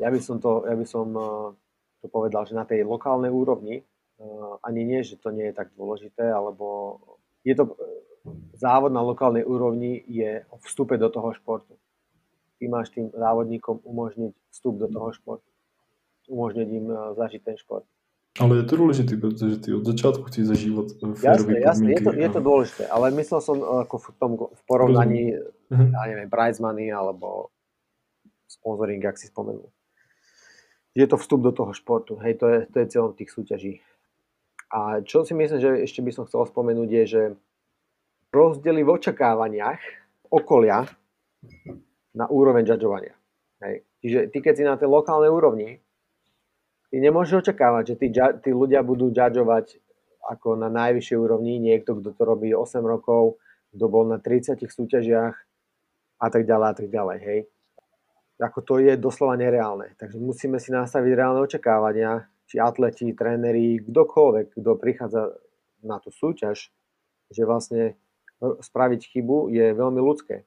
ja 0.00 0.08
by 0.10 0.20
som 0.20 0.40
to, 0.40 0.64
ja 0.64 0.72
by 0.72 0.86
som 0.88 1.12
uh, 1.12 1.52
to 2.00 2.08
povedal, 2.08 2.48
že 2.48 2.56
na 2.56 2.64
tej 2.64 2.80
lokálnej 2.80 3.28
úrovni 3.28 3.84
uh, 4.16 4.56
ani 4.64 4.88
nie, 4.88 5.04
že 5.04 5.20
to 5.20 5.28
nie 5.30 5.52
je 5.52 5.54
tak 5.54 5.68
dôležité, 5.76 6.32
alebo 6.32 6.96
je 7.44 7.52
to 7.52 7.76
závod 8.56 8.88
na 8.92 9.04
lokálnej 9.04 9.44
úrovni 9.44 10.00
je 10.08 10.48
o 10.48 10.56
vstupe 10.64 10.96
do 10.96 11.12
toho 11.12 11.36
športu. 11.36 11.76
Ty 12.64 12.72
máš 12.72 12.88
tým 12.96 13.12
závodníkom 13.12 13.84
umožniť 13.84 14.32
vstup 14.48 14.80
do 14.80 14.88
toho 14.88 15.12
športu. 15.12 15.44
Umožniť 16.32 16.68
im 16.72 16.86
uh, 16.88 17.12
zažiť 17.12 17.44
ten 17.44 17.60
šport. 17.60 17.84
Ale 18.40 18.56
je 18.56 18.62
to 18.64 18.76
důležité, 18.76 19.16
protože 19.16 19.56
ty 19.56 19.74
od 19.74 19.84
začátku 19.84 20.22
chceš 20.22 20.44
zažívat 20.46 20.86
Jasné, 21.22 21.60
jasné, 21.60 21.90
je 21.90 22.00
to, 22.00 22.12
je 22.12 22.28
to 22.28 22.40
dôležité, 22.40 22.88
ale 22.88 23.10
myslel 23.20 23.40
som 23.44 23.60
ako 23.62 23.98
v, 23.98 24.08
tom, 24.18 24.32
v 24.50 24.62
porovnaní, 24.66 25.36
uh-huh. 25.36 25.92
ja 25.92 26.02
neviem, 26.08 26.26
prize 26.32 26.58
money 26.58 26.88
alebo 26.88 27.52
sponsoring, 28.48 29.04
ak 29.04 29.20
si 29.20 29.28
spomenul. 29.28 29.68
Je 30.96 31.04
to 31.04 31.20
vstup 31.20 31.44
do 31.44 31.52
toho 31.52 31.76
športu, 31.76 32.16
hej, 32.24 32.40
to 32.40 32.48
je, 32.48 32.58
to 32.72 32.76
je 32.80 32.86
cieľom 32.90 33.12
tých 33.12 33.28
súťaží. 33.28 33.72
A 34.72 35.04
čo 35.04 35.22
si 35.28 35.36
myslím, 35.36 35.60
že 35.60 35.84
ešte 35.84 36.00
by 36.00 36.10
som 36.16 36.24
chcel 36.24 36.48
spomenúť 36.48 36.88
je, 36.90 37.04
že 37.06 37.22
rozdiely 38.32 38.82
v 38.82 38.94
očakávaniach 38.98 39.78
okolia 40.32 40.90
na 42.14 42.30
úroveň 42.30 42.64
judžovania. 42.64 43.14
Hej. 43.60 43.82
Čiže 44.00 44.18
ty, 44.30 44.38
keď 44.38 44.54
si 44.54 44.64
na 44.64 44.78
tej 44.78 44.88
lokálnej 44.88 45.28
úrovni, 45.28 45.82
ty 46.88 46.96
nemôžeš 47.02 47.44
očakávať, 47.44 47.94
že 47.94 47.94
tí, 47.98 48.08
tí 48.14 48.50
ľudia 48.54 48.86
budú 48.86 49.10
judžovať 49.10 49.82
ako 50.24 50.56
na 50.56 50.72
najvyššej 50.72 51.18
úrovni 51.20 51.60
niekto, 51.60 52.00
kto 52.00 52.16
to 52.16 52.22
robí 52.24 52.54
8 52.54 52.80
rokov, 52.80 53.36
kto 53.74 53.84
bol 53.90 54.08
na 54.08 54.16
30 54.22 54.56
súťažiach 54.56 55.36
a 56.22 56.26
tak 56.30 56.48
ďalej 56.48 56.66
a 56.70 56.74
tak 56.74 56.88
ďalej, 56.88 57.18
hej. 57.20 57.40
Ako 58.40 58.64
to 58.66 58.82
je 58.82 58.96
doslova 58.98 59.38
nereálne. 59.38 59.94
Takže 60.00 60.18
musíme 60.18 60.58
si 60.58 60.72
nastaviť 60.74 61.12
reálne 61.14 61.44
očakávania, 61.44 62.26
či 62.48 62.58
atleti, 62.60 63.10
tréneri, 63.14 63.82
kdokoľvek, 63.82 64.58
kto 64.58 64.70
prichádza 64.78 65.22
na 65.84 66.00
tú 66.00 66.10
súťaž, 66.10 66.72
že 67.30 67.42
vlastne 67.44 67.98
spraviť 68.40 69.00
chybu 69.10 69.52
je 69.52 69.66
veľmi 69.72 70.00
ľudské. 70.00 70.44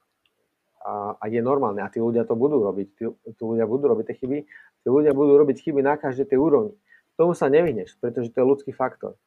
A, 0.78 1.18
a 1.18 1.24
je 1.26 1.42
normálne. 1.42 1.82
A 1.82 1.90
tí 1.90 1.98
ľudia 1.98 2.22
to 2.22 2.38
budú 2.38 2.62
robiť. 2.62 2.88
Tí, 2.94 3.04
tí 3.34 3.42
ľudia 3.42 3.66
budú 3.66 3.90
robiť 3.90 4.04
tie 4.14 4.16
chyby 4.24 4.38
Tí 4.82 4.88
ľudia 4.88 5.12
budú 5.12 5.36
robiť 5.36 5.68
chyby 5.68 5.82
na 5.82 5.98
každej 5.98 6.32
tej 6.32 6.38
úrovni. 6.38 6.74
Tomu 7.18 7.34
sa 7.34 7.50
nevyhneš, 7.50 7.98
pretože 7.98 8.30
to 8.30 8.40
je 8.40 8.46
ľudský 8.46 8.72
faktor. 8.72 9.18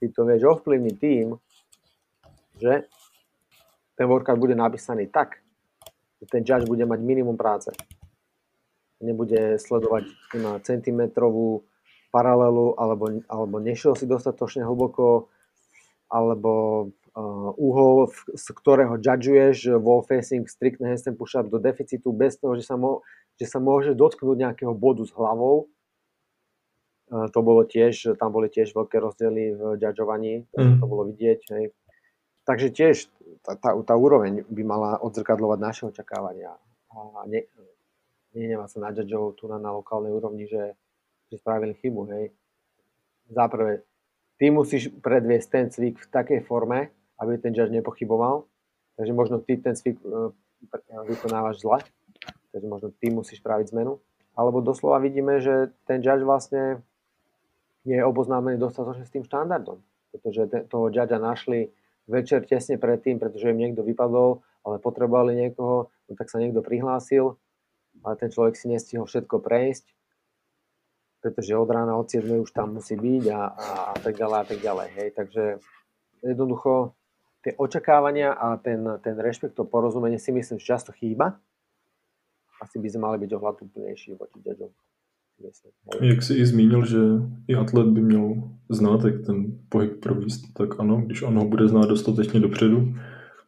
Ty 0.00 0.08
to 0.08 0.24
vieš 0.24 0.42
ovplyvniť 0.48 0.94
tým, 0.98 1.36
že 2.58 2.88
ten 3.94 4.06
workout 4.08 4.40
bude 4.40 4.56
napísaný 4.56 5.12
tak, 5.12 5.38
že 6.18 6.26
ten 6.26 6.42
judge 6.42 6.66
bude 6.66 6.82
mať 6.88 7.00
minimum 7.04 7.36
práce. 7.36 7.70
Nebude 9.04 9.60
sledovať 9.60 10.10
na 10.40 10.58
centimetrovú 10.64 11.62
paralelu, 12.08 12.74
alebo, 12.80 13.20
alebo 13.28 13.56
nešiel 13.60 13.94
si 13.94 14.08
dostatočne 14.08 14.64
hlboko, 14.64 15.28
alebo 16.08 16.88
uhol, 17.56 18.10
z 18.32 18.46
ktorého 18.52 18.96
judgeuješ 18.98 19.76
wall 19.78 20.02
facing, 20.02 20.48
strict 20.48 20.80
handstand 20.80 21.16
push-up 21.16 21.48
do 21.48 21.60
deficitu 21.60 22.10
bez 22.10 22.40
toho, 22.40 22.56
že 22.56 22.64
sa, 22.64 22.76
mo, 22.76 23.04
že 23.36 23.46
sa 23.48 23.60
môže 23.60 23.92
dotknúť 23.96 24.36
nejakého 24.36 24.74
bodu 24.74 25.04
s 25.04 25.12
hlavou. 25.12 25.68
To 27.12 27.40
bolo 27.44 27.68
tiež, 27.68 28.16
tam 28.16 28.32
boli 28.32 28.48
tiež 28.48 28.72
veľké 28.72 28.96
rozdiely 28.96 29.42
v 29.52 29.60
judgeovaní, 29.76 30.48
mm. 30.56 30.80
to 30.80 30.84
bolo 30.88 31.04
vidieť. 31.12 31.40
Hej. 31.52 31.64
Takže 32.48 32.68
tiež 32.72 32.94
tá, 33.44 33.52
tá, 33.54 33.76
tá 33.84 33.94
úroveň 33.94 34.48
by 34.48 34.62
mala 34.64 34.90
odzrkadlovať 35.04 35.58
naše 35.60 35.82
očakávania. 35.92 36.56
A 36.88 37.28
ne, 37.28 37.44
nenevá 38.32 38.64
sa 38.64 38.80
na 38.80 38.96
judgeov 38.96 39.36
tu 39.36 39.44
na, 39.44 39.60
na 39.60 39.76
lokálnej 39.76 40.08
úrovni, 40.08 40.48
že, 40.48 40.72
že 41.28 41.36
spravili 41.36 41.76
chybu. 41.76 42.02
Hej. 42.16 42.24
Záprve, 43.28 43.84
ty 44.40 44.48
musíš 44.48 44.88
predviesť 45.04 45.48
ten 45.52 45.66
cvik 45.68 46.00
v 46.00 46.08
takej 46.08 46.40
forme, 46.48 46.90
aby 47.20 47.38
ten 47.38 47.52
judge 47.52 47.72
nepochyboval. 47.72 48.44
Takže 48.96 49.12
možno 49.12 49.40
ty 49.40 49.56
ten 49.56 49.76
cvik 49.76 49.98
e, 50.04 50.30
vykonávaš 51.08 51.64
zle, 51.64 51.78
takže 52.52 52.66
možno 52.68 52.88
ty 52.92 53.10
musíš 53.10 53.40
spraviť 53.40 53.72
zmenu. 53.72 53.98
Alebo 54.32 54.64
doslova 54.64 55.00
vidíme, 55.00 55.40
že 55.40 55.72
ten 55.84 56.00
judge 56.00 56.24
vlastne 56.24 56.80
nie 57.84 57.98
je 57.98 58.06
oboznámený 58.06 58.56
dostatočne 58.56 59.04
s 59.04 59.12
tým 59.12 59.26
štandardom, 59.26 59.82
pretože 60.14 60.70
toho 60.70 60.88
judgea 60.88 61.18
našli 61.18 61.74
večer 62.06 62.46
tesne 62.46 62.78
predtým, 62.78 63.18
pretože 63.18 63.50
im 63.50 63.58
niekto 63.58 63.82
vypadol, 63.82 64.42
ale 64.62 64.78
potrebovali 64.78 65.34
niekoho, 65.34 65.90
no 66.06 66.12
tak 66.14 66.30
sa 66.30 66.38
niekto 66.38 66.62
prihlásil, 66.62 67.34
ale 68.02 68.14
ten 68.18 68.30
človek 68.30 68.54
si 68.54 68.70
nestihol 68.70 69.06
všetko 69.06 69.42
prejsť, 69.42 69.86
pretože 71.22 71.54
od 71.54 71.70
rána 71.70 71.94
od 71.94 72.10
7 72.10 72.42
už 72.42 72.50
tam 72.50 72.74
musí 72.78 72.98
byť 72.98 73.24
a, 73.30 73.40
a 73.54 73.94
tak 74.02 74.18
ďalej 74.18 74.38
a 74.38 74.44
tak 74.46 74.58
ďalej. 74.58 74.88
Hej. 74.98 75.08
Takže 75.14 75.44
jednoducho 76.22 76.94
tie 77.42 77.52
očakávania 77.58 78.32
a 78.32 78.56
ten, 78.56 78.86
ten 79.02 79.18
rešpekt, 79.18 79.54
to 79.54 79.66
porozumenie 79.66 80.18
si 80.18 80.32
myslím, 80.32 80.58
že 80.58 80.72
často 80.72 80.94
chýba. 80.94 81.38
Asi 82.62 82.78
by 82.78 82.88
sme 82.88 83.00
mali 83.02 83.18
byť 83.26 83.30
ohľadúplnejší 83.34 84.14
voči 84.14 84.38
ďaďom. 84.38 84.70
Jak 86.00 86.22
jsi 86.22 86.34
i 86.34 86.46
zmínil, 86.46 86.86
že 86.86 86.98
i 87.48 87.54
atlet 87.54 87.86
by 87.86 88.00
měl 88.00 88.50
znát, 88.70 89.04
jak 89.04 89.26
ten 89.26 89.58
pohyb 89.68 90.00
províst, 90.00 90.54
tak 90.54 90.80
ano, 90.80 91.02
když 91.06 91.22
on 91.22 91.38
ho 91.38 91.44
bude 91.44 91.68
znát 91.68 91.86
dostatečně 91.86 92.40
dopředu, 92.40 92.94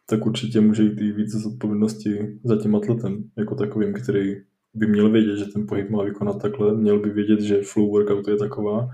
tak 0.07 0.27
určitě 0.27 0.61
může 0.61 0.83
jít 0.83 1.01
i 1.01 1.13
víc 1.13 1.31
zodpovědnosti 1.31 2.41
za 2.45 2.57
tím 2.63 2.77
atletem, 2.77 3.31
jako 3.39 3.55
takovým, 3.55 3.93
který 3.93 4.35
by 4.75 4.87
měl 4.87 5.11
vědět, 5.11 5.37
že 5.37 5.45
ten 5.45 5.67
pohyb 5.67 5.91
má 5.91 6.03
vykonat 6.03 6.43
takhle, 6.43 6.75
měl 6.75 6.99
by 6.99 7.11
vědět, 7.11 7.41
že 7.41 7.63
flow 7.63 7.91
workoutu 7.91 8.31
je 8.31 8.37
taková 8.37 8.89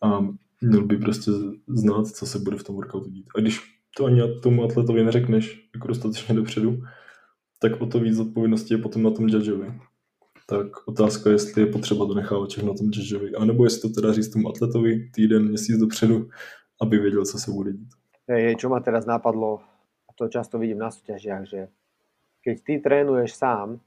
a 0.00 0.20
měl 0.60 0.86
by 0.86 0.96
prostě 0.96 1.30
znát, 1.68 2.06
co 2.06 2.26
se 2.26 2.38
bude 2.38 2.56
v 2.56 2.64
tom 2.64 2.76
workoutu 2.76 3.10
dít. 3.10 3.26
A 3.36 3.40
když 3.40 3.81
to 3.96 4.04
ani 4.04 4.20
tomu 4.42 4.64
atletovi 4.64 5.04
neřekneš 5.04 5.70
jako 5.74 5.88
dostatečně 5.88 6.34
dopředu, 6.34 6.82
tak 7.60 7.80
o 7.80 7.86
to 7.86 8.00
víc 8.00 8.18
odpovědnosti 8.18 8.74
je 8.74 8.78
potom 8.78 9.02
na 9.02 9.10
tom 9.10 9.28
judgeovi. 9.28 9.72
Tak 10.48 10.88
otázka 10.88 11.30
je, 11.30 11.34
jestli 11.34 11.62
je 11.62 11.66
potřeba 11.66 12.06
to 12.06 12.14
nechávat 12.14 12.50
všechno 12.50 12.72
na 12.72 12.78
tom 12.78 12.86
judgeovi, 12.86 13.34
anebo 13.34 13.64
jestli 13.64 13.80
to 13.80 14.00
teda 14.00 14.12
říct 14.12 14.28
tomu 14.28 14.48
atletovi 14.48 15.10
týden, 15.14 15.48
měsíc 15.48 15.76
dopředu, 15.76 16.28
aby 16.80 16.98
věděl, 16.98 17.24
co 17.24 17.38
se 17.38 17.50
bude 17.50 17.72
dít. 17.72 17.88
Hej, 18.28 18.56
čo 18.56 18.70
ma 18.70 18.80
teraz 18.80 19.04
napadlo, 19.06 19.60
a 20.08 20.10
to 20.14 20.28
často 20.28 20.58
vidím 20.58 20.78
na 20.78 20.94
súťažiach, 20.94 21.44
že 21.44 21.60
keď 22.42 22.56
ty 22.62 22.74
trénuješ 22.78 23.34
sám, 23.34 23.82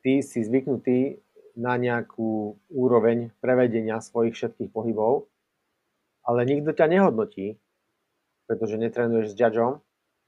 ty 0.00 0.24
si 0.24 0.44
zvyknutý 0.44 1.20
na 1.56 1.76
nejakú 1.76 2.58
úroveň 2.72 3.30
prevedenia 3.40 4.00
svojich 4.00 4.34
všetkých 4.34 4.72
pohybov, 4.72 5.28
ale 6.24 6.48
nikto 6.48 6.72
ťa 6.72 6.90
nehodnotí, 6.90 7.60
pretože 8.44 8.80
netrenuješ 8.80 9.32
s 9.32 9.38
judgeom, 9.38 9.80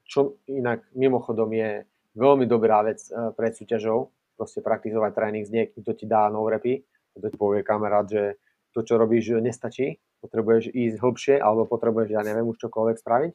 čo 0.07 0.39
inak 0.47 0.87
mimochodom 0.95 1.51
je 1.53 1.85
veľmi 2.17 2.47
dobrá 2.49 2.83
vec 2.87 3.03
eh, 3.11 3.35
pred 3.35 3.53
súťažou, 3.53 4.11
proste 4.37 4.61
praktizovať 4.61 5.13
tréning 5.17 5.45
s 5.45 5.53
niekým, 5.53 5.81
kto 5.81 5.93
ti 5.97 6.05
dá 6.05 6.29
no 6.29 6.45
repy, 6.45 6.85
kto 7.17 7.27
ti 7.33 7.37
povie 7.41 7.65
kamarát, 7.65 8.05
že 8.05 8.37
to, 8.77 8.85
čo 8.85 9.01
robíš, 9.01 9.41
nestačí, 9.41 9.97
potrebuješ 10.21 10.69
ísť 10.69 11.01
hlbšie, 11.01 11.35
alebo 11.41 11.65
potrebuješ, 11.65 12.13
ja 12.13 12.21
neviem, 12.21 12.45
už 12.45 12.61
čokoľvek 12.69 13.01
spraviť. 13.01 13.33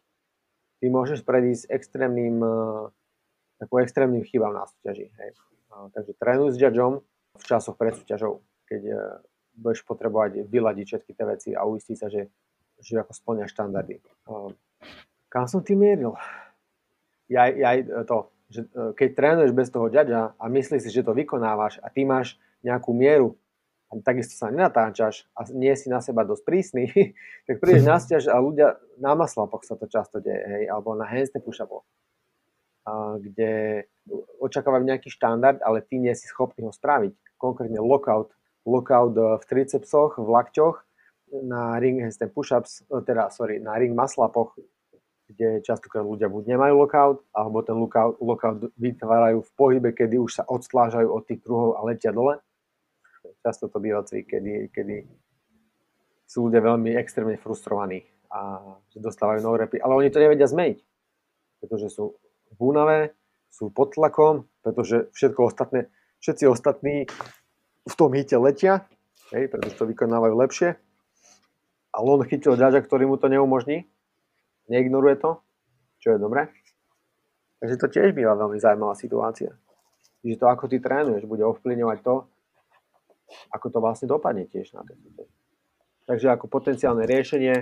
Ty 0.82 0.86
môžeš 0.94 1.26
predísť 1.26 1.70
extrémnym, 1.70 2.38
eh, 2.42 2.90
takú 3.62 3.82
extrémnym 3.82 4.22
chybám 4.26 4.54
na 4.54 4.66
súťaži. 4.70 5.10
Hej. 5.18 5.30
Takže 5.72 6.12
trénuj 6.20 6.52
s 6.54 6.60
judgeom 6.60 7.00
v 7.40 7.44
časoch 7.48 7.80
pred 7.80 7.96
súťažou, 7.96 8.44
keď 8.68 8.82
budeš 9.56 9.88
potrebovať 9.88 10.48
vyladiť 10.48 10.86
všetky 10.88 11.12
tie 11.16 11.26
veci 11.28 11.50
a 11.56 11.64
uistiť 11.64 11.96
sa, 11.96 12.08
že, 12.12 12.28
že 12.82 13.02
ako 13.02 13.14
splňa 13.14 13.46
štandardy. 13.48 14.02
Kam 15.32 15.46
som 15.48 15.64
ty 15.64 15.78
mieril? 15.78 16.18
Ja, 17.32 17.48
ja 17.48 17.80
to, 18.04 18.34
že 18.52 18.68
e, 18.68 18.92
keď 18.92 19.10
trénuješ 19.16 19.52
bez 19.56 19.72
toho 19.72 19.88
ďaďa 19.88 20.36
a 20.36 20.44
myslíš 20.52 20.84
si, 20.84 20.92
že 20.92 21.08
to 21.08 21.16
vykonávaš 21.16 21.80
a 21.80 21.88
ty 21.88 22.04
máš 22.04 22.36
nejakú 22.60 22.92
mieru 22.92 23.40
a 23.88 23.96
takisto 24.04 24.36
sa 24.36 24.52
nenatáčaš 24.52 25.24
a 25.32 25.48
nie 25.56 25.72
si 25.80 25.88
na 25.88 26.04
seba 26.04 26.28
dosť 26.28 26.44
prísny, 26.44 26.84
tak 27.48 27.64
prídeš 27.64 27.88
na 27.88 27.98
stiaž 28.04 28.28
a 28.28 28.36
ľudia 28.36 28.76
na 29.00 29.16
maslapoch 29.16 29.64
sa 29.64 29.80
to 29.80 29.88
často 29.88 30.20
deje, 30.20 30.44
hej, 30.44 30.64
alebo 30.68 30.92
na 31.00 31.08
handstand 31.08 31.48
push 31.48 31.64
kde 33.22 33.86
očakávajú 34.42 34.84
nejaký 34.84 35.14
štandard, 35.14 35.62
ale 35.62 35.86
ty 35.86 36.02
nie 36.02 36.12
si 36.18 36.26
schopný 36.26 36.66
ho 36.66 36.74
spraviť. 36.74 37.14
Konkrétne 37.38 37.78
lockout, 37.78 38.34
lockout 38.66 39.14
e, 39.14 39.38
v 39.38 39.44
tricepsoch, 39.46 40.18
v 40.18 40.28
lakťoch, 40.28 40.82
na 41.32 41.80
ring 41.80 42.04
handstand 42.04 42.36
push-ups, 42.36 42.84
e, 42.92 43.02
teda 43.08 43.32
sorry, 43.32 43.64
na 43.64 43.80
ring 43.80 43.96
maslapoch 43.96 44.60
kde 45.32 45.64
častokrát 45.64 46.04
ľudia 46.04 46.28
buď 46.28 46.56
nemajú 46.56 46.74
lockout, 46.76 47.24
alebo 47.32 47.64
ten 47.64 47.80
lockout, 47.80 48.20
lockout 48.20 48.60
vytvárajú 48.76 49.40
v 49.42 49.52
pohybe, 49.56 49.90
kedy 49.96 50.20
už 50.20 50.32
sa 50.36 50.44
odstlážajú 50.44 51.08
od 51.08 51.24
tých 51.24 51.40
kruhov 51.40 51.80
a 51.80 51.88
letia 51.88 52.12
dole. 52.12 52.44
Často 53.42 53.72
to 53.72 53.80
býva 53.80 54.04
cvik, 54.04 54.28
kedy, 54.28 54.70
kedy 54.70 55.08
sú 56.28 56.52
ľudia 56.52 56.62
veľmi 56.62 56.94
extrémne 57.00 57.40
frustrovaní 57.40 58.06
a 58.32 58.60
dostávajú 58.96 59.44
no 59.44 59.56
repy, 59.60 59.80
ale 59.80 59.94
oni 59.98 60.10
to 60.12 60.24
nevedia 60.24 60.48
zmeniť, 60.48 60.80
pretože 61.60 61.92
sú 61.92 62.16
v 62.52 62.60
únave, 62.60 63.12
sú 63.52 63.68
pod 63.72 63.92
tlakom, 63.96 64.48
pretože 64.64 65.12
všetko 65.12 65.52
ostatné, 65.52 65.92
všetci 66.24 66.44
ostatní 66.48 66.96
v 67.84 67.94
tom 68.00 68.16
hite 68.16 68.40
letia, 68.40 68.88
hej, 69.36 69.52
pretože 69.52 69.76
to 69.76 69.90
vykonávajú 69.90 70.36
lepšie, 70.40 70.80
ale 71.92 72.08
on 72.08 72.24
chytil 72.28 72.56
ďaďa, 72.56 72.84
ktorý 72.84 73.08
mu 73.08 73.16
to 73.20 73.28
neumožní 73.28 73.88
neignoruje 74.72 75.20
to, 75.20 75.44
čo 76.00 76.16
je 76.16 76.18
dobré. 76.18 76.48
Takže 77.60 77.76
to 77.78 77.88
tiež 77.92 78.16
býva 78.16 78.34
veľmi 78.40 78.58
zaujímavá 78.58 78.96
situácia. 78.96 79.52
Čiže 80.24 80.40
to, 80.40 80.46
ako 80.48 80.66
ty 80.72 80.80
trénuješ, 80.80 81.28
bude 81.28 81.44
ovplyvňovať 81.46 82.00
to, 82.02 82.16
ako 83.52 83.68
to 83.68 83.78
vlastne 83.84 84.08
dopadne 84.08 84.48
tiež 84.48 84.72
na 84.74 84.88
tej 84.88 84.98
súťaži. 85.04 85.36
Takže 86.08 86.28
ako 86.34 86.46
potenciálne 86.50 87.06
riešenie, 87.06 87.62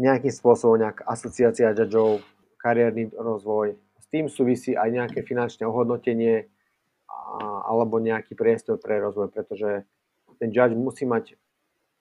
nejakým 0.00 0.34
spôsobom 0.34 0.80
nejaká 0.80 1.06
asociácia 1.06 1.70
judgeov, 1.76 2.24
kariérny 2.58 3.14
rozvoj, 3.14 3.78
s 3.78 4.06
tým 4.10 4.26
súvisí 4.26 4.74
aj 4.74 4.90
nejaké 4.90 5.22
finančné 5.22 5.64
ohodnotenie 5.64 6.50
a, 7.06 7.22
alebo 7.70 8.02
nejaký 8.02 8.34
priestor 8.34 8.82
pre 8.82 8.98
rozvoj, 8.98 9.30
pretože 9.30 9.86
ten 10.42 10.50
judge 10.50 10.74
musí 10.74 11.06
mať, 11.06 11.38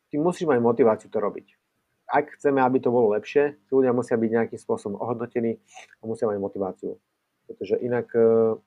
ty 0.10 0.18
musíš 0.18 0.50
mať 0.50 0.60
motiváciu 0.60 1.10
to 1.10 1.20
robiť 1.22 1.60
ak 2.10 2.42
chceme, 2.42 2.58
aby 2.62 2.82
to 2.82 2.90
bolo 2.90 3.14
lepšie, 3.14 3.62
tí 3.70 3.72
ľudia 3.72 3.94
musia 3.94 4.18
byť 4.18 4.30
nejakým 4.34 4.60
spôsobom 4.60 4.98
ohodnotení 4.98 5.62
a 6.02 6.04
musia 6.10 6.26
mať 6.26 6.38
motiváciu. 6.42 6.98
Pretože 7.46 7.78
inak, 7.86 8.10
e, 8.18 8.58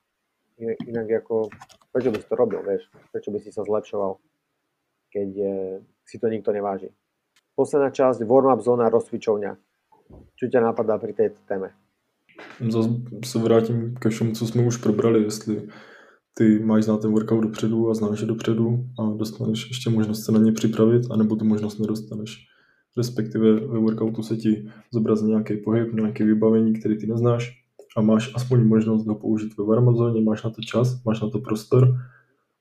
inak, 0.62 0.78
inak 0.86 1.07
ako, 1.26 1.51
prečo 1.90 2.14
by 2.14 2.18
si 2.22 2.26
to 2.30 2.38
robil, 2.38 2.62
vieš? 2.62 2.86
Prečo 3.11 3.34
by 3.34 3.38
si 3.43 3.51
sa 3.51 3.66
zlepšoval, 3.66 4.22
keď 5.11 5.30
e, 5.34 5.53
si 6.07 6.16
to 6.22 6.30
nikto 6.30 6.55
neváži. 6.55 6.95
Posledná 7.59 7.90
časť, 7.90 8.22
warm-up 8.22 8.62
zóna, 8.62 8.88
rozcvičovňa. 8.88 9.59
Čo 10.38 10.45
ťa 10.47 10.61
napadá 10.62 10.97
pri 11.03 11.12
tejto 11.12 11.43
téme? 11.51 11.74
Zase 12.59 12.88
se 13.24 13.38
vrátím 13.38 13.95
ke 13.95 14.09
všemu, 14.09 14.32
co 14.32 14.47
jsme 14.47 14.62
už 14.62 14.76
probrali, 14.76 15.22
jestli 15.22 15.68
ty 16.35 16.59
máš 16.59 16.85
znát 16.85 17.01
ten 17.03 17.12
workout 17.12 17.45
dopředu 17.45 17.91
a 17.91 17.95
znáš 17.95 18.20
je 18.20 18.26
dopředu 18.26 18.85
a 18.99 19.16
dostaneš 19.16 19.68
ještě 19.68 19.91
možnost 19.91 20.24
se 20.24 20.33
na 20.33 20.39
ně 20.39 20.53
připravit, 20.53 21.03
anebo 21.11 21.37
tu 21.37 21.45
možnost 21.45 21.78
nedostaneš 21.78 22.53
respektive 22.97 23.53
ve 23.55 23.78
workoutu 23.78 24.22
se 24.22 24.37
ti 24.37 24.68
zobrazí 24.93 25.26
nějaký 25.26 25.57
pohyb, 25.57 25.93
nějaké 25.93 26.24
vybavení, 26.24 26.72
který 26.80 26.99
ty 26.99 27.07
neznáš 27.07 27.62
a 27.97 28.01
máš 28.01 28.33
aspoň 28.35 28.64
možnost 28.64 29.07
ho 29.07 29.14
použít 29.14 29.57
ve 29.59 29.64
warm 29.64 30.24
máš 30.24 30.43
na 30.43 30.51
to 30.51 30.62
čas, 30.62 31.05
máš 31.05 31.20
na 31.20 31.30
to 31.30 31.39
prostor, 31.39 31.97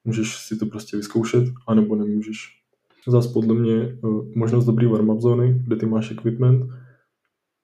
můžeš 0.06 0.38
si 0.38 0.58
to 0.58 0.66
prostě 0.66 0.98
vyzkoušet, 0.98 1.44
anebo 1.68 1.96
nemůžeš. 1.96 2.62
Zas 3.08 3.28
podle 3.28 3.56
mě 3.56 3.76
eh, 3.76 3.98
možnost 4.36 4.66
dobrý 4.66 4.86
warm 4.86 5.20
zóny, 5.20 5.62
kde 5.64 5.76
ty 5.76 5.86
máš 5.86 6.12
equipment, 6.12 6.72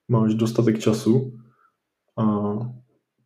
máš 0.07 0.33
dostatek 0.33 0.79
času 0.79 1.39
a 2.17 2.55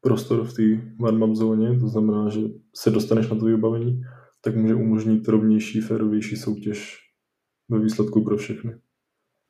prostor 0.02 0.43
v 0.43 0.54
té 0.54 0.64
warm 0.99 1.36
zóně, 1.36 1.80
to 1.80 1.88
znamená, 1.88 2.30
že 2.30 2.41
se 2.76 2.89
dostaneš 2.91 3.30
na 3.30 3.36
to 3.36 3.45
vybavení, 3.45 4.02
tak 4.41 4.56
může 4.56 4.76
umožnit 4.76 5.28
rovnější, 5.28 5.82
férovější 5.82 6.36
soutěž 6.36 6.97
ve 7.70 7.80
výsledku 7.80 8.24
pro 8.24 8.38
všechny. 8.38 8.76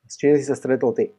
S 0.08 0.18
čím 0.18 0.38
si 0.38 0.44
sa 0.44 0.56
stretol 0.56 0.92
ty? 0.92 1.16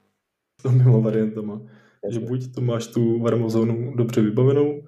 S 0.60 0.64
oběma 0.64 0.98
variantama. 0.98 1.62
Že 2.10 2.20
buď 2.20 2.54
to 2.54 2.60
máš 2.60 2.86
tu 2.86 3.18
varmou 3.18 3.48
zónu 3.48 3.96
dobře 3.96 4.20
vybavenou, 4.20 4.82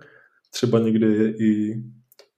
třeba 0.51 0.79
někde 0.79 1.07
je 1.07 1.37
i 1.37 1.83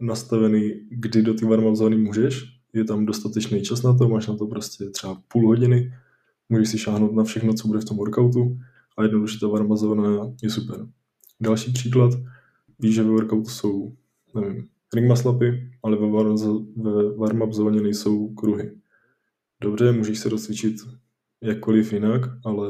nastavený, 0.00 0.88
kdy 0.90 1.22
do 1.22 1.34
ty 1.34 1.44
varmou 1.44 1.74
zóny 1.74 1.96
můžeš, 1.96 2.44
je 2.72 2.84
tam 2.84 3.06
dostatečný 3.06 3.62
čas 3.62 3.82
na 3.82 3.98
to, 3.98 4.08
máš 4.08 4.26
na 4.26 4.36
to 4.36 4.46
prostě 4.46 4.90
třeba 4.90 5.22
půl 5.28 5.46
hodiny, 5.46 5.92
můžeš 6.48 6.68
si 6.68 6.78
šáhnout 6.78 7.14
na 7.14 7.24
všechno, 7.24 7.54
co 7.54 7.68
bude 7.68 7.80
v 7.80 7.84
tom 7.84 7.96
workoutu 7.96 8.58
a 8.98 9.02
jednoduše 9.02 9.38
ta 9.40 9.48
varma 9.48 9.76
zóna 9.76 10.32
je 10.42 10.50
super. 10.50 10.86
Další 11.40 11.72
příklad, 11.72 12.12
víš, 12.78 12.94
že 12.94 13.02
ve 13.02 13.08
workoutu 13.08 13.50
jsou, 13.50 13.96
nevím, 14.34 14.68
ring 14.94 15.08
maslapy, 15.08 15.70
ale 15.82 15.96
ve, 15.96 16.06
warm-up 17.16 17.52
zóně 17.52 17.80
nejsou 17.80 18.28
kruhy. 18.34 18.72
Dobře, 19.60 19.92
můžeš 19.92 20.18
se 20.18 20.28
rozcvičit 20.28 20.76
jakkoliv 21.42 21.92
jinak, 21.92 22.20
ale 22.44 22.68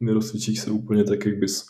nerozcvičíš 0.00 0.60
se 0.60 0.70
úplně 0.70 1.04
tak, 1.04 1.26
jak 1.26 1.38
bys 1.38 1.66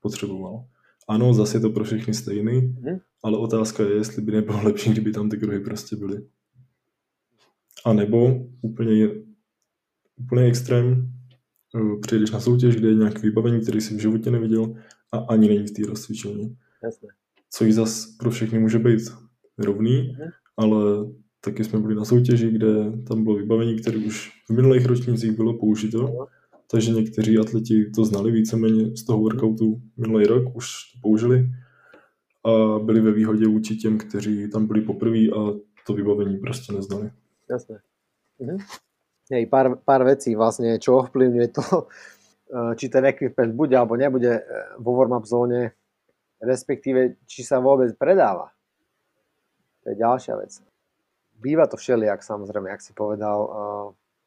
potřeboval. 0.00 0.64
Ano, 1.08 1.34
zase 1.34 1.56
je 1.56 1.60
to 1.60 1.70
pro 1.70 1.84
všechny 1.84 2.14
stejný, 2.14 2.60
mm. 2.60 2.98
ale 3.22 3.38
otázka 3.38 3.82
je, 3.82 3.94
jestli 3.94 4.22
by 4.22 4.32
nebylo 4.32 4.62
lepší, 4.62 4.90
kdyby 4.90 5.12
tam 5.12 5.30
ty 5.30 5.36
kruhy 5.36 5.60
prostě 5.60 5.96
byly. 5.96 6.26
A 7.84 7.92
nebo 7.92 8.46
úplně, 8.62 9.08
úplně 10.16 10.44
extrém, 10.44 11.12
eh, 11.74 12.00
přijdeš 12.00 12.30
na 12.30 12.40
soutěž, 12.40 12.76
kde 12.76 12.88
je 12.88 12.94
nějaké 12.94 13.18
vybavení, 13.18 13.60
který 13.60 13.80
jsi 13.80 13.96
v 13.96 14.00
životě 14.00 14.30
neviděl 14.30 14.74
a 15.14 15.18
ani 15.28 15.48
není 15.48 15.66
v 15.66 15.70
té 15.70 15.82
rozcvičení. 15.86 16.56
Jasné. 16.84 17.08
Což 17.50 17.74
zase 17.74 18.08
pro 18.18 18.30
všechny 18.30 18.58
může 18.58 18.78
být 18.78 19.00
rovný, 19.58 20.02
mm. 20.02 20.30
ale 20.56 21.06
taky 21.40 21.64
jsme 21.64 21.78
byli 21.80 21.94
na 21.94 22.04
soutěži, 22.04 22.50
kde 22.50 22.92
tam 23.08 23.24
bylo 23.24 23.36
vybavení, 23.36 23.80
které 23.80 23.98
už 23.98 24.32
v 24.48 24.50
minulých 24.50 24.86
ročnících 24.86 25.32
bylo 25.32 25.58
použito, 25.58 26.26
takže 26.70 26.92
někteří 26.92 27.38
atleti 27.38 27.90
to 27.94 28.04
znali 28.04 28.32
víceméně 28.32 28.96
z 28.96 29.04
toho 29.04 29.20
workoutu 29.20 29.82
minulý 29.96 30.26
rok, 30.26 30.56
už 30.56 30.92
to 30.92 30.98
použili 31.02 31.46
a 32.44 32.78
byli 32.78 33.00
ve 33.00 33.12
výhodě 33.12 33.46
vůči 33.46 33.76
těm, 33.76 33.98
kteří 33.98 34.50
tam 34.50 34.66
byli 34.66 34.80
poprvé 34.80 35.18
a 35.18 35.54
to 35.86 35.92
vybavení 35.92 36.38
prostě 36.38 36.72
neznali. 36.72 37.10
Jasné. 37.50 37.78
Mhm. 38.38 38.56
Hej, 39.32 39.46
pár, 39.46 39.80
pár 39.84 40.04
vecí 40.04 40.36
vlastne, 40.36 40.76
čo 40.76 41.00
ovplyvňuje 41.00 41.48
to, 41.48 41.88
či 42.76 42.86
ten 42.92 43.04
equipment 43.08 43.52
bude 43.56 43.76
alebo 43.76 43.96
nebude 43.96 44.40
eh, 44.40 44.42
vo 44.80 44.96
warm-up 44.96 45.24
zóne, 45.24 45.72
respektíve 46.40 47.20
či 47.24 47.40
sa 47.46 47.62
vôbec 47.62 47.92
predáva. 47.96 48.52
To 49.84 49.92
je 49.92 49.96
ďalšia 49.96 50.36
vec 50.40 50.64
býva 51.44 51.66
to 51.66 51.76
všelijak 51.76 52.24
samozrejme, 52.24 52.70
jak 52.70 52.80
si 52.80 52.92
povedal. 52.96 53.38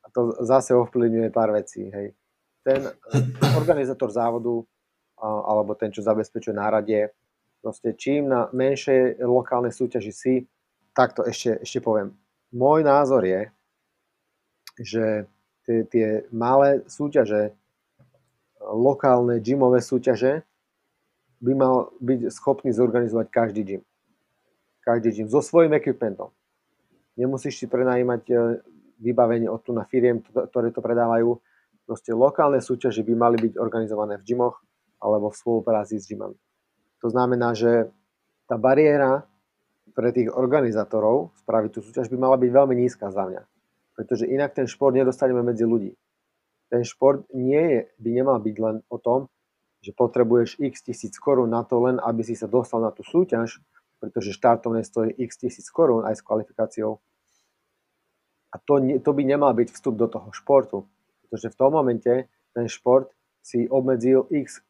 A 0.03 0.07
to 0.13 0.37
zase 0.45 0.77
ovplyvňuje 0.77 1.33
pár 1.33 1.49
vecí. 1.49 1.89
Hej. 1.89 2.13
Ten 2.61 2.85
organizátor 3.57 4.13
závodu 4.13 4.61
alebo 5.17 5.73
ten, 5.73 5.89
čo 5.89 6.05
zabezpečuje 6.05 6.53
náradie, 6.53 7.09
proste 7.57 7.97
čím 7.97 8.29
na 8.29 8.53
menšej 8.53 9.17
lokálnej 9.25 9.73
súťaži 9.73 10.13
si, 10.13 10.33
tak 10.93 11.17
to 11.17 11.25
ešte, 11.25 11.57
ešte 11.65 11.81
poviem. 11.81 12.13
Môj 12.53 12.85
názor 12.85 13.25
je, 13.25 13.49
že 14.77 15.25
tie, 15.65 15.89
tie 15.89 16.07
malé 16.29 16.85
súťaže, 16.85 17.57
lokálne 18.71 19.39
gymové 19.39 19.79
súťaže, 19.79 20.43
by 21.37 21.53
mal 21.53 21.93
byť 22.01 22.33
schopný 22.33 22.73
zorganizovať 22.73 23.27
každý 23.29 23.61
gym. 23.63 23.81
Každý 24.81 25.13
gym 25.13 25.27
so 25.29 25.43
svojím 25.43 25.77
equipmentom 25.77 26.33
nemusíš 27.17 27.57
si 27.57 27.65
prenajímať 27.65 28.21
e, 28.29 28.33
vybavenie 29.01 29.49
od 29.49 29.59
tu 29.65 29.73
na 29.73 29.83
firiem, 29.83 30.21
ktoré 30.21 30.69
to 30.69 30.79
predávajú. 30.79 31.41
Proste 31.89 32.13
lokálne 32.13 32.61
súťaže 32.61 33.01
by 33.01 33.13
mali 33.17 33.37
byť 33.41 33.53
organizované 33.57 34.21
v 34.21 34.23
gymoch 34.23 34.61
alebo 35.01 35.33
v 35.33 35.39
spolupráci 35.39 35.97
s 35.97 36.05
gymami. 36.05 36.37
To 37.01 37.09
znamená, 37.09 37.57
že 37.57 37.89
tá 38.45 38.55
bariéra 38.57 39.25
pre 39.93 40.13
tých 40.13 40.29
organizátorov 40.33 41.33
spraviť 41.45 41.69
tú 41.73 41.79
súťaž 41.81 42.07
by 42.13 42.17
mala 42.17 42.37
byť 42.37 42.49
veľmi 42.53 42.75
nízka 42.77 43.09
za 43.09 43.25
mňa. 43.25 43.43
Pretože 43.97 44.29
inak 44.29 44.53
ten 44.53 44.69
šport 44.69 44.93
nedostaneme 44.93 45.41
medzi 45.41 45.65
ľudí. 45.65 45.93
Ten 46.67 46.83
šport 46.83 47.23
nie 47.31 47.59
je, 47.59 47.79
by 47.99 48.09
nemal 48.11 48.37
byť 48.43 48.55
len 48.59 48.75
o 48.91 48.97
tom, 48.99 49.31
že 49.79 49.95
potrebuješ 49.95 50.59
x 50.59 50.83
tisíc 50.83 51.15
korún 51.15 51.53
na 51.53 51.63
to 51.63 51.79
len, 51.79 51.95
aby 52.01 52.25
si 52.25 52.35
sa 52.35 52.49
dostal 52.49 52.83
na 52.83 52.91
tú 52.91 53.07
súťaž, 53.07 53.63
pretože 54.03 54.35
štartovné 54.35 54.83
stojí 54.83 55.15
x 55.15 55.39
tisíc 55.39 55.71
korún 55.71 56.03
aj 56.03 56.19
s 56.19 56.25
kvalifikáciou. 56.25 56.99
A 58.51 58.55
to, 58.59 58.79
to 58.99 59.11
by 59.11 59.23
nemal 59.23 59.51
byť 59.55 59.71
vstup 59.71 59.95
do 59.95 60.07
toho 60.07 60.29
športu. 60.31 60.87
Pretože 61.27 61.51
v 61.51 61.59
tom 61.59 61.71
momente 61.75 62.31
ten 62.55 62.67
šport 62.71 63.11
si 63.43 63.67
obmedzil 63.67 64.27
x, 64.31 64.63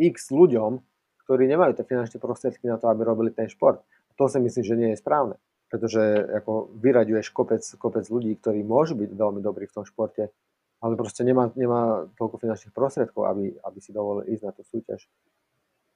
x 0.00 0.32
ľuďom, 0.32 0.80
ktorí 1.24 1.48
nemajú 1.48 1.80
tie 1.80 1.88
finančné 1.88 2.20
prostriedky 2.20 2.68
na 2.68 2.76
to, 2.76 2.88
aby 2.88 3.04
robili 3.04 3.32
ten 3.32 3.48
šport. 3.48 3.80
A 3.80 4.12
to 4.16 4.28
si 4.28 4.40
myslím, 4.40 4.64
že 4.64 4.76
nie 4.76 4.90
je 4.92 5.00
správne. 5.00 5.36
Pretože 5.72 6.00
ako 6.42 6.72
vyraďuješ 6.76 7.32
kopec, 7.32 7.64
kopec 7.80 8.04
ľudí, 8.08 8.36
ktorí 8.40 8.60
môžu 8.60 8.96
byť 8.96 9.10
veľmi 9.12 9.40
dobrí 9.40 9.64
v 9.68 9.76
tom 9.76 9.84
športe, 9.88 10.32
ale 10.80 10.94
proste 11.00 11.24
nemá, 11.24 11.48
nemá 11.56 12.08
toľko 12.18 12.40
finančných 12.44 12.74
prostriedkov, 12.76 13.24
aby, 13.24 13.56
aby 13.62 13.78
si 13.80 13.94
dovolil 13.94 14.28
ísť 14.28 14.42
na 14.44 14.52
tú 14.52 14.62
súťaž. 14.66 15.08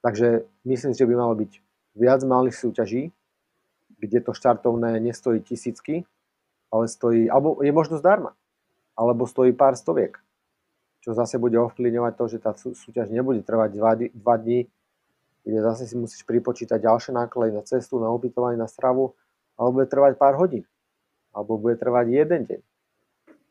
Takže 0.01 0.47
myslím 0.64 0.95
že 0.95 1.05
by 1.05 1.14
malo 1.14 1.35
byť 1.35 1.53
viac 1.99 2.20
malých 2.22 2.57
súťaží, 2.57 3.03
kde 3.99 4.18
to 4.22 4.31
štartovné 4.31 5.03
nestojí 5.03 5.43
tisícky, 5.43 6.07
ale 6.70 6.87
stojí, 6.87 7.26
alebo 7.26 7.59
je 7.61 7.72
možno 7.74 7.99
zdarma, 7.99 8.39
alebo 8.95 9.26
stojí 9.26 9.51
pár 9.53 9.74
stoviek, 9.74 10.14
čo 11.03 11.12
zase 11.12 11.37
bude 11.43 11.59
ovplyvňovať 11.59 12.12
to, 12.14 12.24
že 12.31 12.39
tá 12.39 12.55
súťaž 12.55 13.11
nebude 13.11 13.43
trvať 13.43 13.70
dva, 13.74 13.93
dva 13.99 14.35
dní, 14.39 14.70
kde 15.43 15.59
zase 15.64 15.91
si 15.91 15.97
musíš 15.99 16.22
pripočítať 16.22 16.79
ďalšie 16.79 17.16
náklady 17.16 17.57
na 17.57 17.62
cestu, 17.66 17.99
na 17.99 18.12
ubytovanie, 18.14 18.61
na 18.61 18.70
stravu, 18.70 19.18
alebo 19.59 19.83
bude 19.83 19.89
trvať 19.91 20.14
pár 20.14 20.39
hodín, 20.39 20.62
alebo 21.35 21.59
bude 21.59 21.74
trvať 21.74 22.07
jeden 22.14 22.47
deň 22.47 22.61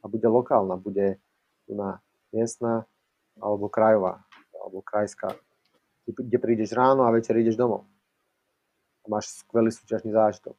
a 0.07 0.09
bude 0.09 0.23
lokálna, 0.23 0.79
bude 0.79 1.19
na 1.67 1.99
miestna 2.31 2.87
alebo 3.43 3.67
krajová, 3.67 4.23
alebo 4.55 4.79
krajská, 4.79 5.35
kde 6.07 6.37
prídeš 6.39 6.71
ráno 6.71 7.03
a 7.03 7.11
večer 7.11 7.35
ideš 7.35 7.59
domov. 7.59 7.83
A 9.03 9.11
máš 9.11 9.43
skvelý 9.43 9.69
súťažný 9.69 10.15
zážitok. 10.15 10.55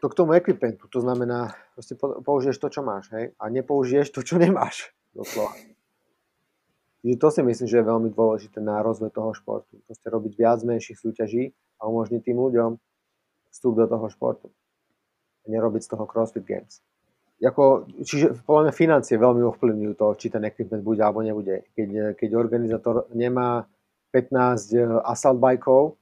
To 0.00 0.06
k 0.08 0.16
tomu 0.16 0.32
ekvipentu, 0.32 0.88
to 0.88 1.04
znamená, 1.04 1.52
proste 1.76 1.92
použiješ 2.00 2.56
to, 2.56 2.68
čo 2.72 2.80
máš, 2.80 3.12
hej, 3.12 3.36
a 3.36 3.44
nepoužiješ 3.52 4.14
to, 4.16 4.24
čo 4.24 4.40
nemáš, 4.40 4.94
doslova. 5.12 5.52
Čiže 7.04 7.20
to 7.20 7.28
si 7.30 7.40
myslím, 7.44 7.66
že 7.68 7.78
je 7.78 7.90
veľmi 7.90 8.08
dôležité 8.10 8.58
na 8.58 8.80
rozvoj 8.82 9.12
toho 9.12 9.30
športu. 9.36 9.78
Proste 9.86 10.06
robiť 10.08 10.32
viac 10.34 10.58
menších 10.66 10.98
súťaží 10.98 11.54
a 11.78 11.86
umožniť 11.86 12.20
tým 12.26 12.38
ľuďom 12.38 12.70
vstup 13.54 13.72
do 13.78 13.86
toho 13.86 14.06
športu. 14.10 14.48
A 15.46 15.50
nerobiť 15.50 15.86
z 15.86 15.88
toho 15.94 16.04
CrossFit 16.10 16.42
Games 16.42 16.82
ako, 17.38 17.86
čiže 18.02 18.42
podľa 18.42 18.62
mňa 18.68 18.74
financie 18.74 19.14
veľmi 19.14 19.46
ovplyvňujú 19.46 19.94
to, 19.94 20.06
či 20.18 20.26
ten 20.26 20.42
equipment 20.42 20.82
bude 20.82 20.98
alebo 20.98 21.22
nebude. 21.22 21.70
Keď, 21.70 22.18
keď 22.18 22.30
organizátor 22.34 23.06
nemá 23.14 23.70
15 24.10 24.74
eh, 24.74 24.86
assault 25.06 25.38
bajkov, 25.38 25.94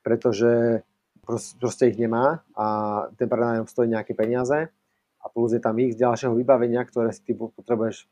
pretože 0.00 0.82
proste 1.60 1.94
ich 1.94 1.96
nemá 2.00 2.42
a 2.58 2.66
ten 3.14 3.30
prenájom 3.30 3.70
stojí 3.70 3.86
nejaké 3.86 4.10
peniaze 4.16 4.66
a 5.22 5.24
plus 5.30 5.54
je 5.54 5.62
tam 5.62 5.78
ich 5.78 5.94
ďalšieho 5.94 6.34
vybavenia, 6.34 6.82
ktoré 6.82 7.14
si 7.14 7.22
ty 7.22 7.32
potrebuješ 7.38 8.10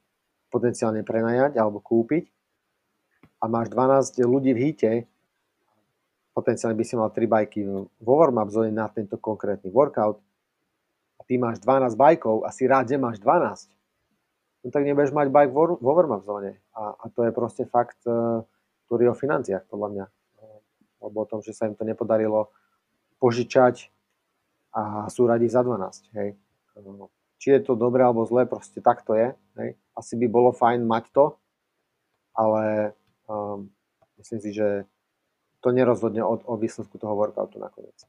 potenciálne 0.55 1.03
prenajať 1.03 1.59
alebo 1.59 1.83
kúpiť 1.83 2.31
a 3.43 3.51
máš 3.51 3.73
12 3.75 4.21
ľudí 4.23 4.55
v 4.55 4.63
hite, 4.63 4.93
potenciálne 6.37 6.79
by 6.79 6.85
si 6.87 6.95
mal 6.95 7.11
3 7.11 7.27
bajky 7.27 7.61
vo 7.99 8.15
warm-up 8.15 8.53
zóne 8.55 8.71
na 8.71 8.87
tento 8.87 9.19
konkrétny 9.19 9.75
workout, 9.75 10.23
ty 11.31 11.39
máš 11.39 11.63
12 11.63 11.95
bajkov 11.95 12.43
a 12.43 12.51
si 12.51 12.67
rád, 12.67 12.91
že 12.91 12.99
máš 12.99 13.23
12, 13.23 13.71
no 14.67 14.69
tak 14.75 14.83
nebudeš 14.83 15.15
mať 15.15 15.31
bajk 15.31 15.55
vo, 15.55 15.79
warm-up 15.79 16.27
zóne. 16.27 16.59
A, 16.75 16.91
a 16.91 17.07
to 17.07 17.23
je 17.23 17.31
proste 17.31 17.71
fakt, 17.71 18.03
ktorý 18.91 19.07
je 19.07 19.13
o 19.15 19.15
financiách, 19.15 19.63
podľa 19.71 19.89
mňa. 19.95 20.07
Alebo 20.99 21.23
o 21.23 21.31
tom, 21.31 21.39
že 21.39 21.55
sa 21.55 21.71
im 21.71 21.79
to 21.79 21.87
nepodarilo 21.87 22.51
požičať 23.23 23.95
a 24.75 25.07
sú 25.07 25.31
radi 25.31 25.47
za 25.47 25.63
12. 25.63 26.11
Hej. 26.19 26.35
Či 27.39 27.47
je 27.55 27.61
to 27.63 27.79
dobré 27.79 28.03
alebo 28.03 28.27
zlé, 28.27 28.51
proste 28.51 28.83
tak 28.83 29.07
to 29.07 29.15
je. 29.15 29.31
Hej. 29.63 29.79
Asi 29.95 30.19
by 30.19 30.27
bolo 30.27 30.51
fajn 30.51 30.83
mať 30.83 31.15
to, 31.15 31.39
ale 32.35 32.91
um, 33.31 33.71
myslím 34.19 34.43
si, 34.43 34.51
že 34.51 34.83
to 35.63 35.71
nerozhodne 35.71 36.27
od, 36.27 36.43
o 36.43 36.59
výsledku 36.59 36.99
toho 36.99 37.15
workoutu 37.15 37.63
nakoniec. 37.63 38.03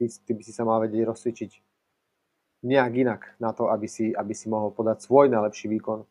Ty, 0.00 0.04
ty 0.08 0.30
by 0.32 0.42
si 0.42 0.52
sa 0.56 0.64
mal 0.64 0.80
vedieť 0.80 1.04
rozcvičiť 1.12 1.67
nejak 2.62 2.92
inak 2.94 3.20
na 3.38 3.54
to, 3.54 3.70
aby 3.70 3.86
si, 3.86 4.10
aby 4.10 4.34
si 4.34 4.50
mohol 4.50 4.74
podať 4.74 5.06
svoj 5.06 5.30
najlepší 5.30 5.70
výkon. 5.78 6.02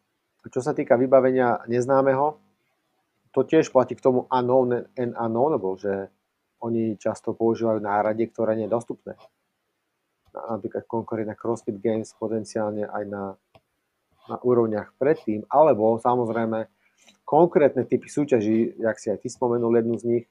Čo 0.48 0.64
sa 0.64 0.72
týka 0.72 0.96
vybavenia 0.96 1.68
neznámeho, 1.68 2.40
to 3.36 3.44
tiež 3.44 3.70
platí 3.70 4.00
k 4.00 4.04
tomu 4.04 4.26
unknown 4.32 4.88
and 4.96 5.12
unknownable, 5.20 5.76
že 5.76 6.08
oni 6.64 6.96
často 6.98 7.36
používajú 7.36 7.84
náradie, 7.84 8.32
ktoré 8.32 8.58
nie 8.58 8.66
je 8.66 8.74
dostupné. 8.74 9.14
Napríklad 10.34 10.88
konkurie 10.88 11.28
na 11.28 11.38
CrossFit 11.38 11.78
Games 11.78 12.10
potenciálne 12.16 12.88
aj 12.88 13.04
na, 13.06 13.24
na 14.32 14.38
úrovniach 14.42 14.96
predtým, 14.98 15.46
alebo 15.52 16.00
samozrejme 16.00 16.66
konkrétne 17.28 17.84
typy 17.84 18.08
súťaží, 18.08 18.80
jak 18.80 18.98
si 18.98 19.12
aj 19.12 19.20
ty 19.22 19.28
spomenul 19.28 19.84
jednu 19.84 20.00
z 20.00 20.04
nich, 20.08 20.26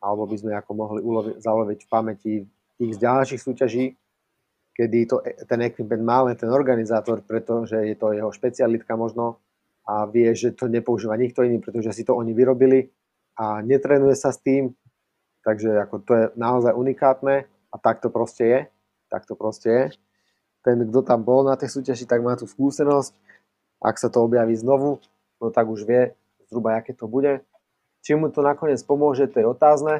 alebo 0.00 0.24
by 0.24 0.36
sme 0.40 0.52
ako 0.56 0.72
mohli 0.72 1.00
uloviť, 1.04 1.36
zaloviť 1.42 1.78
v 1.84 1.90
pamäti 1.90 2.34
tých 2.78 2.92
z 2.96 2.98
ďalších 2.98 3.40
súťaží, 3.42 3.84
kedy 4.78 5.10
to, 5.10 5.18
ten 5.50 5.60
equipment 5.66 6.06
má 6.06 6.22
len 6.22 6.38
ten 6.38 6.46
organizátor, 6.54 7.26
pretože 7.26 7.74
je 7.82 7.98
to 7.98 8.14
jeho 8.14 8.30
špecialitka 8.30 8.94
možno 8.94 9.42
a 9.82 10.06
vie, 10.06 10.30
že 10.38 10.54
to 10.54 10.70
nepoužíva 10.70 11.18
nikto 11.18 11.42
iný, 11.42 11.58
pretože 11.58 11.98
si 11.98 12.06
to 12.06 12.14
oni 12.14 12.30
vyrobili 12.30 12.86
a 13.34 13.58
netrenuje 13.58 14.14
sa 14.14 14.30
s 14.30 14.38
tým, 14.38 14.70
takže 15.42 15.82
ako 15.82 15.94
to 16.06 16.12
je 16.14 16.24
naozaj 16.38 16.78
unikátne 16.78 17.50
a 17.74 17.76
tak 17.82 17.98
to 17.98 18.06
proste 18.06 18.44
je. 18.46 18.60
Tak 19.08 19.26
to 19.26 19.34
proste 19.34 19.70
je. 19.72 19.84
Ten, 20.62 20.84
kto 20.86 21.00
tam 21.02 21.26
bol 21.26 21.42
na 21.42 21.56
tej 21.56 21.74
súťaži, 21.74 22.04
tak 22.04 22.22
má 22.22 22.36
tú 22.36 22.44
skúsenosť. 22.46 23.16
Ak 23.82 23.96
sa 23.96 24.12
to 24.12 24.22
objaví 24.22 24.54
znovu, 24.54 25.02
no 25.40 25.50
tak 25.50 25.66
už 25.66 25.88
vie 25.88 26.12
zhruba, 26.52 26.78
aké 26.78 26.94
to 26.94 27.08
bude. 27.10 27.42
Či 28.04 28.14
mu 28.14 28.30
to 28.30 28.44
nakoniec 28.44 28.78
pomôže, 28.84 29.26
to 29.26 29.42
je 29.42 29.46
otázne, 29.48 29.94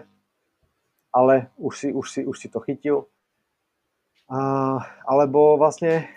ale 1.11 1.49
už 1.57 1.73
si, 1.75 1.89
už 1.91 2.07
si, 2.07 2.21
už 2.23 2.37
si 2.37 2.47
to 2.53 2.61
chytil 2.63 3.09
alebo 4.29 5.57
vlastne 5.57 6.09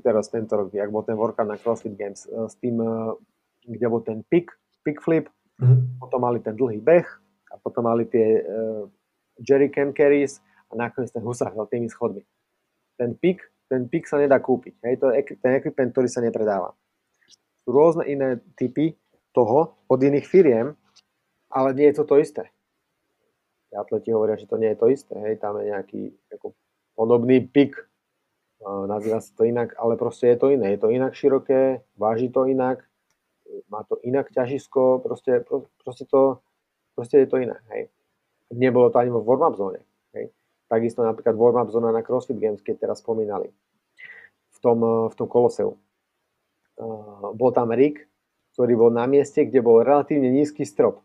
teraz 0.00 0.32
tento 0.32 0.56
rok, 0.56 0.72
ak 0.72 0.88
bol 0.88 1.04
ten 1.04 1.18
workout 1.18 1.44
na 1.44 1.60
CrossFit 1.60 1.92
Games 1.98 2.24
e, 2.24 2.48
s 2.48 2.56
tým, 2.56 2.80
e, 2.80 3.12
kde 3.68 3.86
bol 3.92 4.00
ten 4.00 4.24
pick, 4.24 4.48
pick 4.86 5.04
flip, 5.04 5.28
mm-hmm. 5.60 6.00
potom 6.00 6.24
mali 6.24 6.40
ten 6.40 6.56
dlhý 6.56 6.80
beh 6.80 7.04
a 7.52 7.60
potom 7.60 7.84
mali 7.84 8.08
tie 8.08 8.40
uh, 8.40 8.88
jerry 9.44 9.68
can 9.68 9.92
carries 9.92 10.40
a 10.72 10.76
nakoniec 10.76 11.12
ten 11.12 11.20
husák 11.20 11.52
tými 11.68 11.84
schodmi. 11.92 12.24
Ten 12.96 13.12
pick, 13.12 13.44
ten 13.68 13.92
pick 13.92 14.08
sa 14.08 14.16
nedá 14.16 14.40
kúpiť. 14.40 14.80
Hej, 14.80 15.04
to 15.04 15.12
je 15.12 15.36
ten 15.36 15.60
equipment, 15.60 15.92
ktorý 15.92 16.08
sa 16.08 16.24
nepredáva. 16.24 16.72
Sú 17.62 17.76
rôzne 17.76 18.08
iné 18.08 18.40
typy 18.56 18.96
toho 19.36 19.76
od 19.84 20.00
iných 20.00 20.24
firiem, 20.24 20.72
ale 21.52 21.76
nie 21.76 21.92
je 21.92 22.00
to 22.00 22.04
to 22.08 22.16
isté. 22.16 22.48
Atleti 23.72 24.12
hovoria, 24.12 24.36
že 24.36 24.48
to 24.48 24.60
nie 24.60 24.72
je 24.72 24.80
to 24.80 24.88
isté. 24.88 25.12
Hej, 25.16 25.40
tam 25.40 25.60
je 25.60 25.72
nejaký 25.72 26.02
ako 26.32 26.56
podobný 26.94 27.40
pik, 27.42 27.76
nazýva 28.62 29.18
sa 29.18 29.30
to 29.34 29.42
inak, 29.44 29.74
ale 29.78 29.98
proste 29.98 30.30
je 30.32 30.38
to 30.38 30.54
iné. 30.54 30.74
Je 30.74 30.80
to 30.80 30.88
inak 30.92 31.16
široké, 31.18 31.82
váži 31.98 32.30
to 32.30 32.46
inak, 32.46 32.86
má 33.68 33.82
to 33.84 33.98
inak 34.06 34.30
ťažisko, 34.30 35.02
proste, 35.02 35.44
proste, 35.82 36.04
to, 36.06 36.40
proste 36.94 37.26
je 37.26 37.28
to 37.28 37.36
iné. 37.42 37.58
Hej. 37.74 37.90
Nebolo 38.52 38.92
to 38.92 39.00
ani 39.00 39.10
vo 39.10 39.24
warm-up 39.24 39.58
zóne. 39.58 39.82
Hej. 40.14 40.30
Takisto 40.70 41.04
napríklad 41.04 41.36
warm-up 41.36 41.68
zóna 41.72 41.92
na 41.92 42.04
CrossFit 42.04 42.38
Games, 42.38 42.62
keď 42.64 42.88
teraz 42.88 43.02
spomínali 43.04 43.50
v 44.52 44.58
tom, 44.62 44.78
v 45.10 45.14
tom 45.16 45.28
koloseu. 45.28 45.76
Uh, 46.78 47.36
bol 47.36 47.52
tam 47.52 47.74
Rick, 47.74 48.08
ktorý 48.56 48.72
bol 48.78 48.90
na 48.92 49.04
mieste, 49.04 49.44
kde 49.44 49.60
bol 49.60 49.84
relatívne 49.84 50.32
nízky 50.32 50.64
strop. 50.64 51.04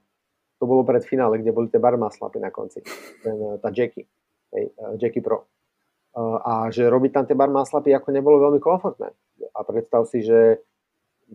To 0.57 0.63
bolo 0.65 0.87
pred 0.87 1.03
finále, 1.05 1.37
kde 1.43 1.53
boli 1.53 1.67
tie 1.69 1.77
barmaslapy 1.77 2.39
na 2.41 2.49
konci. 2.49 2.81
Ten, 3.21 3.59
tá 3.61 3.69
Jackie. 3.69 4.07
Hej, 4.55 4.71
Jackie 4.97 5.21
Pro 5.21 5.45
a 6.17 6.73
že 6.73 6.89
robiť 6.89 7.11
tam 7.13 7.25
tie 7.29 7.37
bar 7.37 7.53
maslapy 7.53 7.93
ako 7.93 8.09
nebolo 8.09 8.41
veľmi 8.41 8.57
komfortné. 8.57 9.13
A 9.53 9.59
predstav 9.61 10.09
si, 10.09 10.25
že 10.25 10.65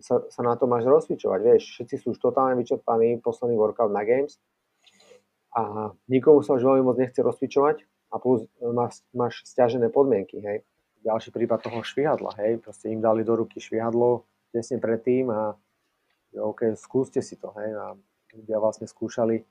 sa, 0.03 0.27
sa 0.27 0.41
na 0.43 0.59
to 0.59 0.67
máš 0.67 0.83
rozcvičovať, 0.83 1.39
vieš, 1.39 1.63
všetci 1.79 1.95
sú 2.03 2.05
už 2.11 2.19
totálne 2.19 2.59
vyčerpaní, 2.59 3.23
posledný 3.23 3.55
workout 3.55 3.93
na 3.93 4.03
Games 4.03 4.41
a 5.53 5.93
nikomu 6.09 6.41
sa 6.41 6.57
už 6.57 6.65
veľmi 6.65 6.83
moc 6.83 6.97
nechce 6.97 7.21
rozcvičovať 7.21 7.85
a 7.85 7.93
a 8.13 8.21
plus 8.21 8.45
máš, 8.61 9.01
máš 9.09 9.41
stiažené 9.41 9.89
podmienky, 9.89 10.37
hej. 10.37 10.61
Ďalší 11.01 11.33
prípad 11.33 11.67
toho 11.67 11.81
švihadla, 11.81 12.37
hej, 12.37 12.61
proste 12.61 12.93
im 12.93 13.01
dali 13.01 13.25
do 13.25 13.33
ruky 13.35 13.57
švihadlo 13.57 14.23
tesne 14.53 14.77
predtým 14.77 15.33
a 15.33 15.57
že 16.29 16.39
OK, 16.39 16.61
skúste 16.77 17.25
si 17.25 17.35
to, 17.35 17.49
hej, 17.57 17.73
a 17.73 17.97
ľudia 18.37 18.61
vlastne 18.61 18.85
skúšali 18.85 19.41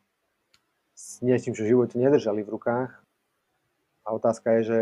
s 0.94 1.18
niečím, 1.26 1.58
čo 1.58 1.66
v 1.66 1.74
živote 1.74 1.98
nedržali 1.98 2.46
v 2.46 2.52
rukách. 2.54 2.90
A 4.06 4.08
otázka 4.14 4.48
je, 4.58 4.62
že 4.62 4.78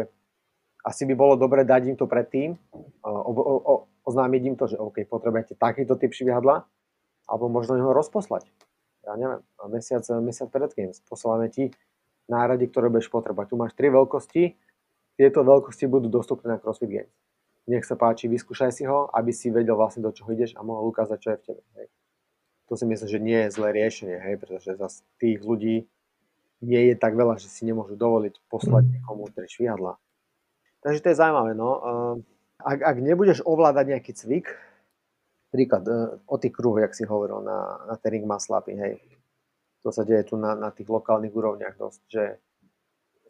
asi 0.85 1.05
by 1.05 1.15
bolo 1.17 1.35
dobre 1.37 1.65
dať 1.65 1.93
im 1.93 1.97
to 1.97 2.09
predtým, 2.09 2.57
o, 3.05 3.11
o, 3.11 3.33
o, 3.61 3.75
oznámiť 4.09 4.43
im 4.49 4.57
to, 4.57 4.65
že 4.71 4.77
OK, 4.81 5.05
potrebujete 5.05 5.57
takýto 5.57 5.97
typ 6.01 6.13
švihadla, 6.13 6.65
alebo 7.29 7.47
možno 7.53 7.79
ho 7.79 7.93
rozposlať. 7.93 8.49
Ja 9.05 9.17
neviem, 9.17 9.41
mesiac, 9.73 10.05
mesiac 10.21 10.49
pred 10.53 10.73
Games 10.77 11.01
posielame 11.09 11.49
ti 11.49 11.73
nárade, 12.29 12.69
ktoré 12.69 12.93
budeš 12.93 13.11
potrebovať. 13.11 13.47
Tu 13.51 13.57
máš 13.57 13.73
tri 13.75 13.89
veľkosti, 13.91 14.43
tieto 15.19 15.41
veľkosti 15.43 15.85
budú 15.91 16.07
dostupné 16.07 16.57
na 16.57 16.59
CrossFit 16.63 16.91
Games. 16.91 17.15
Nech 17.69 17.85
sa 17.85 17.99
páči, 17.99 18.27
vyskúšaj 18.31 18.73
si 18.73 18.85
ho, 18.89 19.11
aby 19.13 19.31
si 19.31 19.53
vedel 19.53 19.77
vlastne 19.77 20.01
do 20.01 20.11
čoho 20.15 20.33
ideš 20.33 20.57
a 20.57 20.65
mohol 20.65 20.91
ukázať, 20.91 21.19
čo 21.21 21.29
je 21.35 21.37
v 21.39 21.45
tebe. 21.45 21.63
Hej. 21.77 21.87
To 22.71 22.73
si 22.79 22.85
myslím, 22.87 23.09
že 23.11 23.19
nie 23.21 23.39
je 23.47 23.55
zlé 23.55 23.69
riešenie, 23.75 24.17
hej, 24.17 24.35
pretože 24.39 24.79
zase 24.79 25.03
tých 25.19 25.43
ľudí 25.43 25.91
nie 26.63 26.83
je 26.93 26.95
tak 26.97 27.19
veľa, 27.19 27.37
že 27.41 27.51
si 27.51 27.67
nemôžu 27.67 27.99
dovoliť 27.99 28.47
poslať 28.47 28.85
niekomu 28.95 29.27
tri 29.33 29.49
švihadla. 29.51 29.99
Takže 30.81 31.01
to 31.01 31.09
je 31.13 31.21
zaujímavé. 31.21 31.53
No. 31.57 31.71
Ak, 32.61 32.79
ak 32.81 32.97
nebudeš 33.01 33.41
ovládať 33.45 33.85
nejaký 33.97 34.13
cvik, 34.13 34.47
príklad 35.49 35.85
e, 35.89 36.21
o 36.29 36.37
tých 36.37 36.53
kruhoch, 36.53 36.81
jak 36.85 36.93
si 36.93 37.09
hovoril, 37.09 37.41
na, 37.41 37.89
na 37.89 37.95
ten 37.97 38.17
ring 38.17 38.25
maslapy, 38.29 38.77
hej. 38.77 39.01
To 39.81 39.89
sa 39.89 40.05
deje 40.05 40.29
tu 40.29 40.37
na, 40.37 40.53
na 40.53 40.69
tých 40.69 40.93
lokálnych 40.93 41.33
úrovniach 41.33 41.81
dosť, 41.81 42.01
že 42.05 42.25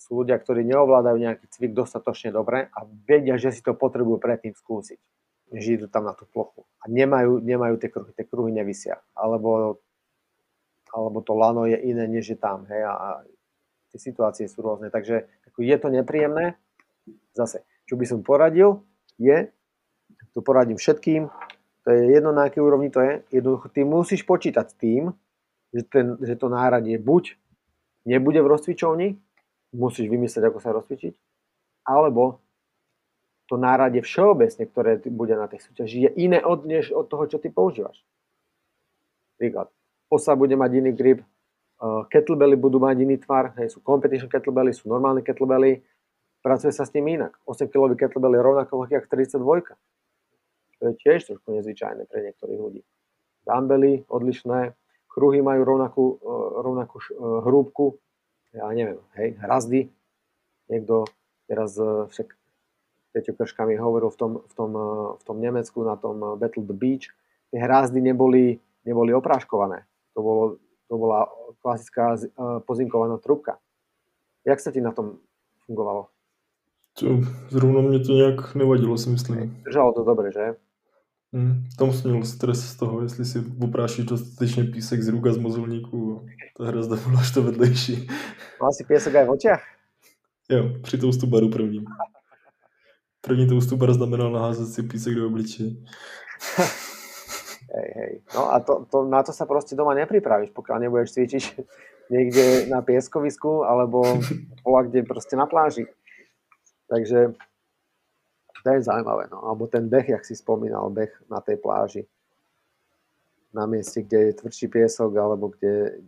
sú 0.02 0.18
ľudia, 0.18 0.34
ktorí 0.34 0.66
neovládajú 0.66 1.16
nejaký 1.20 1.46
cvik 1.46 1.72
dostatočne 1.78 2.34
dobre 2.34 2.66
a 2.74 2.80
vedia, 3.06 3.38
že 3.38 3.54
si 3.54 3.62
to 3.62 3.76
potrebujú 3.76 4.18
predtým 4.18 4.56
skúsiť, 4.56 4.98
než 5.54 5.78
idú 5.78 5.86
tam 5.86 6.10
na 6.10 6.14
tú 6.16 6.26
plochu. 6.26 6.66
A 6.82 6.90
nemajú, 6.90 7.38
nemajú 7.38 7.78
tie 7.78 7.90
kruhy, 7.92 8.10
tie 8.18 8.26
kruhy 8.26 8.50
nevisia. 8.50 8.98
Alebo 9.14 9.78
alebo 10.90 11.22
to 11.22 11.38
lano 11.38 11.70
je 11.70 11.78
iné, 11.78 12.10
než 12.10 12.34
je 12.34 12.38
tam. 12.38 12.66
Hej, 12.66 12.82
a 12.82 13.22
tie 13.94 14.00
situácie 14.02 14.50
sú 14.50 14.62
rôzne. 14.62 14.90
Takže 14.90 15.26
ako 15.46 15.62
je 15.62 15.76
to 15.78 15.88
nepríjemné. 15.90 16.58
Zase, 17.34 17.62
čo 17.86 17.94
by 17.94 18.04
som 18.06 18.20
poradil, 18.22 18.82
je, 19.20 19.48
to 20.34 20.40
poradím 20.40 20.76
všetkým, 20.76 21.30
to 21.84 21.88
je 21.90 22.00
jedno 22.12 22.30
na 22.30 22.46
akej 22.46 22.60
úrovni 22.60 22.92
to 22.92 23.00
je, 23.00 23.40
jednoducho 23.40 23.72
ty 23.72 23.80
musíš 23.84 24.22
počítať 24.22 24.66
s 24.68 24.76
tým, 24.76 25.02
že, 25.72 25.82
ten, 25.86 26.18
že 26.20 26.36
to 26.36 26.50
náradie 26.52 27.00
buď 27.00 27.38
nebude 28.04 28.40
v 28.42 28.50
rozcvičovni, 28.50 29.08
musíš 29.72 30.10
vymyslieť, 30.10 30.44
ako 30.50 30.58
sa 30.58 30.74
rozcvičiť, 30.74 31.14
alebo 31.86 32.42
to 33.50 33.58
náradie 33.58 34.02
všeobecne, 34.02 34.62
ktoré 34.70 35.02
bude 35.10 35.34
na 35.34 35.50
tej 35.50 35.66
súťaži, 35.66 36.06
je 36.06 36.10
iné 36.22 36.38
od, 36.38 36.62
než 36.62 36.94
od 36.94 37.10
toho, 37.10 37.26
čo 37.26 37.42
ty 37.42 37.50
používaš. 37.50 37.98
Príklad 39.34 39.72
osa 40.10 40.34
bude 40.34 40.58
mať 40.58 40.70
iný 40.82 40.90
grip, 40.90 41.22
uh, 41.22 42.02
kettlebelly 42.10 42.58
budú 42.58 42.82
mať 42.82 42.96
iný 43.06 43.16
tvar, 43.22 43.54
hej, 43.62 43.74
sú 43.74 43.78
competition 43.80 44.26
kettlebelly, 44.26 44.74
sú 44.74 44.90
normálne 44.90 45.22
kettlebelly, 45.22 45.82
pracuje 46.40 46.72
sa 46.72 46.88
s 46.88 46.92
tým 46.92 47.06
inak. 47.08 47.36
8 47.44 47.68
kg 47.68 47.96
kettlebell 47.96 48.36
je 48.36 48.42
rovnako 48.42 48.72
veľký 48.84 48.94
ako 49.00 49.08
32. 49.08 50.80
To 50.80 50.82
je 50.88 50.94
tiež 50.96 51.20
trošku 51.28 51.48
nezvyčajné 51.52 52.08
pre 52.08 52.18
niektorých 52.24 52.60
ľudí. 52.60 52.82
Dumbbelly 53.44 54.08
odlišné, 54.08 54.72
kruhy 55.08 55.44
majú 55.44 55.64
rovnakú, 55.64 56.04
uh, 56.20 56.64
rovnakú 56.64 56.96
uh, 57.00 57.44
hrúbku, 57.44 58.00
ja 58.56 58.66
neviem, 58.74 58.98
hej, 59.14 59.38
hrazdy. 59.38 59.80
Niekto 60.66 61.06
teraz 61.46 61.74
však 61.78 62.34
Peťo 63.10 63.34
Krška 63.34 63.66
mi 63.66 63.74
hovoril 63.74 64.10
v 64.10 64.18
tom, 64.18 64.32
v, 64.46 64.52
tom, 64.54 64.70
v 65.18 65.22
tom 65.26 65.36
Nemecku 65.42 65.82
na 65.82 65.98
tom 65.98 66.38
Battle 66.38 66.62
the 66.62 66.74
Beach, 66.74 67.10
tie 67.50 67.58
hrazdy 67.58 67.98
neboli, 67.98 68.62
neboli 68.86 69.10
opráškované. 69.14 69.82
To, 70.14 70.22
bolo, 70.22 70.44
to 70.86 70.94
bola 70.94 71.26
klasická 71.58 72.14
pozinkovaná 72.66 73.18
trubka. 73.18 73.58
Jak 74.46 74.62
sa 74.62 74.70
ti 74.70 74.78
na 74.78 74.94
tom 74.94 75.18
fungovalo? 75.66 76.06
To, 76.98 77.06
zrovna 77.48 77.80
mě 77.80 77.98
to 77.98 78.12
nějak 78.12 78.54
nevadilo, 78.54 78.98
si 78.98 79.10
myslím. 79.10 79.62
Držalo 79.64 79.92
to 79.92 80.04
dobre, 80.04 80.32
že? 80.32 80.54
Mm, 81.32 81.64
tam 81.78 81.92
jsem 81.92 82.10
měl 82.10 82.24
stres 82.24 82.60
z 82.60 82.76
toho, 82.76 83.02
jestli 83.02 83.24
si 83.24 83.38
oprášíš 83.62 84.04
dostatečně 84.04 84.64
písek 84.64 85.02
z 85.02 85.08
rúk 85.08 85.26
a 85.26 85.32
z 85.32 85.38
mozolníku. 85.38 86.26
Ta 86.58 86.66
hra 86.66 86.80
byla 86.80 87.20
až 87.20 87.30
to 87.30 87.42
vedlejší. 87.42 88.08
Mal 88.60 88.72
si 88.72 88.84
piesok 88.84 89.14
aj 89.14 89.24
v 89.24 89.30
očiach? 89.30 89.62
Jo, 90.50 90.70
při 90.82 90.98
toustu 90.98 91.26
baru 91.26 91.48
prvním. 91.48 91.84
První 93.20 93.48
toustu 93.48 93.76
bar 93.76 93.92
znamenal 93.92 94.32
naházet 94.32 94.68
si 94.68 94.82
písek 94.82 95.14
do 95.14 95.26
obličeje. 95.26 95.70
Hej, 97.70 97.92
hej. 97.96 98.12
No 98.34 98.52
a 98.52 98.60
to, 98.60 98.86
to, 98.90 99.06
na 99.06 99.22
to 99.22 99.30
sa 99.30 99.46
proste 99.46 99.78
doma 99.78 99.94
nepripravíš, 99.94 100.50
pokiaľ 100.50 100.82
nebudeš 100.82 101.14
cvičiť 101.14 101.44
niekde 102.14 102.66
na 102.66 102.82
pieskovisku 102.82 103.62
alebo 103.62 104.02
bola 104.66 104.82
kde 104.82 105.06
proste 105.06 105.38
na 105.38 105.46
pláži. 105.46 105.86
Takže 106.90 107.32
to 108.64 108.68
je 108.74 108.82
zaujímavé. 108.82 109.30
No. 109.30 109.46
Alebo 109.46 109.66
ten 109.70 109.88
beh, 109.88 110.08
jak 110.08 110.24
si 110.26 110.36
spomínal, 110.36 110.90
beh 110.90 111.10
na 111.30 111.40
tej 111.40 111.56
pláži. 111.56 112.02
Na 113.54 113.66
mieste, 113.66 114.02
kde 114.02 114.18
je 114.30 114.38
tvrdší 114.42 114.66
piesok 114.68 115.16
alebo 115.16 115.48
kde, 115.48 116.02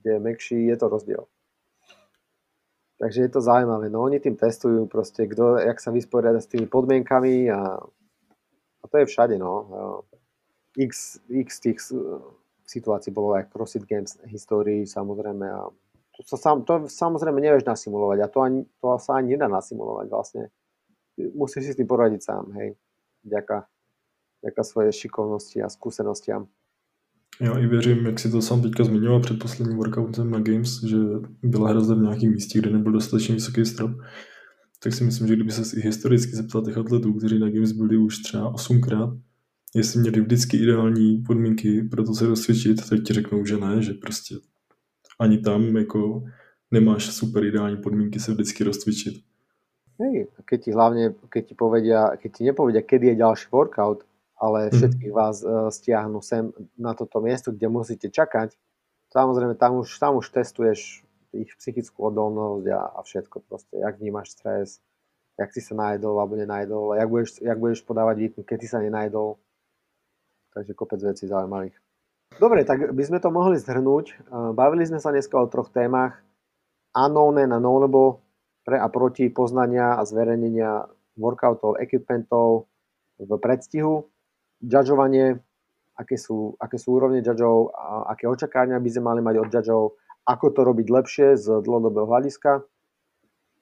kde 0.00 0.10
je 0.12 0.20
mekší, 0.20 0.66
je 0.66 0.76
to 0.76 0.88
rozdiel. 0.88 1.24
Takže 3.00 3.20
je 3.22 3.28
to 3.28 3.40
zaujímavé. 3.40 3.90
No 3.90 4.02
oni 4.02 4.20
tým 4.20 4.36
testujú 4.36 4.86
proste, 4.86 5.26
kto, 5.26 5.58
jak 5.58 5.80
sa 5.80 5.90
vysporiada 5.90 6.40
s 6.40 6.46
tými 6.46 6.70
podmienkami 6.70 7.50
a, 7.50 7.80
a 8.82 8.84
to 8.88 8.96
je 8.98 9.06
všade. 9.08 9.38
No 9.38 9.66
x, 10.78 11.20
x 11.28 11.60
tých 11.60 11.78
situácií 12.64 13.12
bolo 13.12 13.36
aj 13.36 13.50
CrossFit 13.52 13.84
Games 13.84 14.16
histórii 14.24 14.88
samozrejme 14.88 15.44
a 15.44 15.68
to, 16.22 16.36
sa 16.36 16.38
sam, 16.38 16.64
to 16.64 16.88
samozrejme 16.88 17.42
nevieš 17.42 17.66
nasimulovať 17.66 18.18
a 18.22 18.26
to, 18.30 18.38
ani, 18.40 18.60
to 18.80 18.86
sa 18.98 19.18
ani 19.18 19.34
nedá 19.34 19.50
nasimulovať 19.50 20.06
vlastne. 20.08 20.42
Musíš 21.34 21.62
si 21.64 21.72
s 21.72 21.78
tým 21.78 21.90
poradiť 21.90 22.20
sám, 22.22 22.54
hej. 22.56 22.78
Ďaká, 23.22 23.66
ďaká 24.42 24.62
svoje 24.64 24.92
šikovnosti 24.92 25.62
a 25.62 25.68
skúsenostiam. 25.68 26.48
Já 27.40 27.58
i 27.58 27.66
věřím, 27.66 28.06
jak 28.06 28.18
si 28.18 28.30
to 28.30 28.42
sám 28.42 28.62
teďka 28.62 28.84
zmiňoval 28.84 29.20
před 29.20 29.38
posledním 29.38 29.76
workoutem 29.76 30.30
na 30.30 30.40
Games, 30.40 30.82
že 30.82 30.96
byla 31.42 31.68
hra 31.68 31.80
v 31.80 32.02
nějakém 32.02 32.32
místě, 32.32 32.58
kde 32.58 32.70
nebyl 32.70 32.92
dostatečně 32.92 33.34
vysoký 33.34 33.64
strop, 33.64 33.90
tak 34.82 34.94
si 34.94 35.04
myslím, 35.04 35.28
že 35.28 35.34
kdyby 35.34 35.50
se 35.52 35.80
historicky 35.80 36.36
zeptal 36.36 36.62
těch 36.62 36.76
atletů, 36.76 37.12
kteří 37.12 37.38
na 37.38 37.50
Games 37.50 37.72
byli 37.72 37.96
už 37.96 38.18
třeba 38.18 38.52
8krát, 38.52 39.20
jestli 39.74 40.00
měli 40.00 40.20
vždycky 40.20 40.56
ideální 40.56 41.22
podmínky 41.26 41.82
pro 41.82 42.04
to 42.04 42.14
se 42.14 42.26
rozsvědčit, 42.26 42.88
tak 42.88 43.00
ti 43.06 43.12
řeknou, 43.12 43.44
že 43.44 43.56
ne, 43.56 43.82
že 43.82 43.94
prostě 43.94 44.34
ani 45.20 45.38
tam 45.38 45.76
jako 45.76 46.24
nemáš 46.70 47.14
super 47.14 47.44
ideální 47.44 47.76
podmínky 47.76 48.20
se 48.20 48.32
vždycky 48.32 48.64
rozcvičiť. 48.64 49.24
Hej, 50.00 50.32
keď 50.44 50.58
ti 50.64 50.70
hlavne, 50.72 51.14
keď 51.28 51.42
ti 51.46 51.54
povedia, 51.54 52.16
keď 52.16 52.30
ti 52.32 52.42
nepovedia, 52.48 52.82
kedy 52.82 53.06
je 53.12 53.22
ďalší 53.22 53.48
workout, 53.52 54.02
ale 54.40 54.66
mhm. 54.66 54.72
všetkých 54.74 55.12
vás 55.12 55.44
uh, 55.44 55.70
stiahnu 55.70 56.18
sem 56.24 56.50
na 56.78 56.94
toto 56.94 57.20
miesto, 57.20 57.52
kde 57.52 57.68
musíte 57.68 58.08
čakať, 58.10 58.56
samozrejme 59.12 59.54
tam 59.54 59.84
už, 59.84 59.98
tam 60.00 60.16
už 60.18 60.32
testuješ 60.32 61.04
ich 61.32 61.52
psychickú 61.56 62.12
odolnosť 62.12 62.66
a, 62.72 62.80
a 62.96 62.98
všetko 63.04 63.40
proste, 63.48 63.80
jak 63.80 63.96
vnímaš 64.00 64.36
stres, 64.36 64.68
jak 65.38 65.48
si 65.52 65.60
sa 65.64 65.72
najedol 65.76 66.20
alebo 66.20 66.36
nenajedol, 66.36 66.96
jak 66.96 67.08
budeš, 67.08 67.30
jak 67.40 67.58
budeš 67.58 67.80
podávať 67.88 68.16
výkon, 68.20 68.44
keď 68.44 68.58
si 68.60 68.68
sa 68.68 68.84
nenajedol, 68.84 69.40
takže 70.52 70.76
kopec 70.76 71.00
vecí 71.00 71.24
zaujímavých. 71.24 71.76
Dobre, 72.40 72.64
tak 72.64 72.92
by 72.92 73.02
sme 73.04 73.18
to 73.18 73.32
mohli 73.32 73.56
zhrnúť. 73.56 74.28
Bavili 74.56 74.84
sme 74.86 75.00
sa 75.02 75.10
dneska 75.10 75.36
o 75.40 75.50
troch 75.50 75.72
témach. 75.72 76.20
Unknown 76.92 77.40
a 77.40 77.56
knowable, 77.56 78.20
pre 78.68 78.76
a 78.76 78.84
proti 78.92 79.32
poznania 79.32 79.96
a 79.96 80.04
zverejnenia 80.04 80.84
workoutov, 81.16 81.80
equipmentov 81.80 82.68
v 83.16 83.32
predstihu, 83.40 84.12
judžovanie, 84.60 85.40
aké 85.96 86.20
sú, 86.20 86.52
aké 86.60 86.76
sú 86.76 87.00
úrovne 87.00 87.24
judžov, 87.24 87.72
a 87.72 88.12
aké 88.12 88.28
očakávania 88.28 88.76
by 88.76 88.90
sme 88.92 89.08
mali 89.08 89.20
mať 89.24 89.36
od 89.40 89.48
judžov, 89.48 89.82
ako 90.28 90.46
to 90.52 90.60
robiť 90.68 90.86
lepšie 90.92 91.26
z 91.40 91.64
dlhodobého 91.64 92.04
hľadiska 92.04 92.60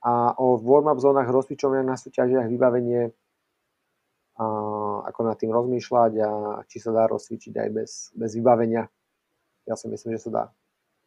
a 0.02 0.34
o 0.34 0.58
warm-up 0.58 0.98
zónach, 0.98 1.30
rozcvičovaniach 1.30 1.86
na 1.86 1.94
súťažiach, 1.94 2.50
vybavenie 2.50 3.14
a 4.42 4.44
ako 5.04 5.20
nad 5.26 5.36
tým 5.36 5.50
rozmýšľať 5.50 6.12
a 6.20 6.30
či 6.68 6.78
sa 6.78 6.90
dá 6.92 7.08
rozcvičiť 7.08 7.54
aj 7.56 7.68
bez, 7.72 7.90
bez 8.12 8.30
vybavenia. 8.36 8.88
Ja 9.64 9.74
si 9.76 9.86
myslím, 9.88 10.16
že 10.16 10.26
sa 10.26 10.30
dá. 10.30 10.44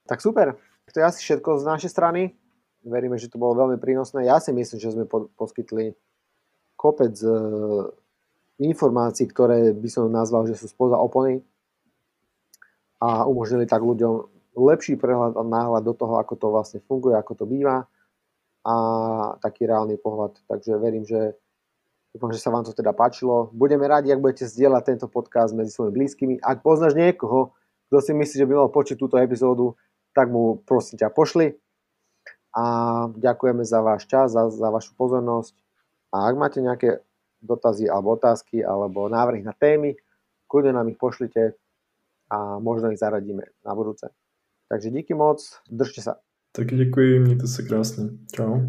Tak 0.07 0.19
super. 0.19 0.59
To 0.91 0.97
je 0.99 1.05
asi 1.05 1.19
všetko 1.23 1.63
z 1.63 1.63
našej 1.63 1.91
strany. 1.91 2.35
Veríme, 2.83 3.15
že 3.15 3.31
to 3.31 3.39
bolo 3.39 3.55
veľmi 3.55 3.79
prínosné. 3.79 4.27
Ja 4.27 4.43
si 4.43 4.51
myslím, 4.51 4.79
že 4.79 4.91
sme 4.91 5.05
po, 5.07 5.31
poskytli 5.39 5.95
kopec 6.75 7.15
e, 7.23 7.31
informácií, 8.59 9.23
ktoré 9.31 9.71
by 9.71 9.89
som 9.89 10.11
nazval, 10.11 10.51
že 10.51 10.59
sú 10.59 10.67
spoza 10.67 10.99
opony 10.99 11.39
a 12.99 13.23
umožnili 13.23 13.63
tak 13.63 13.79
ľuďom 13.79 14.27
lepší 14.59 14.99
prehľad 14.99 15.39
a 15.39 15.43
náhľad 15.43 15.83
do 15.87 15.93
toho, 15.95 16.19
ako 16.19 16.33
to 16.35 16.47
vlastne 16.51 16.79
funguje, 16.85 17.15
ako 17.15 17.33
to 17.39 17.45
býva 17.47 17.87
a 18.63 18.75
taký 19.43 19.67
reálny 19.67 19.99
pohľad. 19.99 20.39
Takže 20.47 20.79
verím, 20.79 21.03
že 21.03 21.35
Dúfam, 22.13 22.29
že 22.29 22.45
sa 22.45 22.53
vám 22.53 22.61
to 22.61 22.77
teda 22.77 22.93
páčilo. 22.93 23.49
Budeme 23.57 23.89
radi, 23.89 24.13
ak 24.13 24.21
budete 24.21 24.45
zdieľať 24.45 24.83
tento 24.85 25.07
podcast 25.09 25.57
medzi 25.57 25.73
svojimi 25.73 25.97
blízkymi. 25.97 26.35
Ak 26.45 26.61
poznáš 26.61 26.93
niekoho, 26.93 27.57
kto 27.89 27.97
si 28.05 28.13
myslí, 28.13 28.35
že 28.37 28.45
by 28.45 28.53
mal 28.53 28.69
počuť 28.69 29.01
túto 29.01 29.17
epizódu, 29.17 29.73
tak 30.13 30.29
mu 30.29 30.61
prosím 30.61 31.01
ťa 31.01 31.09
pošli. 31.09 31.57
A 32.53 32.63
ďakujeme 33.17 33.65
za 33.65 33.81
váš 33.81 34.05
čas, 34.05 34.29
za, 34.29 34.45
za 34.53 34.69
vašu 34.69 34.93
pozornosť. 34.93 35.57
A 36.13 36.29
ak 36.29 36.35
máte 36.37 36.61
nejaké 36.61 37.01
dotazy 37.41 37.89
alebo 37.89 38.13
otázky 38.13 38.61
alebo 38.61 39.09
návrhy 39.09 39.41
na 39.41 39.57
témy, 39.57 39.97
kľudne 40.45 40.77
nám 40.77 40.93
ich 40.93 41.01
pošlite 41.01 41.57
a 42.29 42.61
možno 42.61 42.93
ich 42.93 43.01
zaradíme 43.01 43.41
na 43.65 43.73
budúce. 43.73 44.13
Takže 44.69 44.89
díky 44.89 45.13
moc, 45.13 45.41
držte 45.69 46.01
sa. 46.01 46.13
Taky 46.51 46.75
děkuji, 46.75 47.19
mějte 47.19 47.47
se 47.47 47.63
krásně. 47.63 48.09
Čau. 48.35 48.61